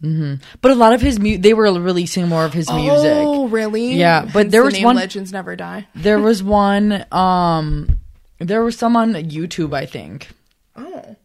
But 0.00 0.70
a 0.70 0.74
lot 0.74 0.92
of 0.92 1.00
his 1.00 1.18
mu- 1.18 1.38
they 1.38 1.54
were 1.54 1.72
releasing 1.72 2.28
more 2.28 2.44
of 2.44 2.52
his 2.52 2.70
music. 2.70 3.12
Oh, 3.16 3.48
really? 3.48 3.94
Yeah, 3.94 4.22
but 4.24 4.32
Hence 4.44 4.52
there 4.52 4.60
the 4.62 4.66
was 4.66 4.74
name 4.74 4.84
one- 4.84 4.96
Legends 4.96 5.32
Never 5.32 5.56
Die. 5.56 5.86
There 5.94 6.18
was 6.20 6.42
one 6.42 7.04
um 7.12 7.98
there 8.38 8.62
was 8.62 8.76
some 8.78 8.96
on 8.96 9.14
YouTube, 9.14 9.74
I 9.74 9.86
think. 9.86 10.28
Oh. 10.76 11.16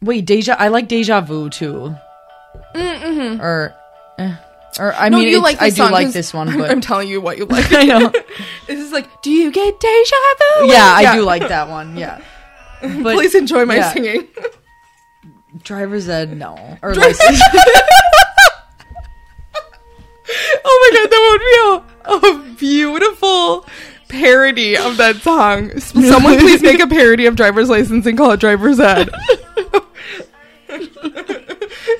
Wait, 0.00 0.24
Deja 0.26 0.56
I 0.58 0.68
like 0.68 0.88
Deja 0.88 1.20
Vu 1.20 1.50
too. 1.50 1.94
Mm-hmm. 2.74 3.40
Or 3.40 3.74
eh, 4.18 4.36
or 4.78 4.92
I 4.94 5.08
No, 5.08 5.18
mean 5.18 5.28
you 5.28 5.40
like 5.42 5.60
I 5.60 5.70
do 5.70 5.82
like 5.88 6.12
this 6.12 6.32
one, 6.32 6.48
I'm, 6.48 6.58
but 6.58 6.70
I'm 6.70 6.80
telling 6.80 7.08
you 7.08 7.20
what 7.20 7.36
you 7.38 7.44
like. 7.46 7.72
I 7.72 7.84
know. 7.84 8.08
this 8.66 8.80
is 8.80 8.92
like, 8.92 9.22
do 9.22 9.30
you 9.30 9.50
get 9.52 9.78
deja 9.80 10.16
vu? 10.60 10.66
Yeah, 10.72 10.84
I 10.84 11.14
do 11.16 11.22
like 11.22 11.48
that 11.48 11.68
one. 11.68 11.96
Yeah. 11.96 12.20
But 13.02 13.14
Please 13.14 13.34
enjoy 13.34 13.64
my 13.64 13.76
yeah. 13.76 13.92
singing. 13.92 14.28
Driver's 15.64 16.08
ed 16.08 16.36
no. 16.36 16.78
Or 16.82 16.94
license. 16.94 17.40
oh 20.64 20.78
my 20.82 20.90
god, 20.98 21.10
that 21.10 21.22
would 21.30 21.40
be 21.40 21.54
a, 22.04 22.28
a 22.28 22.54
beautiful 22.56 23.66
parody 24.08 24.76
of 24.76 24.96
that 24.98 25.16
song. 25.16 25.78
Someone 25.80 26.38
please 26.38 26.62
make 26.62 26.80
a 26.80 26.86
parody 26.86 27.26
of 27.26 27.36
driver's 27.36 27.68
license 27.68 28.06
and 28.06 28.16
call 28.16 28.30
it 28.32 28.40
driver's 28.40 28.78
ed. 28.80 29.10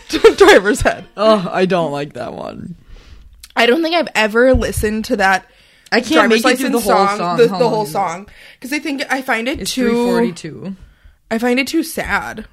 driver's 0.37 0.85
ed. 0.85 1.07
oh, 1.17 1.49
I 1.51 1.65
don't 1.67 1.93
like 1.93 2.13
that 2.15 2.33
one. 2.35 2.77
I 3.57 3.67
don't 3.67 3.83
think 3.83 3.95
I've 3.95 4.09
ever 4.15 4.53
listened 4.55 5.05
to 5.07 5.17
that 5.17 5.47
I 5.93 6.01
can't 6.01 6.13
driver's 6.29 6.45
make 6.45 6.55
it 6.55 6.59
through 6.59 6.71
the 6.71 6.81
whole 6.81 7.07
song, 7.07 7.19
song. 7.19 7.37
the, 7.37 7.47
the 7.47 7.69
whole 7.69 7.87
song, 7.87 8.29
because 8.59 8.73
I 8.73 8.79
think 8.81 9.03
I 9.11 9.23
find 9.23 9.47
it 9.49 9.61
It's 9.61 9.73
too. 9.73 9.91
342. 9.91 10.75
I 11.31 11.39
find 11.39 11.59
it 11.61 11.67
too 11.69 11.83
sad. 11.83 12.47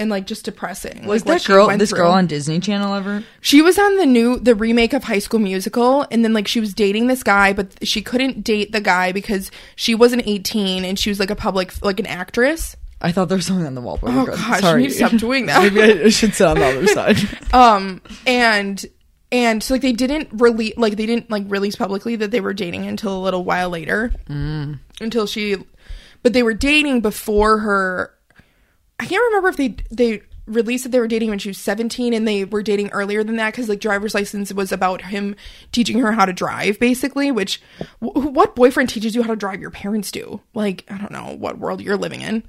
And 0.00 0.08
like 0.10 0.26
just 0.26 0.46
depressing. 0.46 1.06
Was 1.06 1.26
like, 1.26 1.42
that 1.42 1.46
girl 1.46 1.68
this 1.76 1.90
through. 1.90 1.98
girl 1.98 2.10
on 2.12 2.26
Disney 2.26 2.58
Channel 2.58 2.94
ever? 2.94 3.22
She 3.42 3.60
was 3.60 3.78
on 3.78 3.98
the 3.98 4.06
new 4.06 4.38
the 4.38 4.54
remake 4.54 4.94
of 4.94 5.04
High 5.04 5.18
School 5.18 5.40
Musical 5.40 6.06
and 6.10 6.24
then 6.24 6.32
like 6.32 6.48
she 6.48 6.58
was 6.58 6.72
dating 6.72 7.06
this 7.08 7.22
guy 7.22 7.52
but 7.52 7.86
she 7.86 8.00
couldn't 8.00 8.42
date 8.42 8.72
the 8.72 8.80
guy 8.80 9.12
because 9.12 9.50
she 9.76 9.94
wasn't 9.94 10.22
18 10.26 10.86
and 10.86 10.98
she 10.98 11.10
was 11.10 11.20
like 11.20 11.28
a 11.30 11.36
public 11.36 11.72
like 11.84 12.00
an 12.00 12.06
actress. 12.06 12.76
I 13.02 13.12
thought 13.12 13.28
there 13.28 13.36
was 13.36 13.44
something 13.44 13.66
on 13.66 13.74
the 13.74 13.82
wallpaper. 13.82 14.10
Oh 14.12 14.26
gosh, 14.26 14.60
Sorry. 14.60 14.84
you 14.84 14.88
to 14.88 14.94
stop 14.94 15.12
doing 15.12 15.44
that. 15.46 15.62
Maybe 15.72 16.04
I 16.04 16.08
should 16.08 16.34
sit 16.34 16.46
on 16.46 16.56
the 16.58 16.64
other 16.66 16.86
side. 16.86 17.18
Um 17.52 18.00
and 18.26 18.82
and 19.30 19.62
so 19.62 19.74
like 19.74 19.82
they 19.82 19.92
didn't 19.92 20.28
release 20.32 20.78
like 20.78 20.96
they 20.96 21.04
didn't 21.06 21.30
like 21.30 21.44
release 21.48 21.76
publicly 21.76 22.16
that 22.16 22.30
they 22.30 22.40
were 22.40 22.54
dating 22.54 22.86
until 22.86 23.18
a 23.18 23.22
little 23.22 23.44
while 23.44 23.68
later. 23.68 24.12
Mm. 24.30 24.78
Until 25.00 25.26
she 25.26 25.56
but 26.22 26.32
they 26.32 26.42
were 26.42 26.54
dating 26.54 27.02
before 27.02 27.58
her 27.58 28.14
I 29.00 29.06
can't 29.06 29.22
remember 29.28 29.48
if 29.48 29.56
they 29.56 29.74
they 29.90 30.22
released 30.46 30.82
that 30.84 30.90
they 30.90 30.98
were 30.98 31.06
dating 31.08 31.30
when 31.30 31.38
she 31.38 31.48
was 31.50 31.58
17 31.58 32.12
and 32.12 32.26
they 32.26 32.44
were 32.44 32.62
dating 32.62 32.88
earlier 32.90 33.22
than 33.22 33.36
that 33.36 33.54
cuz 33.54 33.68
like 33.68 33.78
driver's 33.78 34.14
license 34.14 34.52
was 34.52 34.72
about 34.72 35.00
him 35.02 35.36
teaching 35.70 36.00
her 36.00 36.10
how 36.10 36.24
to 36.24 36.32
drive 36.32 36.76
basically 36.80 37.30
which 37.30 37.60
wh- 38.00 38.16
what 38.16 38.56
boyfriend 38.56 38.88
teaches 38.88 39.14
you 39.14 39.22
how 39.22 39.28
to 39.30 39.36
drive 39.36 39.60
your 39.60 39.70
parents 39.70 40.10
do? 40.10 40.40
Like 40.54 40.84
I 40.90 40.98
don't 40.98 41.12
know 41.12 41.36
what 41.38 41.58
world 41.58 41.80
you're 41.80 41.96
living 41.96 42.20
in. 42.22 42.42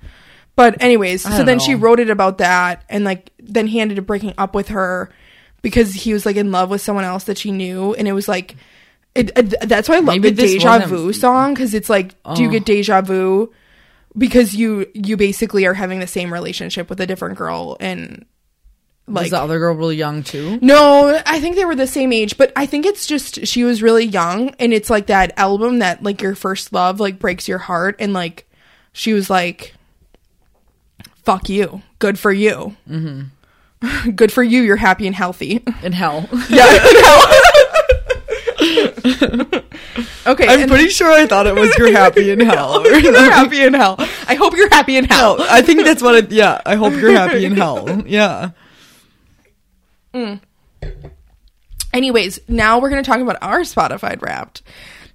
But 0.55 0.81
anyways 0.81 1.21
so 1.21 1.43
then 1.43 1.59
she 1.59 1.75
wrote 1.75 1.99
it 1.99 2.09
about 2.09 2.39
that 2.39 2.83
and 2.89 3.03
like 3.05 3.29
then 3.39 3.67
he 3.67 3.79
ended 3.79 3.99
up 3.99 4.05
breaking 4.05 4.33
up 4.37 4.53
with 4.55 4.69
her 4.69 5.09
because 5.61 5.93
he 5.93 6.11
was 6.13 6.25
like 6.25 6.35
in 6.37 6.51
love 6.51 6.69
with 6.71 6.81
someone 6.81 7.05
else 7.05 7.25
that 7.25 7.37
she 7.37 7.51
knew 7.51 7.93
and 7.93 8.07
it 8.07 8.13
was 8.13 8.27
like 8.27 8.55
it, 9.13 9.29
it- 9.37 9.69
that's 9.69 9.87
why 9.87 9.95
I 9.95 9.99
love 9.99 10.07
Maybe 10.15 10.31
the 10.31 10.41
deja 10.41 10.79
vu 10.87 11.13
song 11.13 11.53
because 11.53 11.73
it's 11.75 11.89
like 11.89 12.15
do 12.35 12.41
you 12.41 12.47
Oh. 12.47 12.51
get 12.51 12.65
deja 12.65 13.01
vu 13.01 13.51
because 14.17 14.56
you 14.56 14.88
you 14.93 15.17
basically 15.17 15.65
are 15.65 15.74
having 15.74 16.00
the 16.00 16.08
same 16.08 16.32
relationship 16.32 16.89
with 16.89 17.00
a 17.00 17.08
different 17.08 17.38
girl 17.38 17.78
and 17.80 18.26
was 19.08 19.24
like 19.24 19.32
the 19.32 19.39
other 19.39 19.60
girl 19.60 19.76
really 19.76 19.95
young 19.95 20.24
too? 20.24 20.60
no 20.62 21.21
i 21.26 21.39
think 21.39 21.56
they 21.56 21.65
were 21.65 21.76
the 21.76 21.88
same 21.88 22.13
age 22.13 22.38
but 22.38 22.52
i 22.56 22.65
think 22.65 22.86
it's 22.86 23.06
just 23.06 23.45
she 23.45 23.63
was 23.63 23.82
really 23.82 24.06
young 24.06 24.50
and 24.60 24.74
it's 24.74 24.89
like 24.89 25.08
that 25.08 25.34
album 25.38 25.80
that 25.80 26.04
like 26.04 26.21
your 26.21 26.36
first 26.36 26.71
love 26.74 27.00
like 27.00 27.19
breaks 27.19 27.47
your 27.47 27.58
heart 27.58 27.95
and 28.00 28.13
like 28.13 28.50
she 28.93 29.13
was 29.13 29.30
like 29.30 29.74
fuck 31.24 31.50
you 31.50 31.82
good 32.00 32.19
for 32.19 32.32
you 32.32 32.76
mm-hmm. 32.89 34.10
good 34.15 34.32
for 34.32 34.43
you 34.43 34.62
you're 34.62 34.76
happy 34.76 35.08
and 35.08 35.15
healthy 35.15 35.63
In 35.84 35.91
hell. 35.93 36.28
yeah 36.50 36.65
okay 40.27 40.47
I'm 40.47 40.67
pretty 40.67 40.89
sure 40.89 41.11
I 41.11 41.25
thought 41.27 41.47
it 41.47 41.55
was 41.55 41.75
you're 41.77 41.91
happy 42.03 42.31
in 42.31 42.39
hell. 42.45 42.83
you're 42.85 43.13
happy 43.31 43.63
in 43.63 43.73
hell 43.73 43.95
i 44.27 44.35
hope 44.35 44.55
you're 44.55 44.69
happy 44.69 44.95
in 44.97 45.05
hell 45.05 45.37
No, 45.37 45.45
I 45.49 45.61
think 45.61 45.83
that's 45.83 46.01
what 46.01 46.15
it, 46.15 46.31
yeah, 46.31 46.61
I 46.65 46.75
hope 46.75 46.93
you're 46.93 47.11
happy 47.11 47.45
in 47.45 47.55
hell. 47.55 48.03
Yeah. 48.05 48.51
Mm. 50.13 50.41
Anyways, 51.93 52.39
now 52.47 52.79
we're 52.79 52.89
going 52.89 53.03
to 53.03 53.09
talk 53.09 53.19
about 53.19 53.37
our 53.41 53.61
Spotify 53.61 54.21
Wrapped. 54.21 54.61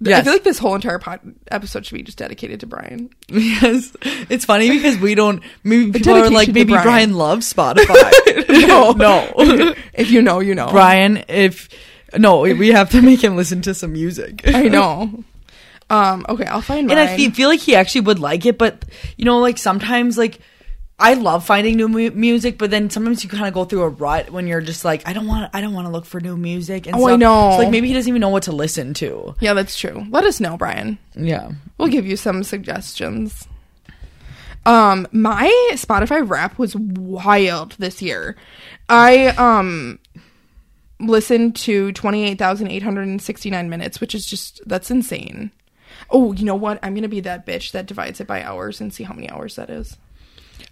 I 0.05 0.23
feel 0.23 0.33
like 0.35 0.43
this 0.45 0.59
whole 0.59 0.75
entire 0.75 0.99
pod- 0.99 1.35
episode 1.51 1.87
should 1.87 1.95
be 1.95 2.03
just 2.03 2.19
dedicated 2.19 2.61
to 2.61 2.67
Brian. 2.67 3.09
Yes. 3.29 3.97
It's 4.29 4.45
funny 4.45 4.71
because 4.71 4.99
we 4.99 5.15
don't, 5.15 5.43
maybe 5.65 5.93
people 5.93 6.15
are 6.15 6.29
like, 6.29 6.49
maybe 6.49 6.73
Brian. 6.73 6.85
Brian 6.85 7.15
loves 7.15 7.51
Spotify. 7.51 8.13
No. 8.69 8.93
no. 8.93 9.75
if 9.95 10.11
you 10.11 10.21
know, 10.21 10.41
you 10.41 10.55
know. 10.55 10.69
Brian, 10.71 11.25
if, 11.29 11.71
no, 12.17 12.41
we 12.41 12.69
have 12.69 12.91
to 12.91 13.03
make 13.03 13.23
him 13.23 13.37
listen 13.37 13.63
to 13.63 13.75
some 13.75 13.93
music. 13.93 14.43
I 14.47 14.69
know. 14.69 15.25
Um, 15.89 16.27
okay, 16.29 16.45
I'll 16.47 16.61
find 16.61 16.87
mine. 16.89 16.99
And 16.99 17.09
I 17.09 17.31
feel, 17.31 17.49
like 17.49 17.61
he 17.61 17.77
actually 17.77 18.03
would 18.03 18.19
like 18.19 18.45
it, 18.45 18.59
but 18.59 18.85
you 19.17 19.25
know, 19.25 19.39
like 19.39 19.57
sometimes, 19.59 20.19
like 20.19 20.41
I 20.99 21.15
love 21.15 21.45
finding 21.47 21.77
new 21.77 21.89
mu- 21.89 22.11
music, 22.11 22.59
but 22.59 22.71
then 22.71 22.91
sometimes 22.91 23.23
you 23.23 23.31
kind 23.31 23.47
of 23.47 23.55
go 23.55 23.65
through 23.65 23.83
a 23.83 23.89
rut 23.89 24.31
when 24.31 24.47
you're 24.49 24.61
just 24.61 24.85
like, 24.85 25.07
I 25.07 25.13
don't 25.13 25.27
want, 25.29 25.51
I 25.55 25.61
don't 25.61 25.75
want 25.75 25.87
to 25.87 25.93
look 25.93 26.05
for 26.07 26.21
new 26.21 26.37
music. 26.37 26.87
And 26.87 26.97
Oh, 26.97 27.05
I 27.05 27.11
stuff. 27.11 27.21
know. 27.21 27.51
So, 27.53 27.59
like 27.59 27.71
maybe 27.71 27.87
he 27.89 27.95
doesn't 27.95 28.09
even 28.09 28.21
know 28.21 28.31
what 28.31 28.45
to 28.45 28.53
listen 28.53 28.95
to. 28.95 29.37
yeah, 29.41 29.53
that's 29.55 29.79
true. 29.79 30.05
Let 30.11 30.25
us 30.25 30.41
know, 30.41 30.57
Brian. 30.57 30.99
Yeah. 31.15 31.51
We'll 31.79 31.89
give 31.89 32.07
you 32.07 32.17
some 32.17 32.43
suggestions. 32.43 33.47
Um, 34.65 35.07
my 35.13 35.49
Spotify 35.75 36.29
rap 36.29 36.59
was 36.59 36.75
wild 36.75 37.73
this 37.79 38.03
year. 38.03 38.35
I 38.89 39.27
um 39.29 39.99
listened 40.99 41.57
to 41.57 41.93
28,869 41.93 43.69
minutes, 43.71 44.01
which 44.01 44.15
is 44.15 44.27
just 44.27 44.61
that's 44.67 44.91
insane. 44.91 45.51
Oh, 46.11 46.33
you 46.33 46.45
know 46.45 46.55
what? 46.55 46.79
I'm 46.83 46.93
going 46.95 47.03
to 47.03 47.09
be 47.09 47.21
that 47.21 47.47
bitch 47.47 47.73
that 47.73 47.87
divides 47.87 48.21
it 48.21 48.27
by 48.27 48.43
hours 48.43 48.81
and 48.81 48.93
see 48.93 49.05
how 49.05 49.15
many 49.15 49.29
hours 49.31 49.57
that 49.57 49.71
is. 49.71 49.97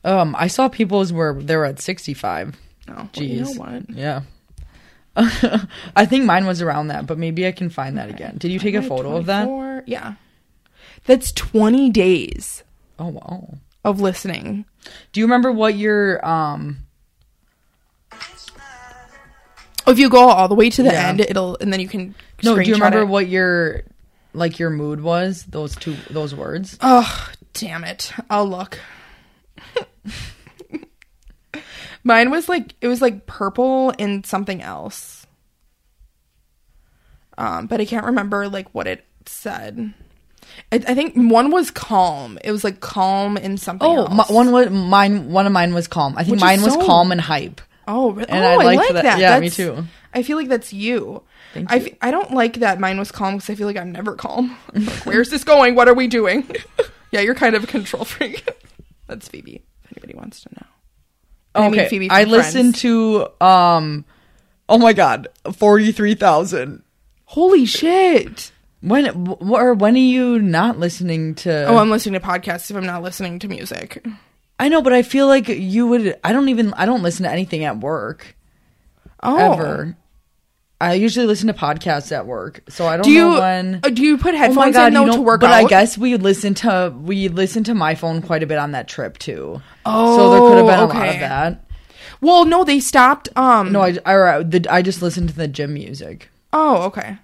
Um, 0.04 0.34
I 0.38 0.46
saw 0.48 0.68
people's 0.68 1.12
where 1.12 1.34
they 1.34 1.56
were 1.56 1.64
at 1.64 1.80
65. 1.80 2.56
Oh, 2.88 2.92
well, 2.94 3.10
Jeez. 3.12 3.28
you 3.28 3.40
know 3.42 3.52
what? 3.52 3.90
Yeah. 3.90 4.22
I 5.16 6.06
think 6.06 6.24
mine 6.24 6.44
was 6.46 6.60
around 6.60 6.88
that, 6.88 7.06
but 7.06 7.18
maybe 7.18 7.46
I 7.46 7.52
can 7.52 7.70
find 7.70 7.96
that 7.98 8.10
again. 8.10 8.36
Did 8.38 8.50
you 8.50 8.58
take 8.58 8.74
a 8.74 8.82
photo 8.82 9.16
of 9.16 9.26
that? 9.26 9.44
24 9.44 9.84
Yeah. 9.86 10.14
That's 11.06 11.32
20 11.32 11.90
days 11.90 12.64
Oh 12.98 13.08
wow. 13.08 13.54
of 13.84 14.00
listening. 14.00 14.64
Do 15.12 15.20
you 15.20 15.26
remember 15.26 15.52
what 15.52 15.76
your 15.76 16.24
um 16.26 16.78
If 19.86 19.98
you 19.98 20.08
go 20.08 20.28
all 20.30 20.48
the 20.48 20.54
way 20.54 20.70
to 20.70 20.82
the 20.82 20.90
Yeah. 20.90 21.08
end, 21.08 21.20
it'll 21.20 21.56
and 21.60 21.72
then 21.72 21.80
you 21.80 21.88
can 21.88 22.14
No, 22.42 22.54
do 22.54 22.60
you 22.62 22.74
screenshot 22.74 22.74
remember 22.74 23.00
it. 23.00 23.06
what 23.06 23.28
your 23.28 23.82
like 24.32 24.58
your 24.58 24.70
mood 24.70 25.00
was? 25.02 25.44
Those 25.44 25.76
two 25.76 25.96
those 26.10 26.34
words? 26.34 26.78
Oh, 26.80 27.28
damn 27.52 27.84
it. 27.84 28.12
I'll 28.30 28.48
look. 28.48 28.78
Mine 32.06 32.30
was 32.30 32.48
like 32.48 32.74
it 32.80 32.88
was 32.88 33.00
like 33.00 33.26
purple 33.26 33.92
and 33.98 34.26
something 34.26 34.60
else. 34.62 35.26
Um, 37.38 37.66
but 37.66 37.80
I 37.80 37.84
can't 37.84 38.06
remember 38.06 38.48
like 38.48 38.68
what 38.74 38.86
it 38.86 39.04
said. 39.26 39.94
I, 40.70 40.76
I 40.76 40.94
think 40.94 41.14
one 41.16 41.50
was 41.50 41.70
calm. 41.70 42.38
It 42.44 42.52
was 42.52 42.62
like 42.62 42.80
calm 42.80 43.36
and 43.38 43.58
something 43.58 43.88
Oh, 43.88 44.04
else. 44.04 44.12
my, 44.14 44.24
one 44.34 44.52
was 44.52 44.70
mine 44.70 45.30
one 45.30 45.46
of 45.46 45.52
mine 45.52 45.72
was 45.72 45.88
calm. 45.88 46.14
I 46.16 46.24
think 46.24 46.32
Which 46.32 46.38
is 46.38 46.42
mine 46.42 46.62
was 46.62 46.74
so- 46.74 46.84
calm 46.86 47.10
and 47.12 47.20
hype. 47.20 47.60
Oh, 47.86 48.12
really? 48.12 48.28
And 48.28 48.44
oh, 48.44 48.48
I 48.48 48.52
I, 48.72 48.74
like 48.76 48.92
that. 48.92 49.02
that. 49.02 49.18
Yeah, 49.18 49.38
me 49.40 49.48
That's- 49.48 49.56
too. 49.56 49.84
I 50.16 50.22
feel 50.22 50.36
like 50.36 50.48
that's 50.48 50.72
you. 50.72 51.22
Thank 51.54 51.72
I, 51.72 51.76
you. 51.76 51.86
f- 51.86 51.92
I 52.00 52.10
don't 52.12 52.32
like 52.32 52.54
that 52.60 52.78
mine 52.78 52.98
was 52.98 53.10
calm 53.10 53.34
because 53.34 53.50
I 53.50 53.56
feel 53.56 53.66
like 53.66 53.76
I'm 53.76 53.90
never 53.92 54.14
calm. 54.14 54.56
Like, 54.74 55.06
Where's 55.06 55.28
this 55.30 55.42
going? 55.44 55.74
What 55.74 55.88
are 55.88 55.94
we 55.94 56.06
doing? 56.06 56.48
yeah, 57.10 57.20
you're 57.20 57.34
kind 57.34 57.56
of 57.56 57.64
a 57.64 57.66
control 57.66 58.04
freak. 58.04 58.48
that's 59.08 59.26
Phoebe. 59.28 59.64
If 59.84 59.92
anybody 59.92 60.14
wants 60.14 60.42
to 60.42 60.48
know. 60.54 60.66
I 61.56 61.68
mean 61.68 61.80
Okay, 61.80 61.88
Phoebe 61.88 62.10
I 62.10 62.24
listened 62.24 62.76
to 62.76 63.28
um 63.40 64.04
oh 64.68 64.78
my 64.78 64.92
god, 64.92 65.28
43,000. 65.52 66.82
Holy 67.26 67.64
shit! 67.66 68.52
When 68.80 69.06
wh- 69.26 69.40
or 69.40 69.74
when 69.74 69.94
are 69.94 69.98
you 69.98 70.38
not 70.40 70.78
listening 70.78 71.34
to 71.36 71.66
Oh, 71.66 71.78
I'm 71.78 71.90
listening 71.90 72.20
to 72.20 72.24
podcasts 72.26 72.70
if 72.70 72.76
I'm 72.76 72.86
not 72.86 73.02
listening 73.02 73.38
to 73.40 73.48
music. 73.48 74.04
I 74.58 74.68
know, 74.68 74.82
but 74.82 74.92
I 74.92 75.02
feel 75.02 75.26
like 75.26 75.48
you 75.48 75.86
would 75.86 76.18
I 76.22 76.32
don't 76.32 76.48
even 76.48 76.72
I 76.74 76.86
don't 76.86 77.02
listen 77.02 77.24
to 77.24 77.30
anything 77.30 77.64
at 77.64 77.78
work 77.78 78.36
Oh, 79.22 79.36
ever. 79.36 79.96
I 80.80 80.94
usually 80.94 81.26
listen 81.26 81.46
to 81.46 81.54
podcasts 81.54 82.12
at 82.12 82.26
work. 82.26 82.60
So 82.68 82.86
I 82.86 82.96
don't 82.96 83.04
Do 83.04 83.10
you 83.10 83.20
know 83.22 83.40
when 83.40 83.80
uh, 83.82 83.90
do 83.90 84.02
you 84.02 84.18
put 84.18 84.34
Oh 84.34 84.38
headphones 84.38 84.56
my 84.56 84.70
god, 84.70 84.86
in 84.88 84.94
though 84.94 85.12
to 85.12 85.20
work 85.20 85.40
but 85.40 85.50
out? 85.50 85.64
I 85.64 85.64
guess 85.66 85.96
we 85.96 86.16
listen 86.16 86.54
to 86.54 86.94
we 86.96 87.28
listen 87.28 87.64
to 87.64 87.74
my 87.74 87.94
phone 87.94 88.22
quite 88.22 88.42
a 88.42 88.46
bit 88.46 88.58
on 88.58 88.72
that 88.72 88.86
trip 88.86 89.18
too. 89.18 89.62
Oh, 89.86 90.16
so 90.16 90.30
there 90.30 90.40
could 90.40 90.58
have 90.58 90.66
been 90.66 90.98
a 90.98 91.00
lot 91.00 91.08
of 91.14 91.20
that. 91.20 91.64
Well, 92.20 92.44
no, 92.44 92.64
they 92.64 92.80
stopped. 92.80 93.28
Um. 93.36 93.72
No, 93.72 93.80
I 93.82 93.98
I, 94.06 94.42
the, 94.42 94.66
I 94.70 94.82
just 94.82 95.02
listened 95.02 95.30
to 95.30 95.34
the 95.34 95.48
gym 95.48 95.74
music. 95.74 96.30
Oh, 96.52 96.82
okay. 96.84 97.18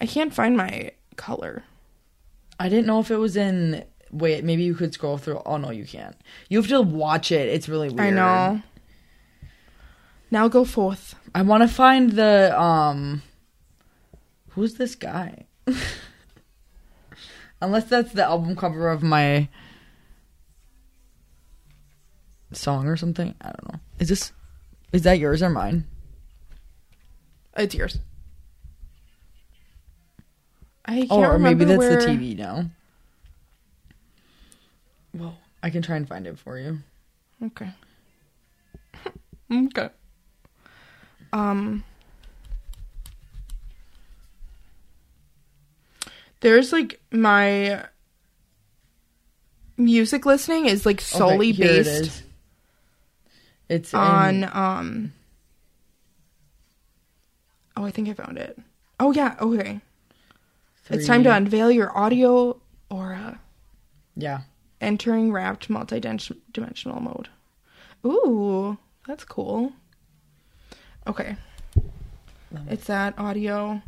I 0.00 0.06
can't 0.06 0.34
find 0.34 0.56
my 0.56 0.92
color. 1.16 1.62
I 2.58 2.68
didn't 2.68 2.86
know 2.86 3.00
if 3.00 3.10
it 3.10 3.16
was 3.16 3.36
in. 3.36 3.84
Wait, 4.14 4.44
maybe 4.44 4.62
you 4.62 4.76
could 4.76 4.94
scroll 4.94 5.18
through. 5.18 5.42
Oh 5.44 5.56
no, 5.56 5.70
you 5.70 5.84
can't. 5.84 6.16
You 6.48 6.58
have 6.58 6.68
to 6.68 6.80
watch 6.80 7.32
it. 7.32 7.48
It's 7.48 7.68
really 7.68 7.88
weird. 7.88 8.00
I 8.00 8.10
know. 8.10 8.62
Now 10.30 10.46
go 10.46 10.64
forth. 10.64 11.16
I 11.34 11.42
want 11.42 11.62
to 11.62 11.68
find 11.68 12.12
the 12.12 12.58
um. 12.58 13.22
Who's 14.50 14.74
this 14.74 14.94
guy? 14.94 15.46
Unless 17.60 17.86
that's 17.86 18.12
the 18.12 18.22
album 18.22 18.54
cover 18.54 18.88
of 18.88 19.02
my 19.02 19.48
song 22.52 22.86
or 22.86 22.96
something. 22.96 23.34
I 23.40 23.46
don't 23.46 23.72
know. 23.72 23.80
Is 23.98 24.10
this? 24.10 24.32
Is 24.92 25.02
that 25.02 25.18
yours 25.18 25.42
or 25.42 25.50
mine? 25.50 25.86
It's 27.56 27.74
yours. 27.74 27.98
I 30.84 31.06
can't 31.06 31.10
remember. 31.10 31.26
Oh, 31.26 31.30
or 31.34 31.38
maybe 31.40 31.64
remember 31.64 31.88
that's 31.88 32.04
the 32.04 32.12
TV 32.12 32.36
now. 32.38 32.66
Well, 35.14 35.38
I 35.62 35.70
can 35.70 35.80
try 35.82 35.96
and 35.96 36.06
find 36.08 36.26
it 36.26 36.38
for 36.38 36.58
you. 36.58 36.78
Okay. 37.42 37.70
okay. 39.52 39.88
Um. 41.32 41.84
There's 46.40 46.72
like 46.72 47.00
my 47.10 47.86
music 49.76 50.26
listening 50.26 50.66
is 50.66 50.84
like 50.84 51.00
solely 51.00 51.50
Okay, 51.50 51.58
based 51.58 51.88
is. 52.02 52.22
It's 53.68 53.94
in- 53.94 54.00
on 54.00 54.44
um 54.52 55.12
Oh, 57.76 57.84
I 57.84 57.90
think 57.90 58.08
I 58.08 58.12
found 58.14 58.38
it. 58.38 58.56
Oh 59.00 59.12
yeah, 59.12 59.34
okay. 59.40 59.80
It's 60.90 61.06
time 61.06 61.24
to 61.24 61.34
unveil 61.34 61.70
your 61.72 61.96
audio 61.96 62.60
aura. 62.90 63.40
Yeah. 64.16 64.42
Entering 64.80 65.32
wrapped 65.32 65.70
multi-dimensional 65.70 67.00
mode. 67.00 67.28
Ooh, 68.04 68.76
that's 69.06 69.24
cool. 69.24 69.72
Okay. 71.06 71.36
It's 72.68 72.84
that 72.86 73.18
audio. 73.18 73.82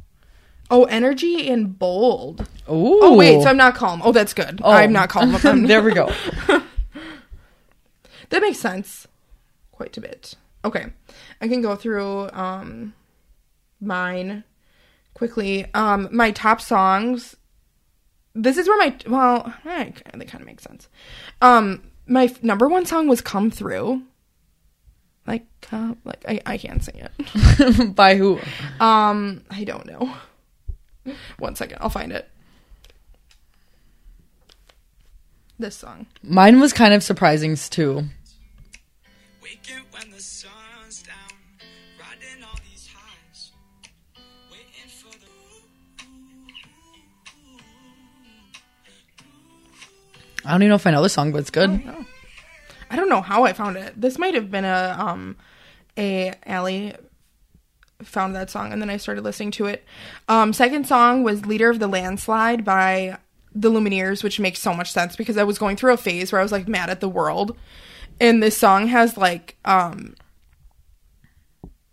Oh, 0.70 0.84
energy 0.84 1.48
and 1.50 1.78
bold. 1.78 2.40
Ooh. 2.68 2.98
Oh 3.02 3.16
wait, 3.16 3.42
so 3.42 3.48
I'm 3.48 3.56
not 3.56 3.74
calm. 3.76 4.00
Oh, 4.04 4.10
that's 4.12 4.34
good. 4.34 4.60
Oh. 4.64 4.70
I'm 4.72 4.92
not 4.92 5.08
calm. 5.08 5.34
I'm- 5.44 5.64
there 5.66 5.82
we 5.82 5.92
go. 5.92 6.10
That 8.30 8.42
makes 8.42 8.58
sense. 8.58 9.06
Quite 9.70 9.96
a 9.96 10.00
bit. 10.00 10.34
Okay. 10.64 10.86
I 11.40 11.46
can 11.46 11.62
go 11.62 11.76
through 11.76 12.28
um 12.32 12.92
mine 13.80 14.42
quickly. 15.14 15.66
Um 15.74 16.08
my 16.10 16.32
top 16.32 16.60
songs 16.60 17.36
this 18.36 18.58
is 18.58 18.68
where 18.68 18.78
my 18.78 18.94
well, 19.08 19.52
eh, 19.64 19.90
they 20.14 20.24
kind 20.24 20.42
of 20.42 20.46
make 20.46 20.60
sense. 20.60 20.88
Um 21.40 21.82
my 22.06 22.24
f- 22.24 22.42
number 22.42 22.68
one 22.68 22.86
song 22.86 23.08
was 23.08 23.20
Come 23.20 23.50
Through. 23.50 24.02
Like 25.26 25.46
come 25.60 25.98
like 26.04 26.24
I, 26.28 26.40
I 26.46 26.58
can't 26.58 26.84
sing 26.84 26.96
it. 26.96 27.94
By 27.96 28.16
who? 28.16 28.38
Um 28.78 29.42
I 29.50 29.64
don't 29.64 29.86
know. 29.86 30.14
One 31.38 31.56
second, 31.56 31.78
I'll 31.80 31.90
find 31.90 32.12
it. 32.12 32.28
This 35.58 35.76
song. 35.76 36.06
Mine 36.22 36.60
was 36.60 36.72
kind 36.72 36.92
of 36.92 37.02
surprising 37.02 37.56
too. 37.56 38.04
I 50.46 50.52
don't 50.52 50.62
even 50.62 50.70
know 50.70 50.76
if 50.76 50.86
I 50.86 50.90
know 50.90 51.02
the 51.02 51.08
song, 51.08 51.32
but 51.32 51.38
it's 51.38 51.50
good. 51.50 51.82
I 52.90 52.96
don't 52.96 53.08
know 53.08 53.20
how 53.20 53.44
I 53.44 53.52
found 53.52 53.76
it. 53.76 54.00
This 54.00 54.18
might 54.18 54.34
have 54.34 54.50
been 54.50 54.64
a 54.64 54.96
um 54.98 55.36
a 55.98 56.34
Allie 56.44 56.94
found 58.02 58.36
that 58.36 58.50
song 58.50 58.72
and 58.72 58.80
then 58.80 58.90
I 58.90 58.98
started 58.98 59.24
listening 59.24 59.50
to 59.52 59.66
it. 59.66 59.84
Um 60.28 60.52
second 60.52 60.86
song 60.86 61.22
was 61.22 61.46
Leader 61.46 61.70
of 61.70 61.78
the 61.78 61.88
Landslide 61.88 62.64
by 62.64 63.18
the 63.54 63.70
Lumineers, 63.70 64.22
which 64.22 64.38
makes 64.38 64.60
so 64.60 64.74
much 64.74 64.92
sense 64.92 65.16
because 65.16 65.36
I 65.36 65.44
was 65.44 65.58
going 65.58 65.76
through 65.76 65.94
a 65.94 65.96
phase 65.96 66.30
where 66.30 66.40
I 66.40 66.42
was 66.42 66.52
like 66.52 66.68
mad 66.68 66.90
at 66.90 67.00
the 67.00 67.08
world. 67.08 67.56
And 68.20 68.42
this 68.42 68.56
song 68.56 68.88
has 68.88 69.16
like 69.16 69.56
um 69.64 70.14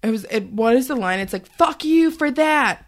it 0.04 0.12
was 0.12 0.26
it 0.26 0.52
what 0.52 0.76
is 0.76 0.88
the 0.88 0.96
line? 0.96 1.20
It's 1.20 1.34
like 1.34 1.48
fuck 1.48 1.84
you 1.84 2.12
for 2.12 2.30
that. 2.32 2.86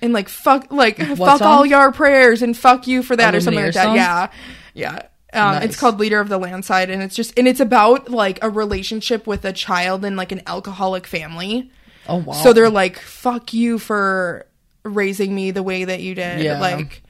And 0.00 0.12
like 0.12 0.28
fuck 0.28 0.72
like 0.72 0.98
fuck 0.98 1.38
song? 1.38 1.42
all 1.42 1.66
your 1.66 1.92
prayers 1.92 2.40
and 2.40 2.56
fuck 2.56 2.86
you 2.86 3.02
for 3.02 3.16
that 3.16 3.34
or 3.34 3.40
something 3.40 3.64
like 3.64 3.74
that. 3.74 3.84
song? 3.84 3.96
Yeah. 3.96 4.30
Yeah. 4.78 5.02
Um, 5.32 5.56
Nice. 5.56 5.64
It's 5.64 5.76
called 5.76 6.00
Leader 6.00 6.20
of 6.20 6.28
the 6.28 6.38
Landslide, 6.38 6.88
and 6.88 7.02
it's 7.02 7.14
just 7.14 7.38
and 7.38 7.46
it's 7.46 7.60
about 7.60 8.08
like 8.10 8.42
a 8.42 8.48
relationship 8.48 9.26
with 9.26 9.44
a 9.44 9.52
child 9.52 10.04
in 10.04 10.16
like 10.16 10.32
an 10.32 10.40
alcoholic 10.46 11.06
family. 11.06 11.70
Oh 12.08 12.16
wow. 12.16 12.32
So 12.32 12.54
they're 12.54 12.70
like, 12.70 12.98
"Fuck 12.98 13.52
you 13.52 13.78
for 13.78 14.46
raising 14.84 15.34
me 15.34 15.50
the 15.50 15.62
way 15.62 15.84
that 15.84 16.00
you 16.00 16.14
did." 16.14 16.40
Yeah. 16.40 16.58
Like, 16.58 17.02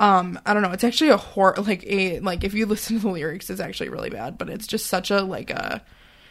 um, 0.00 0.40
I 0.44 0.54
don't 0.54 0.62
know. 0.62 0.72
It's 0.72 0.82
actually 0.82 1.10
a 1.10 1.16
horror. 1.16 1.54
Like 1.56 1.84
a 1.86 2.18
like 2.18 2.42
if 2.42 2.52
you 2.52 2.66
listen 2.66 2.96
to 2.96 3.02
the 3.02 3.10
lyrics, 3.10 3.48
it's 3.48 3.60
actually 3.60 3.90
really 3.90 4.10
bad. 4.10 4.38
But 4.38 4.50
it's 4.50 4.66
just 4.66 4.86
such 4.86 5.12
a 5.12 5.20
like 5.22 5.50
a. 5.50 5.84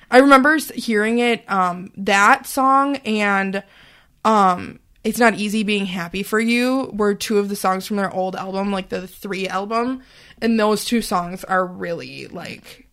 I 0.09 0.17
remember 0.17 0.57
hearing 0.57 1.19
it. 1.19 1.49
Um, 1.49 1.93
that 1.95 2.45
song 2.45 2.97
and 2.97 3.63
um, 4.25 4.80
it's 5.03 5.17
not 5.19 5.35
easy 5.35 5.63
being 5.63 5.85
happy 5.87 6.21
for 6.23 6.39
you 6.39 6.91
were 6.93 7.15
two 7.15 7.39
of 7.39 7.49
the 7.49 7.55
songs 7.55 7.87
from 7.87 7.97
their 7.97 8.13
old 8.13 8.35
album, 8.35 8.71
like 8.71 8.89
the 8.89 9.07
three 9.07 9.47
album, 9.47 10.01
and 10.41 10.59
those 10.59 10.85
two 10.85 11.01
songs 11.01 11.43
are 11.43 11.65
really 11.65 12.27
like 12.27 12.87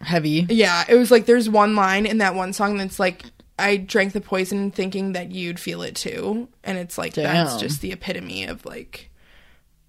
heavy. 0.00 0.46
yeah, 0.48 0.84
it 0.88 0.96
was 0.96 1.10
like 1.10 1.26
there's 1.26 1.48
one 1.50 1.76
line 1.76 2.06
in 2.06 2.18
that 2.18 2.34
one 2.34 2.52
song 2.52 2.76
that's 2.78 2.98
like 2.98 3.24
I 3.58 3.76
drank 3.76 4.12
the 4.14 4.20
poison 4.20 4.70
thinking 4.70 5.12
that 5.12 5.30
you'd 5.30 5.60
feel 5.60 5.82
it 5.82 5.94
too. 5.94 6.48
And 6.64 6.78
it's 6.78 6.96
like 6.98 7.14
that's 7.14 7.56
just 7.60 7.80
the 7.82 7.92
epitome 7.92 8.44
of 8.44 8.64
like 8.64 9.10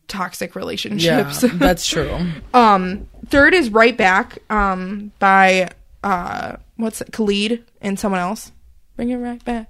toxic 0.10 0.56
relationships. 0.56 1.44
Yeah, 1.44 1.50
that's 1.54 1.88
true. 1.88 2.28
um 2.54 3.08
third 3.28 3.54
is 3.54 3.70
Right 3.70 3.96
Back 3.98 4.38
um 4.50 5.12
by 5.20 5.70
uh 6.04 6.58
what's 6.76 7.00
it 7.02 7.12
Khalid 7.14 7.64
and 7.82 7.98
someone 7.98 8.20
else. 8.20 8.52
Bring 8.98 9.10
it 9.10 9.16
right 9.16 9.44
back. 9.44 9.70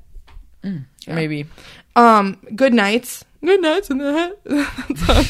Maybe. 1.07 1.45
Um 1.95 2.37
Good 2.55 2.73
Nights. 2.73 3.25
Good 3.43 3.61
Nights 3.61 3.89
in 3.89 3.97
the 3.97 4.13
head. 4.13 4.33
that 4.45 4.97
song. 4.97 5.25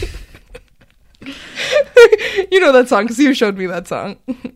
you 2.52 2.60
know 2.60 2.72
that 2.72 2.88
song 2.90 3.08
cuz 3.08 3.18
you 3.20 3.34
showed 3.34 3.58
me 3.58 3.66
that 3.68 3.88
song. 3.88 4.18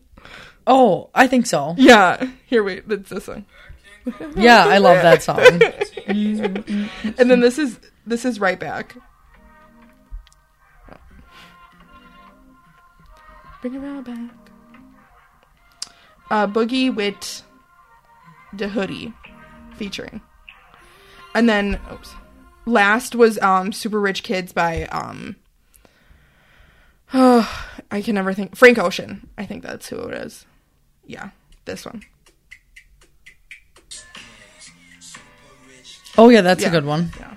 Oh, 0.70 1.08
I 1.14 1.26
think 1.26 1.46
so. 1.46 1.74
yeah. 1.78 2.28
Here 2.44 2.62
wait, 2.62 2.86
that's 2.86 3.08
this 3.08 3.24
song. 3.24 3.46
Yeah, 4.36 4.66
I 4.66 4.76
love 4.76 5.00
that 5.00 5.22
song. 5.22 5.40
And 6.06 7.30
then 7.30 7.40
this 7.40 7.56
is 7.58 7.80
this 8.06 8.26
is 8.26 8.38
right 8.38 8.60
back. 8.60 8.94
Bring 13.62 13.74
it 13.74 13.78
right 13.78 14.04
back. 14.04 14.30
Uh, 16.30 16.46
Boogie 16.46 16.94
wit 16.94 17.42
da 18.54 18.68
Hoodie 18.68 19.12
featuring, 19.74 20.20
and 21.34 21.48
then 21.48 21.80
oops, 21.92 22.10
last 22.66 23.14
was 23.14 23.38
um 23.40 23.72
Super 23.72 24.00
Rich 24.00 24.22
Kids 24.22 24.52
by 24.52 24.84
um. 24.86 25.36
oh, 27.14 27.66
I 27.90 28.02
can 28.02 28.14
never 28.14 28.34
think 28.34 28.56
Frank 28.56 28.78
Ocean. 28.78 29.28
I 29.38 29.46
think 29.46 29.62
that's 29.62 29.88
who 29.88 29.98
it 30.00 30.14
is. 30.14 30.44
Yeah, 31.06 31.30
this 31.64 31.86
one. 31.86 32.02
Oh 36.16 36.28
yeah, 36.28 36.40
that's 36.40 36.62
Yeah. 36.62 36.68
a 36.68 36.70
good 36.72 36.84
one. 36.84 37.10
Yeah. 37.18 37.34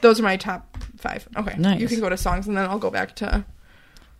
Those 0.00 0.20
are 0.20 0.22
my 0.22 0.36
top 0.36 0.78
five. 0.96 1.28
Okay. 1.36 1.56
Nice. 1.58 1.80
You 1.80 1.88
can 1.88 2.00
go 2.00 2.08
to 2.08 2.16
songs 2.16 2.46
and 2.46 2.56
then 2.56 2.68
I'll 2.68 2.78
go 2.78 2.90
back 2.90 3.16
to. 3.16 3.44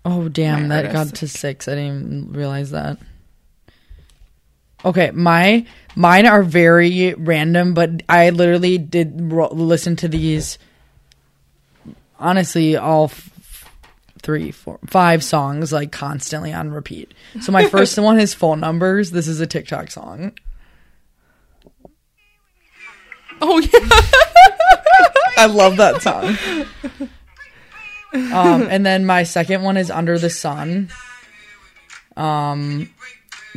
Oh 0.05 0.29
damn, 0.29 0.69
that 0.69 0.87
artist. 0.87 1.13
got 1.13 1.19
to 1.21 1.29
six. 1.29 1.69
I 1.69 1.75
didn't 1.75 1.87
even 1.87 2.33
realize 2.33 2.71
that. 2.73 2.99
Okay, 4.85 5.11
my 5.11 5.67
mine 5.95 6.27
are 6.27 6.43
very 6.43 7.15
random, 7.15 7.75
but 7.75 8.03
I 8.09 8.31
literally 8.31 8.79
did 8.79 9.33
ro- 9.33 9.53
listen 9.53 9.97
to 9.97 10.09
these. 10.09 10.59
Honestly, 12.19 12.77
all 12.77 13.05
f- 13.05 13.71
three, 14.23 14.51
four, 14.51 14.79
five 14.87 15.23
songs 15.25 15.73
like 15.73 15.93
constantly 15.93 16.53
on 16.53 16.71
repeat. 16.71 17.13
So 17.41 17.53
my 17.53 17.67
first 17.69 17.99
one 17.99 18.19
is 18.19 18.35
phone 18.35 18.61
numbers. 18.61 19.11
This 19.11 19.29
is 19.29 19.41
a 19.41 19.47
TikTok 19.47 19.91
song. 19.91 20.33
Oh, 23.43 23.59
yeah. 23.59 23.89
I 25.39 25.47
love 25.47 25.79
that 25.79 26.03
song. 26.03 26.37
Um, 28.13 28.67
and 28.69 28.85
then 28.85 29.07
my 29.07 29.23
second 29.23 29.63
one 29.63 29.77
is 29.79 29.91
Under 29.91 30.19
the 30.19 30.29
Sun. 30.29 30.91
Um, 32.17 32.91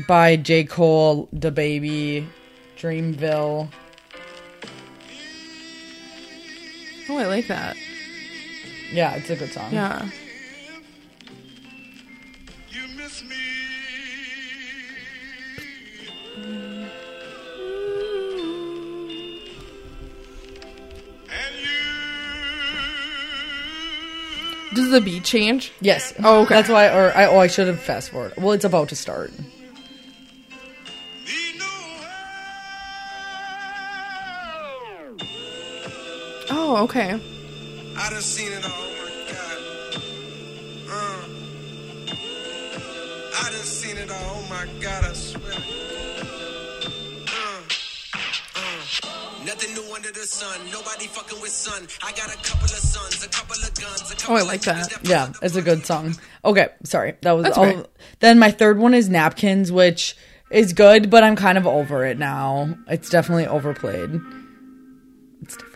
by 0.08 0.36
J. 0.36 0.64
Cole, 0.64 1.28
DaBaby, 1.36 2.26
Dreamville. 2.78 3.70
Oh, 7.10 7.18
I 7.18 7.26
like 7.28 7.48
that. 7.48 7.76
Yeah, 8.92 9.16
it's 9.16 9.30
a 9.30 9.36
good 9.36 9.52
song. 9.52 9.74
Yeah. 9.74 10.10
You 12.70 12.88
miss 12.96 13.24
me. 13.24 13.36
And 21.30 21.56
you. 21.60 21.70
Does 24.76 24.92
the 24.92 25.02
beat 25.02 25.24
change? 25.24 25.72
Yes. 25.82 26.14
Oh, 26.24 26.42
okay. 26.44 26.56
That's 26.56 26.70
why, 26.70 26.88
or 26.90 27.16
I, 27.16 27.26
oh, 27.26 27.40
I 27.40 27.48
should 27.48 27.68
have 27.68 27.80
fast 27.80 28.10
forward. 28.12 28.34
Well, 28.38 28.52
it's 28.54 28.66
about 28.66 28.90
to 28.90 28.96
start. 28.96 29.32
Oh, 36.50 36.78
okay. 36.84 37.20
I 37.98 38.10
done 38.10 38.22
seen 38.22 38.52
it 38.52 38.66
all, 38.66 38.72
oh 38.74 38.90
my 39.04 39.12
God. 39.32 39.58
Uh. 40.90 41.26
I 43.36 43.50
done 43.52 43.64
seen 43.64 43.98
it 43.98 44.12
all, 44.12 44.18
oh 44.20 44.48
my 44.50 44.68
God, 44.82 45.04
I 45.04 45.14
swear. 45.14 45.54
Uh. 47.28 47.62
Uh. 48.56 49.46
Nothing 49.46 49.74
new 49.76 49.94
under 49.94 50.12
the 50.12 50.22
sun. 50.22 50.60
Nobody 50.72 51.08
fucking 51.08 51.40
with 51.42 51.52
sun. 51.52 51.88
I 52.04 52.12
got 52.12 52.34
a 52.34 52.38
couple 52.38 52.66
of 52.66 52.72
sons, 52.72 53.24
a 53.24 53.30
couple 53.30 53.56
of 53.56 53.74
guns. 53.76 54.26
Oh, 54.28 54.36
I 54.36 54.42
like 54.42 54.62
that. 54.62 54.92
Yeah, 55.04 55.32
it's 55.42 55.56
a 55.56 55.62
good 55.62 55.86
song. 55.86 56.16
Okay, 56.44 56.70
sorry. 56.84 57.16
That 57.22 57.34
was 57.34 57.44
That's 57.44 57.58
all. 57.58 57.86
Then 58.20 58.40
my 58.40 58.52
third 58.52 58.78
one 58.80 58.94
is 58.94 59.10
Napkins, 59.10 59.72
which 59.72 60.16
is 60.50 60.74
good, 60.74 61.10
but 61.10 61.24
I'm 61.24 61.36
kind 61.36 61.58
of 61.58 61.68
over 61.68 62.06
it 62.06 62.18
now. 62.18 62.76
It's 62.88 63.10
definitely 63.10 63.48
overplayed. 63.48 64.20
It's 65.42 65.56
different. 65.58 65.73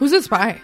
Who's 0.00 0.12
this 0.12 0.28
by? 0.28 0.58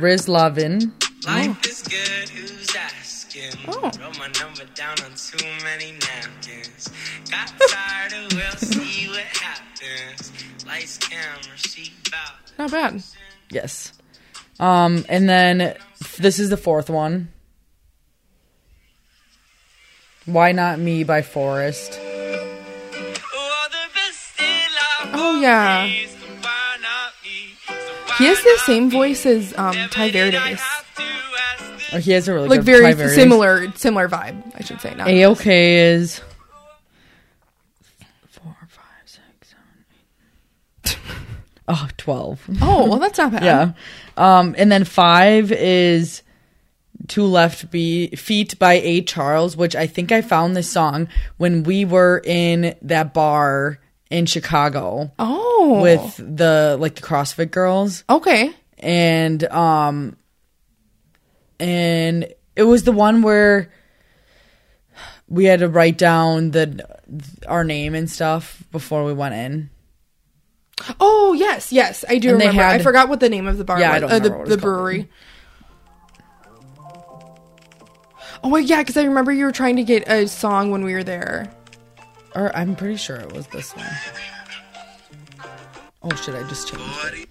Riz 0.00 0.28
la 0.28 0.50
Vie. 0.50 0.80
Life 1.24 1.64
is 1.64 1.82
good, 1.82 2.28
who's 2.28 2.74
asking? 2.74 3.52
Oh. 3.68 3.82
Wrote 3.84 4.18
my 4.18 4.26
number 4.40 4.64
down 4.74 4.96
on 5.04 5.12
too 5.14 5.46
many 5.62 5.92
napkins. 5.92 6.90
Got 7.30 7.52
tired 7.70 8.12
of 8.14 8.32
we'll 8.32 8.50
see 8.56 9.06
what 9.06 9.18
happens. 9.18 10.32
Lights, 10.66 10.98
camera, 10.98 11.56
she 11.56 11.92
bout. 12.10 12.52
Not 12.58 12.72
bad. 12.72 13.00
Yes. 13.48 13.92
Um, 14.58 15.04
and 15.08 15.28
then 15.28 15.76
this 16.18 16.40
is 16.40 16.50
the 16.50 16.56
fourth 16.56 16.90
one. 16.90 17.28
Why 20.26 20.50
Not 20.50 20.80
Me 20.80 21.04
by 21.04 21.22
Forrest. 21.22 21.96
Oh, 22.02 23.68
the 23.70 23.94
best 23.94 25.14
Oh, 25.14 25.38
yeah. 25.40 25.88
He 28.18 28.26
has 28.26 28.42
the 28.42 28.58
same 28.64 28.90
voice 28.90 29.26
as 29.26 29.52
um, 29.56 29.74
Tai 29.90 30.10
Verdes. 30.10 30.34
have 30.60 30.94
to 30.96 31.02
ask 31.02 31.76
this 31.76 31.94
Oh, 31.94 31.98
he 31.98 32.12
has 32.12 32.26
a 32.28 32.34
really 32.34 32.48
Like 32.48 32.62
very 32.62 32.92
similar, 33.10 33.70
similar 33.72 34.08
vibe. 34.08 34.42
I 34.56 34.62
should 34.62 34.80
say. 34.80 34.94
Not 34.94 35.08
A-OK 35.08 35.76
is 35.92 36.20
four, 38.28 38.56
five, 38.68 38.84
six, 39.06 39.22
seven, 39.42 39.64
eight. 40.86 40.98
Oh, 41.68 41.88
12. 41.96 42.48
Oh, 42.62 42.88
well, 42.88 42.98
that's 42.98 43.18
not 43.18 43.32
bad. 43.32 43.42
Yeah. 43.44 43.72
Um, 44.16 44.54
and 44.58 44.70
then 44.70 44.84
five 44.84 45.50
is 45.52 46.22
Two 47.06 47.24
Left 47.24 47.70
Be- 47.70 48.14
Feet 48.16 48.58
by 48.58 48.74
A. 48.74 49.02
Charles, 49.02 49.56
which 49.56 49.74
I 49.76 49.86
think 49.86 50.10
I 50.12 50.20
found 50.22 50.56
this 50.56 50.70
song 50.70 51.08
when 51.36 51.62
we 51.62 51.84
were 51.84 52.20
in 52.24 52.74
that 52.82 53.12
bar 53.14 53.78
in 54.10 54.26
Chicago 54.26 55.10
Oh, 55.18 55.80
with 55.82 56.16
the 56.16 56.76
like 56.78 56.94
the 56.96 57.02
CrossFit 57.02 57.50
girls. 57.50 58.04
okay. 58.08 58.52
And 58.78 59.42
um 59.44 60.16
and 61.58 62.26
it 62.56 62.64
was 62.64 62.82
the 62.84 62.92
one 62.92 63.22
where 63.22 63.72
we 65.28 65.46
had 65.46 65.60
to 65.60 65.68
write 65.68 65.96
down 65.96 66.50
the 66.50 66.86
our 67.48 67.64
name 67.64 67.94
and 67.94 68.10
stuff 68.10 68.62
before 68.70 69.04
we 69.04 69.12
went 69.14 69.34
in. 69.34 69.70
Oh 71.00 71.32
yes, 71.32 71.72
yes, 71.72 72.04
I 72.08 72.18
do 72.18 72.30
And 72.30 72.40
remember. 72.40 72.62
I 72.62 72.78
forgot 72.80 73.08
what 73.08 73.20
the 73.20 73.28
name 73.28 73.46
of 73.46 73.56
the 73.58 73.64
bar 73.64 73.78
Yeah, 73.80 73.92
I 73.92 74.00
was. 74.00 74.10
don't 74.10 74.12
uh, 74.12 74.18
the, 74.44 74.50
the 74.50 74.58
brewery. 74.58 75.08
Oh 78.42 78.56
yeah, 78.56 78.82
because 78.82 78.96
I 78.96 79.04
remember 79.04 79.32
you 79.32 79.44
were 79.46 79.52
trying 79.52 79.76
to 79.76 79.84
get 79.84 80.06
a 80.08 80.26
song 80.28 80.70
when 80.70 80.84
we 80.84 80.92
were 80.92 81.04
there. 81.04 81.50
Or 82.34 82.54
I'm 82.56 82.74
pretty 82.74 82.96
sure 82.96 83.16
it 83.16 83.32
was 83.32 83.46
this 83.48 83.72
one. 83.76 83.86
Oh 86.02 86.14
shit, 86.16 86.34
I 86.34 86.42
just 86.48 86.66
changed 86.68 86.84
it. 87.14 87.28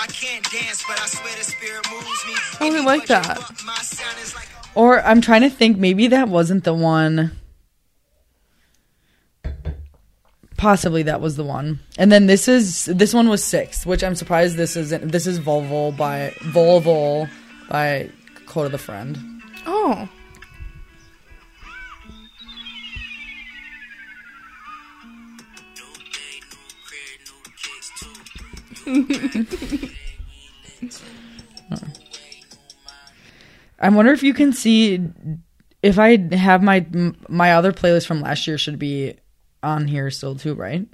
I 0.00 0.06
can't 0.06 0.44
dance, 0.52 0.84
but 0.86 1.00
I 1.00 1.06
swear 1.06 1.36
the 1.36 1.42
spirit 1.42 1.84
moves 1.90 2.24
me. 2.26 2.34
Oh, 2.60 2.72
we 2.72 2.80
like 2.80 3.06
that. 3.06 3.38
My 3.66 3.74
sound 3.74 4.16
is 4.22 4.34
like 4.36 4.48
Or 4.76 5.02
I'm 5.02 5.20
trying 5.20 5.42
to 5.42 5.50
think, 5.50 5.78
maybe 5.78 6.06
that 6.06 6.28
wasn't 6.28 6.62
the 6.62 6.74
one. 6.74 7.32
Possibly 10.58 11.04
that 11.04 11.20
was 11.20 11.36
the 11.36 11.44
one. 11.44 11.78
And 11.98 12.10
then 12.10 12.26
this 12.26 12.48
is 12.48 12.86
this 12.86 13.14
one 13.14 13.28
was 13.28 13.44
six, 13.44 13.86
which 13.86 14.02
I'm 14.02 14.16
surprised 14.16 14.56
this 14.56 14.74
isn't. 14.76 15.12
This 15.12 15.28
is 15.28 15.38
Volvo 15.38 15.96
by 15.96 16.34
Volvo 16.40 17.30
by 17.70 18.10
Kota 18.46 18.68
the 18.68 18.76
Friend. 18.76 19.16
Oh, 19.66 20.08
no 25.76 25.84
day, 26.10 26.40
no 26.50 26.58
crib, 26.84 27.20
no 27.28 27.34
kicks 27.62 27.90
too. 28.00 28.12
I 33.78 33.88
wonder 33.90 34.10
if 34.10 34.24
you 34.24 34.34
can 34.34 34.52
see 34.52 35.00
if 35.84 36.00
I 36.00 36.16
have 36.34 36.64
my 36.64 36.84
my 37.28 37.52
other 37.52 37.72
playlist 37.72 38.06
from 38.06 38.20
last 38.20 38.48
year 38.48 38.58
should 38.58 38.80
be 38.80 39.14
on 39.62 39.88
here 39.88 40.10
still 40.10 40.34
too, 40.34 40.54
right? 40.54 40.86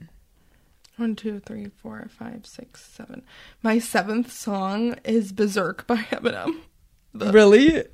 one, 0.97 1.17
two, 1.17 1.41
three, 1.41 1.71
four, 1.83 2.07
five, 2.09 2.47
six, 2.47 2.85
seven. 2.85 3.23
My 3.63 3.79
seventh 3.79 4.33
song 4.33 4.97
is 5.05 5.33
"Berserk" 5.33 5.87
by 5.87 5.97
Eminem. 6.13 6.61
Really? 7.15 7.85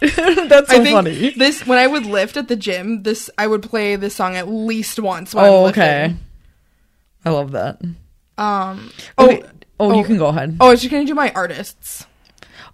That's 0.00 0.70
so 0.70 0.76
I 0.76 0.82
think 0.82 0.94
funny. 0.94 1.30
this 1.30 1.66
when 1.66 1.78
I 1.78 1.86
would 1.86 2.06
lift 2.06 2.36
at 2.36 2.48
the 2.48 2.56
gym, 2.56 3.02
this 3.02 3.28
I 3.36 3.46
would 3.46 3.62
play 3.62 3.96
this 3.96 4.14
song 4.14 4.36
at 4.36 4.48
least 4.48 4.98
once. 4.98 5.34
While 5.34 5.52
Oh, 5.52 5.66
okay. 5.68 6.14
I 7.24 7.30
love 7.30 7.52
that. 7.52 7.80
Um. 8.38 8.90
Oh. 9.18 9.42
Oh, 9.78 9.90
oh. 9.92 9.98
you 9.98 10.04
can 10.04 10.16
go 10.16 10.26
ahead. 10.26 10.56
Oh, 10.60 10.68
I 10.68 10.70
was 10.70 10.80
just 10.80 10.90
gonna 10.92 11.04
do 11.04 11.14
my 11.14 11.32
artists. 11.32 12.06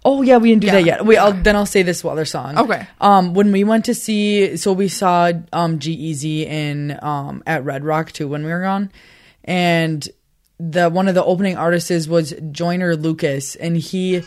Oh 0.05 0.21
yeah, 0.21 0.37
we 0.37 0.49
didn't 0.49 0.61
do 0.61 0.71
that 0.71 0.85
yet. 0.85 1.05
Wait, 1.05 1.17
I'll, 1.17 1.33
then 1.33 1.55
I'll 1.55 1.65
say 1.65 1.81
this 1.83 2.05
other 2.05 2.23
song. 2.25 2.57
Okay. 2.57 2.87
Um, 3.01 3.33
when 3.33 3.51
we 3.51 3.63
went 3.63 3.85
to 3.85 3.93
see, 3.93 4.55
so 4.57 4.71
we 4.73 4.87
saw 4.87 5.31
um 5.51 5.79
G-Eazy 5.79 6.45
in 6.45 6.97
um 7.01 7.43
at 7.45 7.65
Red 7.65 7.83
Rock 7.83 8.11
too 8.11 8.27
when 8.27 8.43
we 8.43 8.49
were 8.51 8.61
gone, 8.61 8.91
and 9.43 10.07
the 10.59 10.89
one 10.89 11.07
of 11.07 11.15
the 11.15 11.23
opening 11.23 11.57
artists 11.57 11.91
is- 11.91 12.07
was 12.09 12.33
Joyner 12.51 12.95
Lucas, 12.95 13.55
and 13.55 13.75
he 13.77 14.23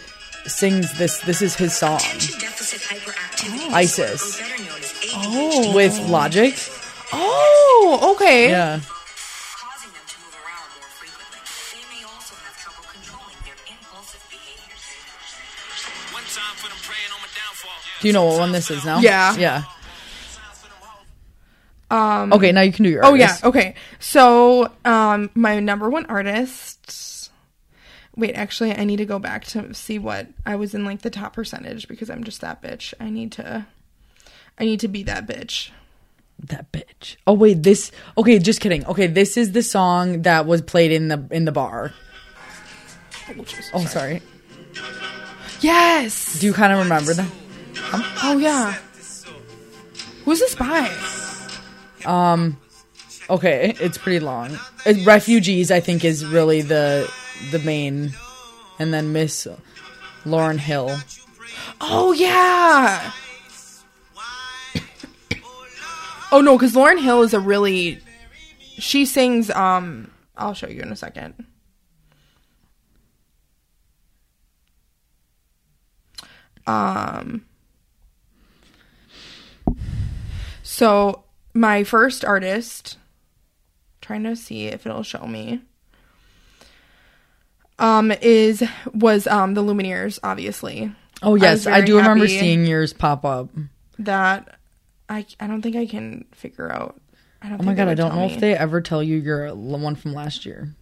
sings 0.47 0.97
this. 0.99 1.19
This 1.21 1.41
is 1.43 1.55
his 1.57 1.75
song 1.77 1.99
Deficit 1.99 2.81
hyperactivity 2.83 3.73
ISIS. 3.73 4.37
disorder, 4.37 4.51
better 4.51 4.63
known 4.71 4.79
as 4.81 4.93
ADHD, 4.93 5.71
Oh. 5.71 5.75
with 5.75 5.99
Logic. 6.09 6.55
Oh, 7.13 8.15
okay. 8.17 8.51
Yeah. 8.51 8.81
Do 18.01 18.09
you 18.09 18.13
know 18.13 18.25
what 18.25 18.39
one 18.39 18.53
this 18.53 18.71
is 18.71 18.85
now? 18.85 19.01
Yeah. 19.01 19.37
Yeah. 19.37 19.65
Um. 21.91 22.33
Okay, 22.33 22.53
now 22.53 22.61
you 22.61 22.73
can 22.73 22.85
do 22.85 22.91
your. 22.91 23.05
Oh 23.05 23.15
yeah. 23.15 23.37
Okay. 23.43 23.75
So, 23.99 24.71
um, 24.85 25.31
my 25.35 25.59
number 25.61 25.91
one 25.91 26.07
artist. 26.07 27.31
Wait, 28.17 28.35
actually, 28.35 28.73
I 28.73 28.85
need 28.85 28.97
to 28.97 29.07
go 29.07 29.19
back 29.19 29.45
to 29.47 29.73
see 29.75 29.99
what 29.99 30.29
I 30.45 30.57
was 30.57 30.75
in 30.75 30.85
like 30.85 31.03
the 31.03 31.11
top 31.11 31.35
percentage 31.35 31.89
because 31.89 32.11
I'm 32.11 32.25
just 32.25 32.41
that 32.43 32.63
bitch. 32.63 32.95
I 33.01 33.11
need 33.11 33.33
to. 33.33 33.67
I 34.59 34.65
need 34.65 34.81
to 34.81 34.89
be 34.89 35.03
that 35.05 35.27
bitch. 35.27 35.71
That 36.39 36.71
bitch. 36.73 37.17
Oh 37.27 37.33
wait, 37.33 37.63
this. 37.63 37.91
Okay, 38.17 38.39
just 38.39 38.61
kidding. 38.61 38.87
Okay, 38.87 39.07
this 39.07 39.37
is 39.37 39.53
the 39.53 39.63
song 39.63 40.23
that 40.23 40.47
was 40.47 40.63
played 40.63 40.93
in 40.93 41.09
the 41.09 41.27
in 41.31 41.45
the 41.45 41.53
bar. 41.53 41.93
Oh, 43.75 43.85
sorry. 43.85 44.23
Yes. 45.61 46.41
Do 46.41 46.47
you 46.47 46.53
kind 46.53 46.73
of 46.73 46.81
remember 46.81 47.15
that? 47.15 47.31
Oh 48.23 48.39
yeah. 48.41 48.75
Who's 50.25 50.41
this 50.41 50.55
by? 50.55 50.91
Um. 52.05 52.59
Okay, 53.29 53.75
it's 53.81 53.99
pretty 53.99 54.21
long. 54.21 54.59
Uh, 54.85 54.95
Refugees, 55.05 55.71
I 55.71 55.81
think, 55.81 56.05
is 56.05 56.25
really 56.27 56.63
the 56.63 57.13
the 57.51 57.59
main, 57.61 58.13
and 58.79 58.93
then 58.93 59.13
Miss 59.13 59.47
Lauryn 60.25 60.59
Hill. 60.59 60.97
Oh 61.81 62.13
yeah. 62.13 63.13
oh 66.33 66.41
no, 66.41 66.57
because 66.57 66.75
Lauryn 66.75 67.01
Hill 67.01 67.23
is 67.23 67.35
a 67.35 67.41
really. 67.41 68.01
She 68.79 69.05
sings. 69.05 69.51
Um, 69.51 70.11
I'll 70.37 70.55
show 70.55 70.69
you 70.69 70.83
in 70.83 70.93
a 70.93 70.97
second. 70.97 71.45
Um. 76.67 77.47
So 80.81 81.25
my 81.53 81.85
first 81.85 82.25
artist, 82.25 82.97
trying 84.01 84.23
to 84.23 84.35
see 84.35 84.65
if 84.69 84.87
it'll 84.87 85.03
show 85.03 85.27
me. 85.27 85.61
Um, 87.79 88.11
is 88.23 88.65
was 88.95 89.27
um 89.27 89.53
the 89.53 89.63
Lumineers, 89.63 90.19
obviously. 90.23 90.91
Oh 91.23 91.35
yes, 91.35 91.67
was 91.67 91.67
I, 91.67 91.83
do 91.83 91.99
remember 91.99 92.27
seeing 92.27 92.65
yours 92.65 92.95
pop 92.95 93.27
up. 93.27 93.51
that 93.99 94.59
I 95.07 95.27
I 95.39 95.49
don't 95.49 95.61
think 95.61 95.77
I 95.77 95.85
can 95.85 96.25
figure 96.33 96.73
out. 96.73 96.99
I 97.43 97.51
don't 97.51 97.61
Oh 97.61 97.65
my 97.65 97.75
god, 97.75 97.89
I 97.89 97.95
don't 97.95 98.15
know 98.17 98.25
if 98.25 98.41
they 98.41 98.57
ever 98.57 98.81
tell 98.81 99.03
you 99.03 99.19
you're 99.19 99.55
one 99.55 99.97
from 99.97 100.15
last 100.15 100.47
year. 100.47 100.75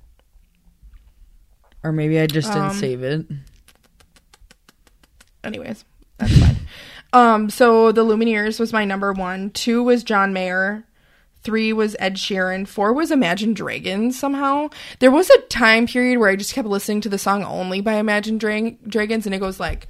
Or 1.83 1.91
maybe 1.91 2.21
I 2.21 2.29
just 2.29 2.47
didn't 2.53 2.69
Um, 2.71 2.75
save 2.75 3.03
it. 3.03 3.27
anyways, 5.43 5.85
that's 6.19 6.39
fine. 6.39 6.57
Um, 7.13 7.49
so 7.51 7.91
the 7.93 8.05
Lumineers 8.05 8.61
was 8.61 8.73
my 8.73 8.85
number 8.85 9.13
one. 9.13 9.51
Two 9.51 9.83
was 9.83 10.05
John 10.05 10.33
Mayer. 10.33 10.85
Three 11.43 11.73
was 11.73 11.97
Ed 11.99 12.17
Sheeran. 12.17 12.67
Four 12.67 12.93
was 12.93 13.11
Imagine 13.11 13.55
Dragons. 13.55 14.19
Somehow 14.19 14.69
there 14.99 15.11
was 15.11 15.31
a 15.31 15.41
time 15.43 15.87
period 15.87 16.19
where 16.19 16.29
I 16.29 16.37
just 16.37 16.53
kept 16.53 16.69
listening 16.69 17.01
to 17.03 17.09
the 17.09 17.17
song 17.17 17.45
only 17.45 17.81
by 17.81 17.95
Imagine 17.95 18.37
Dra- 18.39 18.73
Dragons, 18.87 19.25
and 19.25 19.35
it 19.35 19.39
goes 19.39 19.59
like, 19.59 19.87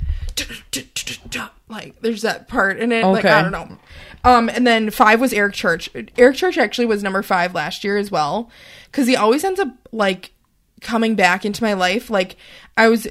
like 1.68 2.00
there's 2.00 2.22
that 2.22 2.48
part 2.48 2.78
in 2.78 2.92
it. 2.92 3.04
Like 3.04 3.24
Okay. 3.24 3.34
I 3.34 3.42
don't 3.42 3.52
know. 3.52 3.78
Um, 4.24 4.48
and 4.48 4.66
then 4.66 4.90
five 4.90 5.20
was 5.20 5.32
Eric 5.32 5.54
Church. 5.54 5.90
Eric 6.16 6.36
Church 6.36 6.58
actually 6.58 6.86
was 6.86 7.02
number 7.02 7.22
five 7.22 7.54
last 7.54 7.82
year 7.82 7.96
as 7.96 8.10
well, 8.10 8.50
because 8.86 9.06
he 9.06 9.16
always 9.16 9.42
ends 9.42 9.58
up 9.58 9.68
like 9.90 10.32
coming 10.80 11.14
back 11.14 11.44
into 11.44 11.62
my 11.62 11.72
life 11.72 12.08
like 12.10 12.36
i 12.76 12.88
was 12.88 13.06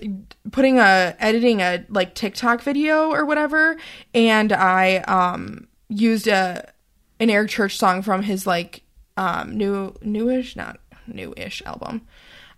putting 0.51 0.80
a 0.80 1.15
editing 1.20 1.61
a 1.61 1.84
like 1.89 2.13
tiktok 2.15 2.61
video 2.61 3.09
or 3.09 3.26
whatever 3.26 3.76
and 4.13 4.53
i 4.53 4.97
um 4.99 5.68
used 5.89 6.28
a 6.28 6.72
an 7.20 7.30
eric 7.30 7.49
church 7.49 7.78
song 7.78 8.01
from 8.01 8.22
his 8.24 8.47
like 8.47 8.84
um 9.18 9.57
new 9.57 9.93
newish 10.01 10.55
not 10.55 10.80
newish 11.07 11.61
album. 11.65 12.01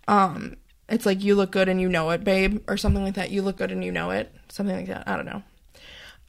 Um 0.08 0.56
it's 0.88 1.06
like 1.06 1.22
you 1.22 1.34
look 1.36 1.52
good 1.52 1.68
and 1.68 1.80
you 1.80 1.88
know 1.88 2.10
it 2.10 2.24
babe 2.24 2.62
or 2.68 2.76
something 2.76 3.04
like 3.04 3.14
that. 3.14 3.30
You 3.30 3.42
look 3.42 3.56
good 3.58 3.70
and 3.70 3.84
you 3.84 3.92
know 3.92 4.10
it 4.10 4.34
something 4.48 4.74
like 4.74 4.88
that. 4.88 5.04
I 5.06 5.16
don't 5.16 5.26
know. 5.26 5.42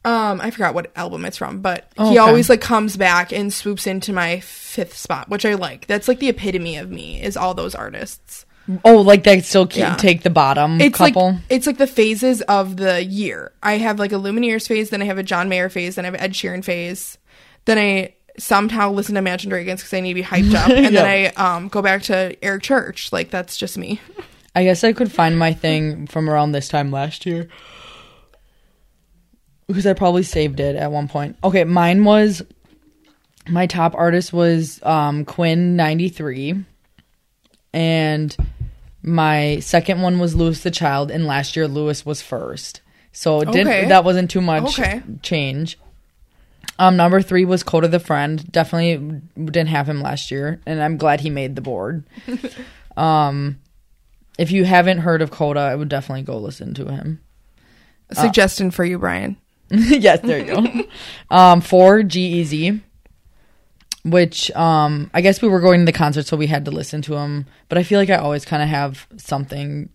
Um 0.04 0.40
i 0.40 0.50
forgot 0.50 0.74
what 0.74 0.90
album 0.96 1.24
it's 1.24 1.36
from 1.36 1.60
but 1.60 1.90
Oh, 1.98 2.10
he 2.10 2.18
okay. 2.18 2.28
always 2.28 2.48
like 2.48 2.60
comes 2.60 2.96
back 2.96 3.32
and 3.32 3.52
swoops 3.52 3.86
into 3.86 4.12
my 4.12 4.40
fifth 4.40 4.96
spot 4.96 5.28
which 5.28 5.44
i 5.44 5.54
like. 5.54 5.86
That's 5.86 6.08
like 6.08 6.20
the 6.20 6.28
epitome 6.28 6.76
of 6.76 6.90
me 6.90 7.20
is 7.20 7.36
all 7.36 7.54
those 7.54 7.74
artists 7.74 8.46
Oh, 8.84 9.00
like 9.00 9.24
they 9.24 9.40
still 9.40 9.66
keep, 9.66 9.80
Yeah. 9.80 9.96
take 9.96 10.22
the 10.22 10.30
bottom 10.30 10.80
it's 10.80 10.96
couple. 10.96 11.32
like 11.32 11.40
it's 11.50 11.66
like 11.66 11.78
the 11.78 11.86
phases 11.86 12.42
of 12.42 12.76
the 12.76 13.02
year. 13.04 13.52
I 13.62 13.78
have 13.78 13.98
like 13.98 14.12
a 14.12 14.16
Lumineers 14.16 14.68
phase, 14.68 14.90
then 14.90 15.02
I 15.02 15.06
have 15.06 15.18
a 15.18 15.22
John 15.24 15.48
Mayer 15.48 15.68
phase, 15.68 15.96
then 15.96 16.04
I 16.04 16.10
have 16.10 16.20
Ed 16.20 16.32
Sheeran 16.32 16.64
phase, 16.64 17.18
then 17.64 17.76
I 17.78 18.14
somehow 18.38 18.90
listen 18.92 19.14
to 19.14 19.18
Imagine 19.18 19.50
Dragons 19.50 19.80
because 19.80 19.92
I 19.92 20.00
need 20.00 20.10
to 20.10 20.14
be 20.14 20.22
hyped 20.22 20.54
up, 20.54 20.70
and 20.70 20.94
then 20.96 21.04
I 21.06 21.26
um 21.42 21.68
go 21.68 21.82
back 21.82 22.02
to 22.04 22.36
Eric 22.44 22.62
Church. 22.62 23.10
Like 23.12 23.30
that's 23.30 23.56
just 23.56 23.76
me. 23.76 24.00
I 24.54 24.64
guess 24.64 24.84
I 24.84 24.92
could 24.92 25.10
find 25.10 25.38
my 25.38 25.52
thing 25.54 26.06
from 26.06 26.28
around 26.30 26.52
this 26.52 26.68
time 26.68 26.90
last 26.92 27.26
year. 27.26 27.48
Because 29.66 29.86
I 29.86 29.94
probably 29.94 30.22
saved 30.22 30.60
it 30.60 30.76
at 30.76 30.90
one 30.92 31.08
point. 31.08 31.36
Okay, 31.42 31.64
mine 31.64 32.04
was 32.04 32.42
my 33.48 33.66
top 33.66 33.94
artist 33.94 34.32
was 34.32 34.80
um 34.82 35.24
Quinn 35.24 35.74
93 35.76 36.64
and 37.72 38.36
my 39.02 39.58
second 39.60 40.00
one 40.02 40.18
was 40.18 40.34
Louis 40.34 40.62
the 40.62 40.70
Child 40.70 41.10
and 41.10 41.26
last 41.26 41.56
year 41.56 41.66
Louis 41.68 42.04
was 42.06 42.22
first. 42.22 42.80
So 43.12 43.40
it 43.40 43.50
didn't 43.52 43.68
Okay. 43.68 43.88
that 43.88 44.04
wasn't 44.04 44.30
too 44.30 44.40
much 44.40 44.78
Okay. 44.78 45.02
change. 45.22 45.78
Um 46.78 46.96
number 46.96 47.20
3 47.20 47.44
was 47.44 47.62
Kota 47.62 47.88
the 47.88 48.00
Friend. 48.00 48.50
Definitely 48.50 49.20
didn't 49.36 49.68
have 49.68 49.88
him 49.88 50.00
last 50.00 50.30
year 50.30 50.60
and 50.66 50.82
I'm 50.82 50.96
glad 50.96 51.20
he 51.20 51.30
made 51.30 51.56
the 51.56 51.62
board. 51.62 52.04
um 52.96 53.58
if 54.38 54.50
you 54.50 54.64
haven't 54.64 54.98
heard 54.98 55.20
of 55.20 55.30
Kota, 55.30 55.60
I 55.60 55.74
would 55.74 55.88
definitely 55.90 56.22
go 56.22 56.38
listen 56.38 56.72
to 56.74 56.86
him. 56.90 57.20
A 58.08 58.14
suggestion 58.14 58.70
for 58.70 58.84
you, 58.84 58.98
Brian. 58.98 59.36
yes, 59.70 60.20
there 60.20 60.38
you 60.38 60.44
go. 60.46 60.84
um, 61.34 61.60
for 61.60 62.02
G-Eazy, 62.02 62.80
which 64.04 64.50
um, 64.52 65.10
I 65.14 65.20
guess 65.20 65.40
we 65.42 65.48
were 65.48 65.60
going 65.60 65.80
to 65.80 65.86
the 65.86 65.92
concert, 65.96 66.26
so 66.26 66.36
we 66.36 66.46
had 66.48 66.64
to 66.66 66.70
listen 66.70 67.02
to 67.02 67.14
him. 67.16 67.46
But 67.68 67.78
I 67.78 67.82
feel 67.82 67.98
like 68.00 68.10
I 68.10 68.16
always 68.16 68.44
kind 68.44 68.62
of 68.62 68.68
have 68.68 69.06
something, 69.16 69.88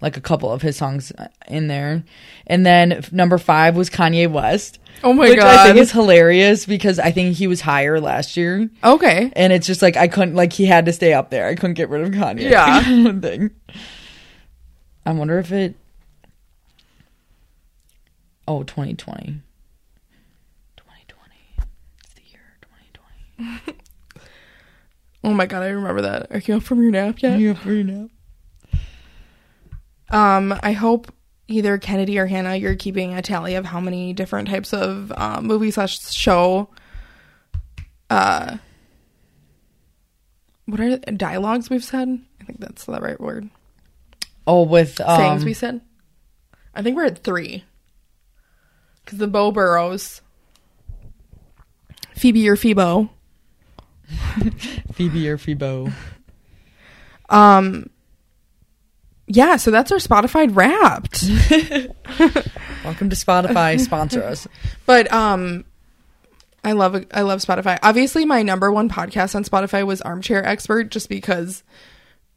like 0.00 0.16
a 0.16 0.20
couple 0.20 0.52
of 0.52 0.62
his 0.62 0.76
songs 0.76 1.12
in 1.48 1.68
there. 1.68 2.04
And 2.46 2.64
then 2.66 3.02
number 3.12 3.38
five 3.38 3.76
was 3.76 3.88
Kanye 3.90 4.30
West. 4.30 4.78
Oh 5.04 5.12
my 5.12 5.26
God. 5.26 5.30
which 5.36 5.40
I 5.44 5.64
think 5.64 5.76
God. 5.76 5.82
is 5.82 5.92
hilarious 5.92 6.64
because 6.66 6.98
I 6.98 7.10
think 7.10 7.36
he 7.36 7.46
was 7.46 7.60
higher 7.60 8.00
last 8.00 8.36
year. 8.36 8.68
Okay, 8.82 9.30
And 9.36 9.52
it's 9.52 9.66
just 9.66 9.82
like 9.82 9.96
I 9.96 10.08
couldn't 10.08 10.34
like 10.34 10.52
he 10.54 10.64
had 10.66 10.86
to 10.86 10.92
stay 10.92 11.12
up 11.12 11.28
there. 11.30 11.46
I 11.48 11.54
couldn't 11.54 11.74
get 11.74 11.90
rid 11.90 12.02
of 12.02 12.10
Kanye. 12.10 12.50
Yeah. 12.50 12.80
thing. 13.20 13.50
I 15.04 15.12
wonder 15.12 15.38
if 15.38 15.52
it. 15.52 15.74
Oh, 18.48 18.62
2020. 18.62 19.40
2020. 20.76 21.34
It's 22.04 22.14
the 22.14 22.22
year 22.30 22.40
2020. 22.62 23.25
Oh 25.24 25.34
my 25.34 25.46
god, 25.46 25.62
I 25.64 25.68
remember 25.68 26.02
that. 26.02 26.28
Are 26.30 26.38
you 26.38 26.56
up 26.56 26.62
from 26.62 26.80
your 26.80 26.92
nap 26.92 27.20
yet? 27.20 27.38
You 27.40 27.54
free 27.54 27.82
now? 27.82 28.08
Um, 30.08 30.56
I 30.62 30.72
hope 30.72 31.12
either 31.48 31.78
Kennedy 31.78 32.18
or 32.18 32.26
Hannah, 32.26 32.54
you're 32.54 32.76
keeping 32.76 33.12
a 33.12 33.22
tally 33.22 33.56
of 33.56 33.64
how 33.64 33.80
many 33.80 34.12
different 34.12 34.48
types 34.48 34.72
of 34.72 35.12
uh, 35.16 35.40
movie 35.40 35.72
slash 35.72 36.00
show. 36.12 36.68
Uh, 38.08 38.58
what 40.66 40.80
are 40.80 40.96
dialogues 40.98 41.70
we've 41.70 41.82
said? 41.82 42.20
I 42.40 42.44
think 42.44 42.60
that's 42.60 42.84
the 42.84 43.00
right 43.00 43.20
word. 43.20 43.50
Oh, 44.46 44.62
with 44.62 45.00
um, 45.00 45.18
Sayings 45.18 45.44
we 45.44 45.54
said. 45.54 45.80
I 46.72 46.82
think 46.82 46.96
we're 46.96 47.06
at 47.06 47.18
three. 47.24 47.64
Because 49.04 49.18
the 49.18 49.26
Beau 49.26 49.50
Burroughs, 49.50 50.20
Phoebe 52.14 52.48
or 52.48 52.54
Phoebo. 52.54 53.10
Phoebe 54.92 55.28
or 55.28 55.38
Phoebo. 55.38 55.88
Um, 57.28 57.90
yeah, 59.26 59.56
so 59.56 59.70
that's 59.70 59.90
our 59.90 59.98
Spotify 59.98 60.48
wrapped. 60.54 61.22
Welcome 62.84 63.10
to 63.10 63.16
Spotify. 63.16 63.80
Sponsor 63.80 64.22
us. 64.22 64.46
But 64.86 65.12
um 65.12 65.64
I 66.62 66.72
love 66.72 67.04
I 67.12 67.22
love 67.22 67.40
Spotify. 67.40 67.78
Obviously 67.82 68.24
my 68.24 68.42
number 68.42 68.70
one 68.70 68.88
podcast 68.88 69.34
on 69.34 69.42
Spotify 69.44 69.84
was 69.84 70.00
Armchair 70.02 70.44
Expert 70.46 70.90
just 70.90 71.08
because 71.08 71.64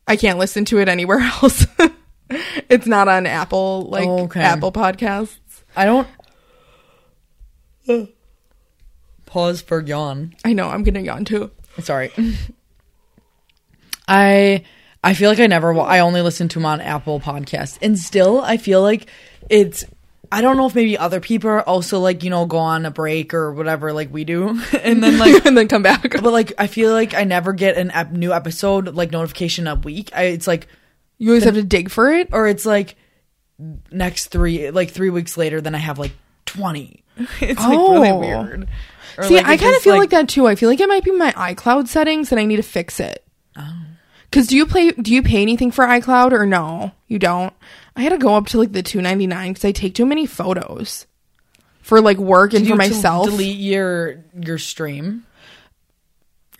I 0.07 0.15
can't 0.15 0.39
listen 0.39 0.65
to 0.65 0.79
it 0.79 0.89
anywhere 0.89 1.19
else. 1.43 1.67
it's 2.67 2.87
not 2.87 3.07
on 3.07 3.27
Apple 3.27 3.83
like 3.91 4.07
Oh, 4.07 4.21
okay. 4.23 4.41
Apple 4.41 4.71
Podcasts. 4.71 5.37
I 5.75 5.85
don't. 5.85 6.07
Pause 9.27 9.61
for 9.61 9.81
yawn. 9.81 10.33
I 10.43 10.53
know 10.53 10.69
I'm 10.69 10.81
getting 10.83 11.07
on 11.07 11.25
too. 11.25 11.51
Sorry. 11.81 12.11
I 14.07 14.63
I 15.03 15.13
feel 15.13 15.29
like 15.29 15.39
I 15.39 15.47
never 15.47 15.71
wa- 15.73 15.85
I 15.85 15.99
only 15.99 16.21
listen 16.21 16.47
to 16.49 16.59
them 16.59 16.65
on 16.65 16.81
Apple 16.81 17.19
Podcasts. 17.19 17.77
And 17.81 17.97
still 17.97 18.41
I 18.41 18.57
feel 18.57 18.81
like 18.81 19.07
it's 19.49 19.85
I 20.31 20.41
don't 20.41 20.57
know 20.57 20.67
if 20.67 20.75
maybe 20.75 20.97
other 20.97 21.19
people 21.19 21.49
are 21.49 21.61
also 21.63 21.99
like, 21.99 22.23
you 22.23 22.29
know, 22.29 22.45
go 22.45 22.57
on 22.57 22.85
a 22.85 22.91
break 22.91 23.33
or 23.33 23.51
whatever 23.53 23.93
like 23.93 24.11
we 24.13 24.23
do. 24.25 24.49
and 24.83 25.01
then 25.03 25.17
like 25.17 25.45
and 25.45 25.57
then 25.57 25.67
come 25.67 25.83
back. 25.83 26.01
but 26.11 26.23
like 26.33 26.53
I 26.57 26.67
feel 26.67 26.91
like 26.91 27.13
I 27.13 27.23
never 27.23 27.53
get 27.53 27.77
an 27.77 27.91
ep- 27.91 28.11
new 28.11 28.33
episode 28.33 28.93
like 28.95 29.11
notification 29.11 29.67
a 29.67 29.75
week. 29.75 30.11
I, 30.15 30.23
it's 30.23 30.47
like 30.47 30.67
You 31.17 31.29
always 31.29 31.43
have 31.45 31.55
to 31.55 31.63
dig 31.63 31.89
for 31.89 32.11
it. 32.11 32.29
or 32.31 32.47
it's 32.47 32.65
like 32.65 32.95
next 33.91 34.27
3 34.27 34.71
like 34.71 34.89
3 34.91 35.09
weeks 35.09 35.35
later 35.37 35.59
then 35.61 35.75
I 35.75 35.79
have 35.79 35.99
like 35.99 36.13
20. 36.45 37.03
It's 37.41 37.59
like 37.59 37.69
really 37.77 38.09
Oh. 38.09 38.19
weird. 38.19 38.67
Or, 39.17 39.23
See, 39.23 39.35
like, 39.35 39.45
I 39.47 39.57
kind 39.57 39.75
of 39.75 39.81
feel 39.81 39.97
like, 39.97 40.11
that 40.11 40.29
too. 40.29 40.47
I 40.47 40.55
feel 40.55 40.69
like 40.69 40.79
it 40.79 40.87
might 40.87 41.03
be 41.03 41.11
my 41.11 41.33
iCloud 41.33 41.87
settings 41.89 42.31
and 42.31 42.39
I 42.39 42.45
need 42.45 42.55
to 42.55 42.63
fix 42.63 42.99
it. 43.01 43.25
Oh. 43.57 43.75
Cause 44.31 44.47
do 44.47 44.55
you 44.55 44.65
play? 44.65 44.91
Do 44.91 45.13
you 45.13 45.21
pay 45.23 45.41
anything 45.41 45.71
for 45.71 45.85
iCloud 45.85 46.31
or 46.31 46.45
no? 46.45 46.91
You 47.07 47.17
don't. 47.19 47.51
I 47.95 48.01
had 48.03 48.09
to 48.11 48.17
go 48.17 48.35
up 48.35 48.45
to 48.47 48.59
like 48.59 48.71
the 48.71 48.83
two 48.83 49.01
ninety 49.01 49.25
nine 49.27 49.51
because 49.53 49.65
I 49.65 49.71
take 49.71 49.95
too 49.95 50.05
many 50.05 50.25
photos 50.27 51.07
for 51.81 51.99
like 51.99 52.17
work 52.17 52.53
and 52.53 52.65
for 52.67 52.75
myself. 52.75 53.25
delete 53.25 53.57
your 53.57 54.23
your 54.39 54.59
stream, 54.59 55.25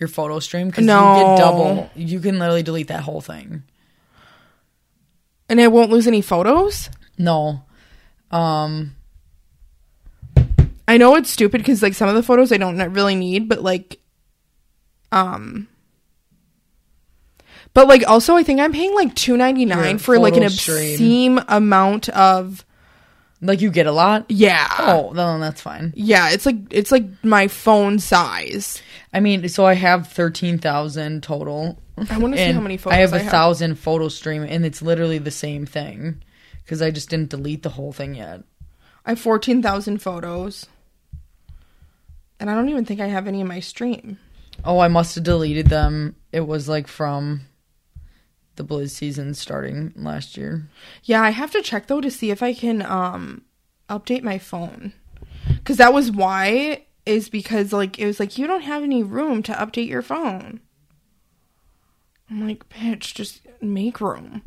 your 0.00 0.08
photo 0.08 0.40
stream 0.40 0.66
because 0.66 0.84
No. 0.84 1.14
you 1.14 1.20
get 1.24 1.38
double. 1.38 1.90
You 1.94 2.18
can 2.20 2.38
literally 2.40 2.64
delete 2.64 2.88
that 2.88 3.02
whole 3.04 3.20
thing. 3.20 3.62
and 5.48 5.60
I 5.60 5.68
won't 5.68 5.90
lose 5.90 6.06
any 6.08 6.20
photos. 6.22 6.90
No, 7.18 7.62
um, 8.32 8.96
I 10.90 10.96
know 10.96 11.14
it's 11.14 11.30
stupid 11.30 11.58
because 11.58 11.82
like 11.82 11.94
some 11.94 12.08
of 12.08 12.16
the 12.16 12.22
photos 12.22 12.50
I 12.50 12.56
don't 12.56 12.76
really 12.92 13.14
need, 13.14 13.48
but 13.48 13.62
like, 13.62 14.00
um, 15.12 15.68
but 17.74 17.86
like 17.86 18.02
also 18.08 18.34
I 18.36 18.42
think 18.42 18.58
I'm 18.60 18.72
paying 18.72 18.94
like 18.96 19.14
two 19.14 19.36
ninety 19.36 19.64
nine 19.64 19.98
for 19.98 20.18
like 20.18 20.34
an 20.34 20.42
photo 20.42 20.54
stream. 20.54 20.92
obscene 21.38 21.44
amount 21.48 22.08
of 22.08 22.64
like 23.40 23.60
you 23.60 23.70
get 23.70 23.86
a 23.86 23.92
lot. 23.92 24.26
yeah. 24.28 24.66
Oh, 24.80 25.12
then 25.14 25.40
that's 25.40 25.60
fine. 25.60 25.92
Yeah, 25.94 26.30
it's 26.30 26.44
like 26.44 26.56
it's 26.70 26.90
like 26.90 27.04
my 27.24 27.46
phone 27.48 27.98
size. 28.00 28.82
I 29.14 29.20
mean, 29.20 29.48
so 29.48 29.64
I 29.64 29.74
have 29.74 30.08
thirteen 30.08 30.58
thousand 30.58 31.22
total. 31.22 31.80
I 32.10 32.18
wanna 32.18 32.36
see 32.36 32.50
how 32.52 32.60
many 32.60 32.76
photos 32.76 32.96
I 32.96 33.00
have 33.02 33.14
I 33.14 33.18
a 33.18 33.22
have. 33.22 33.30
thousand 33.30 33.76
photo 33.76 34.08
stream, 34.08 34.42
and 34.42 34.66
it's 34.66 34.82
literally 34.82 35.18
the 35.18 35.30
same 35.30 35.66
thing 35.66 36.22
because 36.64 36.82
I 36.82 36.90
just 36.90 37.08
didn't 37.10 37.30
delete 37.30 37.62
the 37.62 37.68
whole 37.70 37.92
thing 37.92 38.16
yet. 38.16 38.42
I 39.06 39.10
have 39.10 39.20
fourteen 39.20 39.62
thousand 39.62 39.98
photos. 40.02 40.66
And 42.40 42.50
I 42.50 42.54
don't 42.54 42.70
even 42.70 42.86
think 42.86 43.00
I 43.00 43.06
have 43.06 43.28
any 43.28 43.40
in 43.40 43.46
my 43.46 43.60
stream. 43.60 44.18
Oh, 44.64 44.80
I 44.80 44.88
must 44.88 45.14
have 45.14 45.24
deleted 45.24 45.66
them. 45.66 46.16
It 46.32 46.46
was 46.46 46.68
like 46.68 46.88
from 46.88 47.42
the 48.56 48.64
Blizz 48.64 48.90
season 48.90 49.34
starting 49.34 49.92
last 49.94 50.36
year. 50.36 50.66
Yeah, 51.04 51.22
I 51.22 51.30
have 51.30 51.50
to 51.52 51.62
check 51.62 51.86
though 51.86 52.00
to 52.00 52.10
see 52.10 52.30
if 52.30 52.42
I 52.42 52.52
can 52.54 52.82
um 52.82 53.42
update 53.88 54.22
my 54.22 54.38
phone. 54.38 54.92
Cuz 55.64 55.76
that 55.76 55.92
was 55.92 56.10
why 56.10 56.86
is 57.06 57.28
because 57.28 57.72
like 57.72 57.98
it 57.98 58.06
was 58.06 58.18
like 58.18 58.38
you 58.38 58.46
don't 58.46 58.62
have 58.62 58.82
any 58.82 59.02
room 59.02 59.42
to 59.44 59.52
update 59.52 59.88
your 59.88 60.02
phone. 60.02 60.60
I'm 62.30 62.46
like, 62.46 62.68
"Bitch, 62.68 63.14
just 63.14 63.40
make 63.60 64.00
room." 64.00 64.42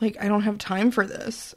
Like 0.00 0.16
I 0.20 0.28
don't 0.28 0.42
have 0.42 0.58
time 0.58 0.90
for 0.90 1.06
this. 1.06 1.54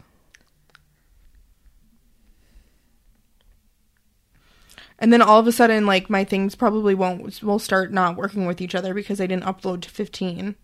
And 5.03 5.11
then 5.11 5.21
all 5.21 5.37
of 5.37 5.47
a 5.47 5.51
sudden 5.51 5.85
like 5.85 6.09
my 6.09 6.23
things 6.23 6.55
probably 6.55 6.95
won't 6.95 7.43
will 7.43 7.59
start 7.59 7.91
not 7.91 8.15
working 8.15 8.45
with 8.45 8.61
each 8.61 8.73
other 8.73 8.93
because 8.93 9.19
I 9.19 9.27
didn't 9.27 9.43
upload 9.43 9.81
to 9.81 9.89
15. 9.89 10.55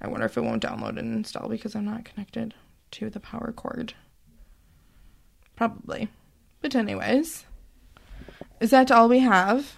I 0.00 0.08
wonder 0.08 0.24
if 0.24 0.38
it 0.38 0.40
won't 0.40 0.62
download 0.62 0.98
and 0.98 1.14
install 1.14 1.50
because 1.50 1.74
I'm 1.76 1.84
not 1.84 2.06
connected 2.06 2.54
to 2.92 3.10
the 3.10 3.20
power 3.20 3.52
cord. 3.54 3.92
Probably. 5.54 6.08
But 6.62 6.74
anyways, 6.74 7.44
is 8.58 8.70
that 8.70 8.90
all 8.90 9.10
we 9.10 9.18
have? 9.18 9.74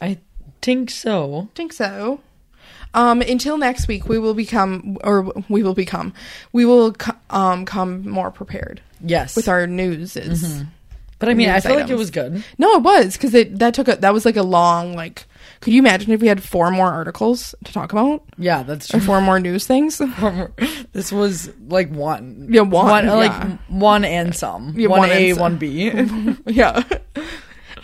I 0.00 0.18
think 0.62 0.90
so. 0.90 1.48
think 1.56 1.72
so. 1.72 2.20
Um, 2.94 3.20
until 3.20 3.58
next 3.58 3.88
week, 3.88 4.08
we 4.08 4.18
will 4.20 4.34
become, 4.34 4.96
or 5.02 5.32
we 5.48 5.64
will 5.64 5.74
become, 5.74 6.12
we 6.52 6.64
will 6.64 6.92
co- 6.92 7.16
um 7.30 7.64
come 7.64 8.08
more 8.08 8.30
prepared 8.30 8.80
Yes. 9.04 9.34
with 9.34 9.48
our 9.48 9.66
news. 9.66 10.16
But 11.20 11.28
I 11.28 11.34
mean, 11.34 11.48
I 11.50 11.60
feel 11.60 11.72
like 11.72 11.82
it 11.82 11.84
items. 11.84 11.98
was 12.00 12.10
good. 12.10 12.44
No, 12.58 12.72
it 12.72 12.82
was 12.82 13.12
because 13.16 13.32
it 13.34 13.60
that 13.60 13.74
took 13.74 13.86
a 13.86 13.94
that 13.96 14.12
was 14.12 14.24
like 14.24 14.36
a 14.36 14.42
long 14.42 14.94
like. 14.96 15.26
Could 15.60 15.74
you 15.74 15.78
imagine 15.80 16.10
if 16.10 16.20
we 16.22 16.26
had 16.26 16.42
four 16.42 16.70
more 16.70 16.90
articles 16.90 17.54
to 17.64 17.72
talk 17.72 17.92
about 17.92 18.24
Yeah, 18.38 18.62
that's 18.62 18.88
or 18.88 18.96
true. 18.98 19.06
four 19.06 19.20
more 19.20 19.38
news 19.38 19.66
things? 19.66 19.98
this 20.92 21.12
was 21.12 21.50
like 21.68 21.90
one. 21.90 22.48
Yeah, 22.50 22.62
one, 22.62 23.04
yeah. 23.04 23.12
like 23.12 23.58
one 23.68 24.04
and 24.04 24.34
some. 24.34 24.72
Yeah, 24.74 24.88
one, 24.88 25.00
one 25.00 25.10
and 25.10 25.18
A, 25.18 25.30
some. 25.32 25.40
one 25.40 25.56
B. 25.58 25.92
yeah. 26.46 26.82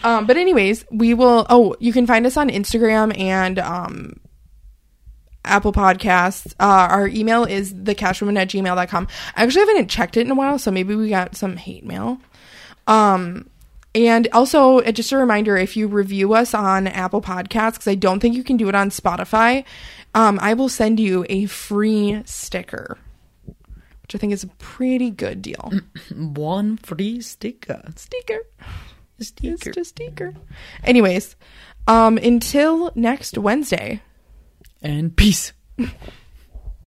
Um, 0.04 0.26
but 0.26 0.36
anyways, 0.38 0.86
we 0.90 1.12
will. 1.14 1.46
Oh, 1.50 1.76
you 1.78 1.92
can 1.92 2.06
find 2.06 2.24
us 2.26 2.36
on 2.38 2.48
Instagram 2.48 3.18
and 3.18 3.58
um, 3.58 4.20
Apple 5.44 5.72
Podcasts. 5.72 6.54
Uh, 6.58 6.88
our 6.90 7.08
email 7.08 7.44
is 7.44 7.74
thecashwoman 7.74 8.38
at 8.38 8.48
gmail.com. 8.48 9.08
I 9.34 9.42
actually 9.42 9.66
haven't 9.66 9.88
checked 9.88 10.16
it 10.16 10.22
in 10.22 10.30
a 10.30 10.34
while, 10.34 10.58
so 10.58 10.70
maybe 10.70 10.94
we 10.94 11.08
got 11.10 11.36
some 11.36 11.56
hate 11.56 11.84
mail. 11.84 12.18
Um, 12.86 13.50
and 13.94 14.28
also, 14.32 14.80
uh, 14.80 14.92
just 14.92 15.10
a 15.12 15.16
reminder 15.16 15.56
if 15.56 15.76
you 15.76 15.88
review 15.88 16.34
us 16.34 16.52
on 16.52 16.86
Apple 16.86 17.22
Podcasts, 17.22 17.74
because 17.74 17.88
I 17.88 17.94
don't 17.94 18.20
think 18.20 18.36
you 18.36 18.44
can 18.44 18.58
do 18.58 18.68
it 18.68 18.74
on 18.74 18.90
Spotify, 18.90 19.64
um, 20.14 20.38
I 20.42 20.54
will 20.54 20.68
send 20.68 21.00
you 21.00 21.24
a 21.30 21.46
free 21.46 22.22
sticker, 22.26 22.98
which 24.02 24.14
I 24.14 24.18
think 24.18 24.34
is 24.34 24.44
a 24.44 24.48
pretty 24.58 25.10
good 25.10 25.40
deal. 25.40 25.72
one 26.14 26.76
free 26.76 27.22
sticker. 27.22 27.82
Sticker. 27.96 28.40
Sticker. 29.18 29.72
Just 29.72 29.78
a 29.78 29.84
sticker. 29.84 30.34
Anyways, 30.84 31.36
um, 31.86 32.18
until 32.18 32.92
next 32.94 33.38
Wednesday. 33.38 34.02
And 34.82 35.16
peace. 35.16 35.54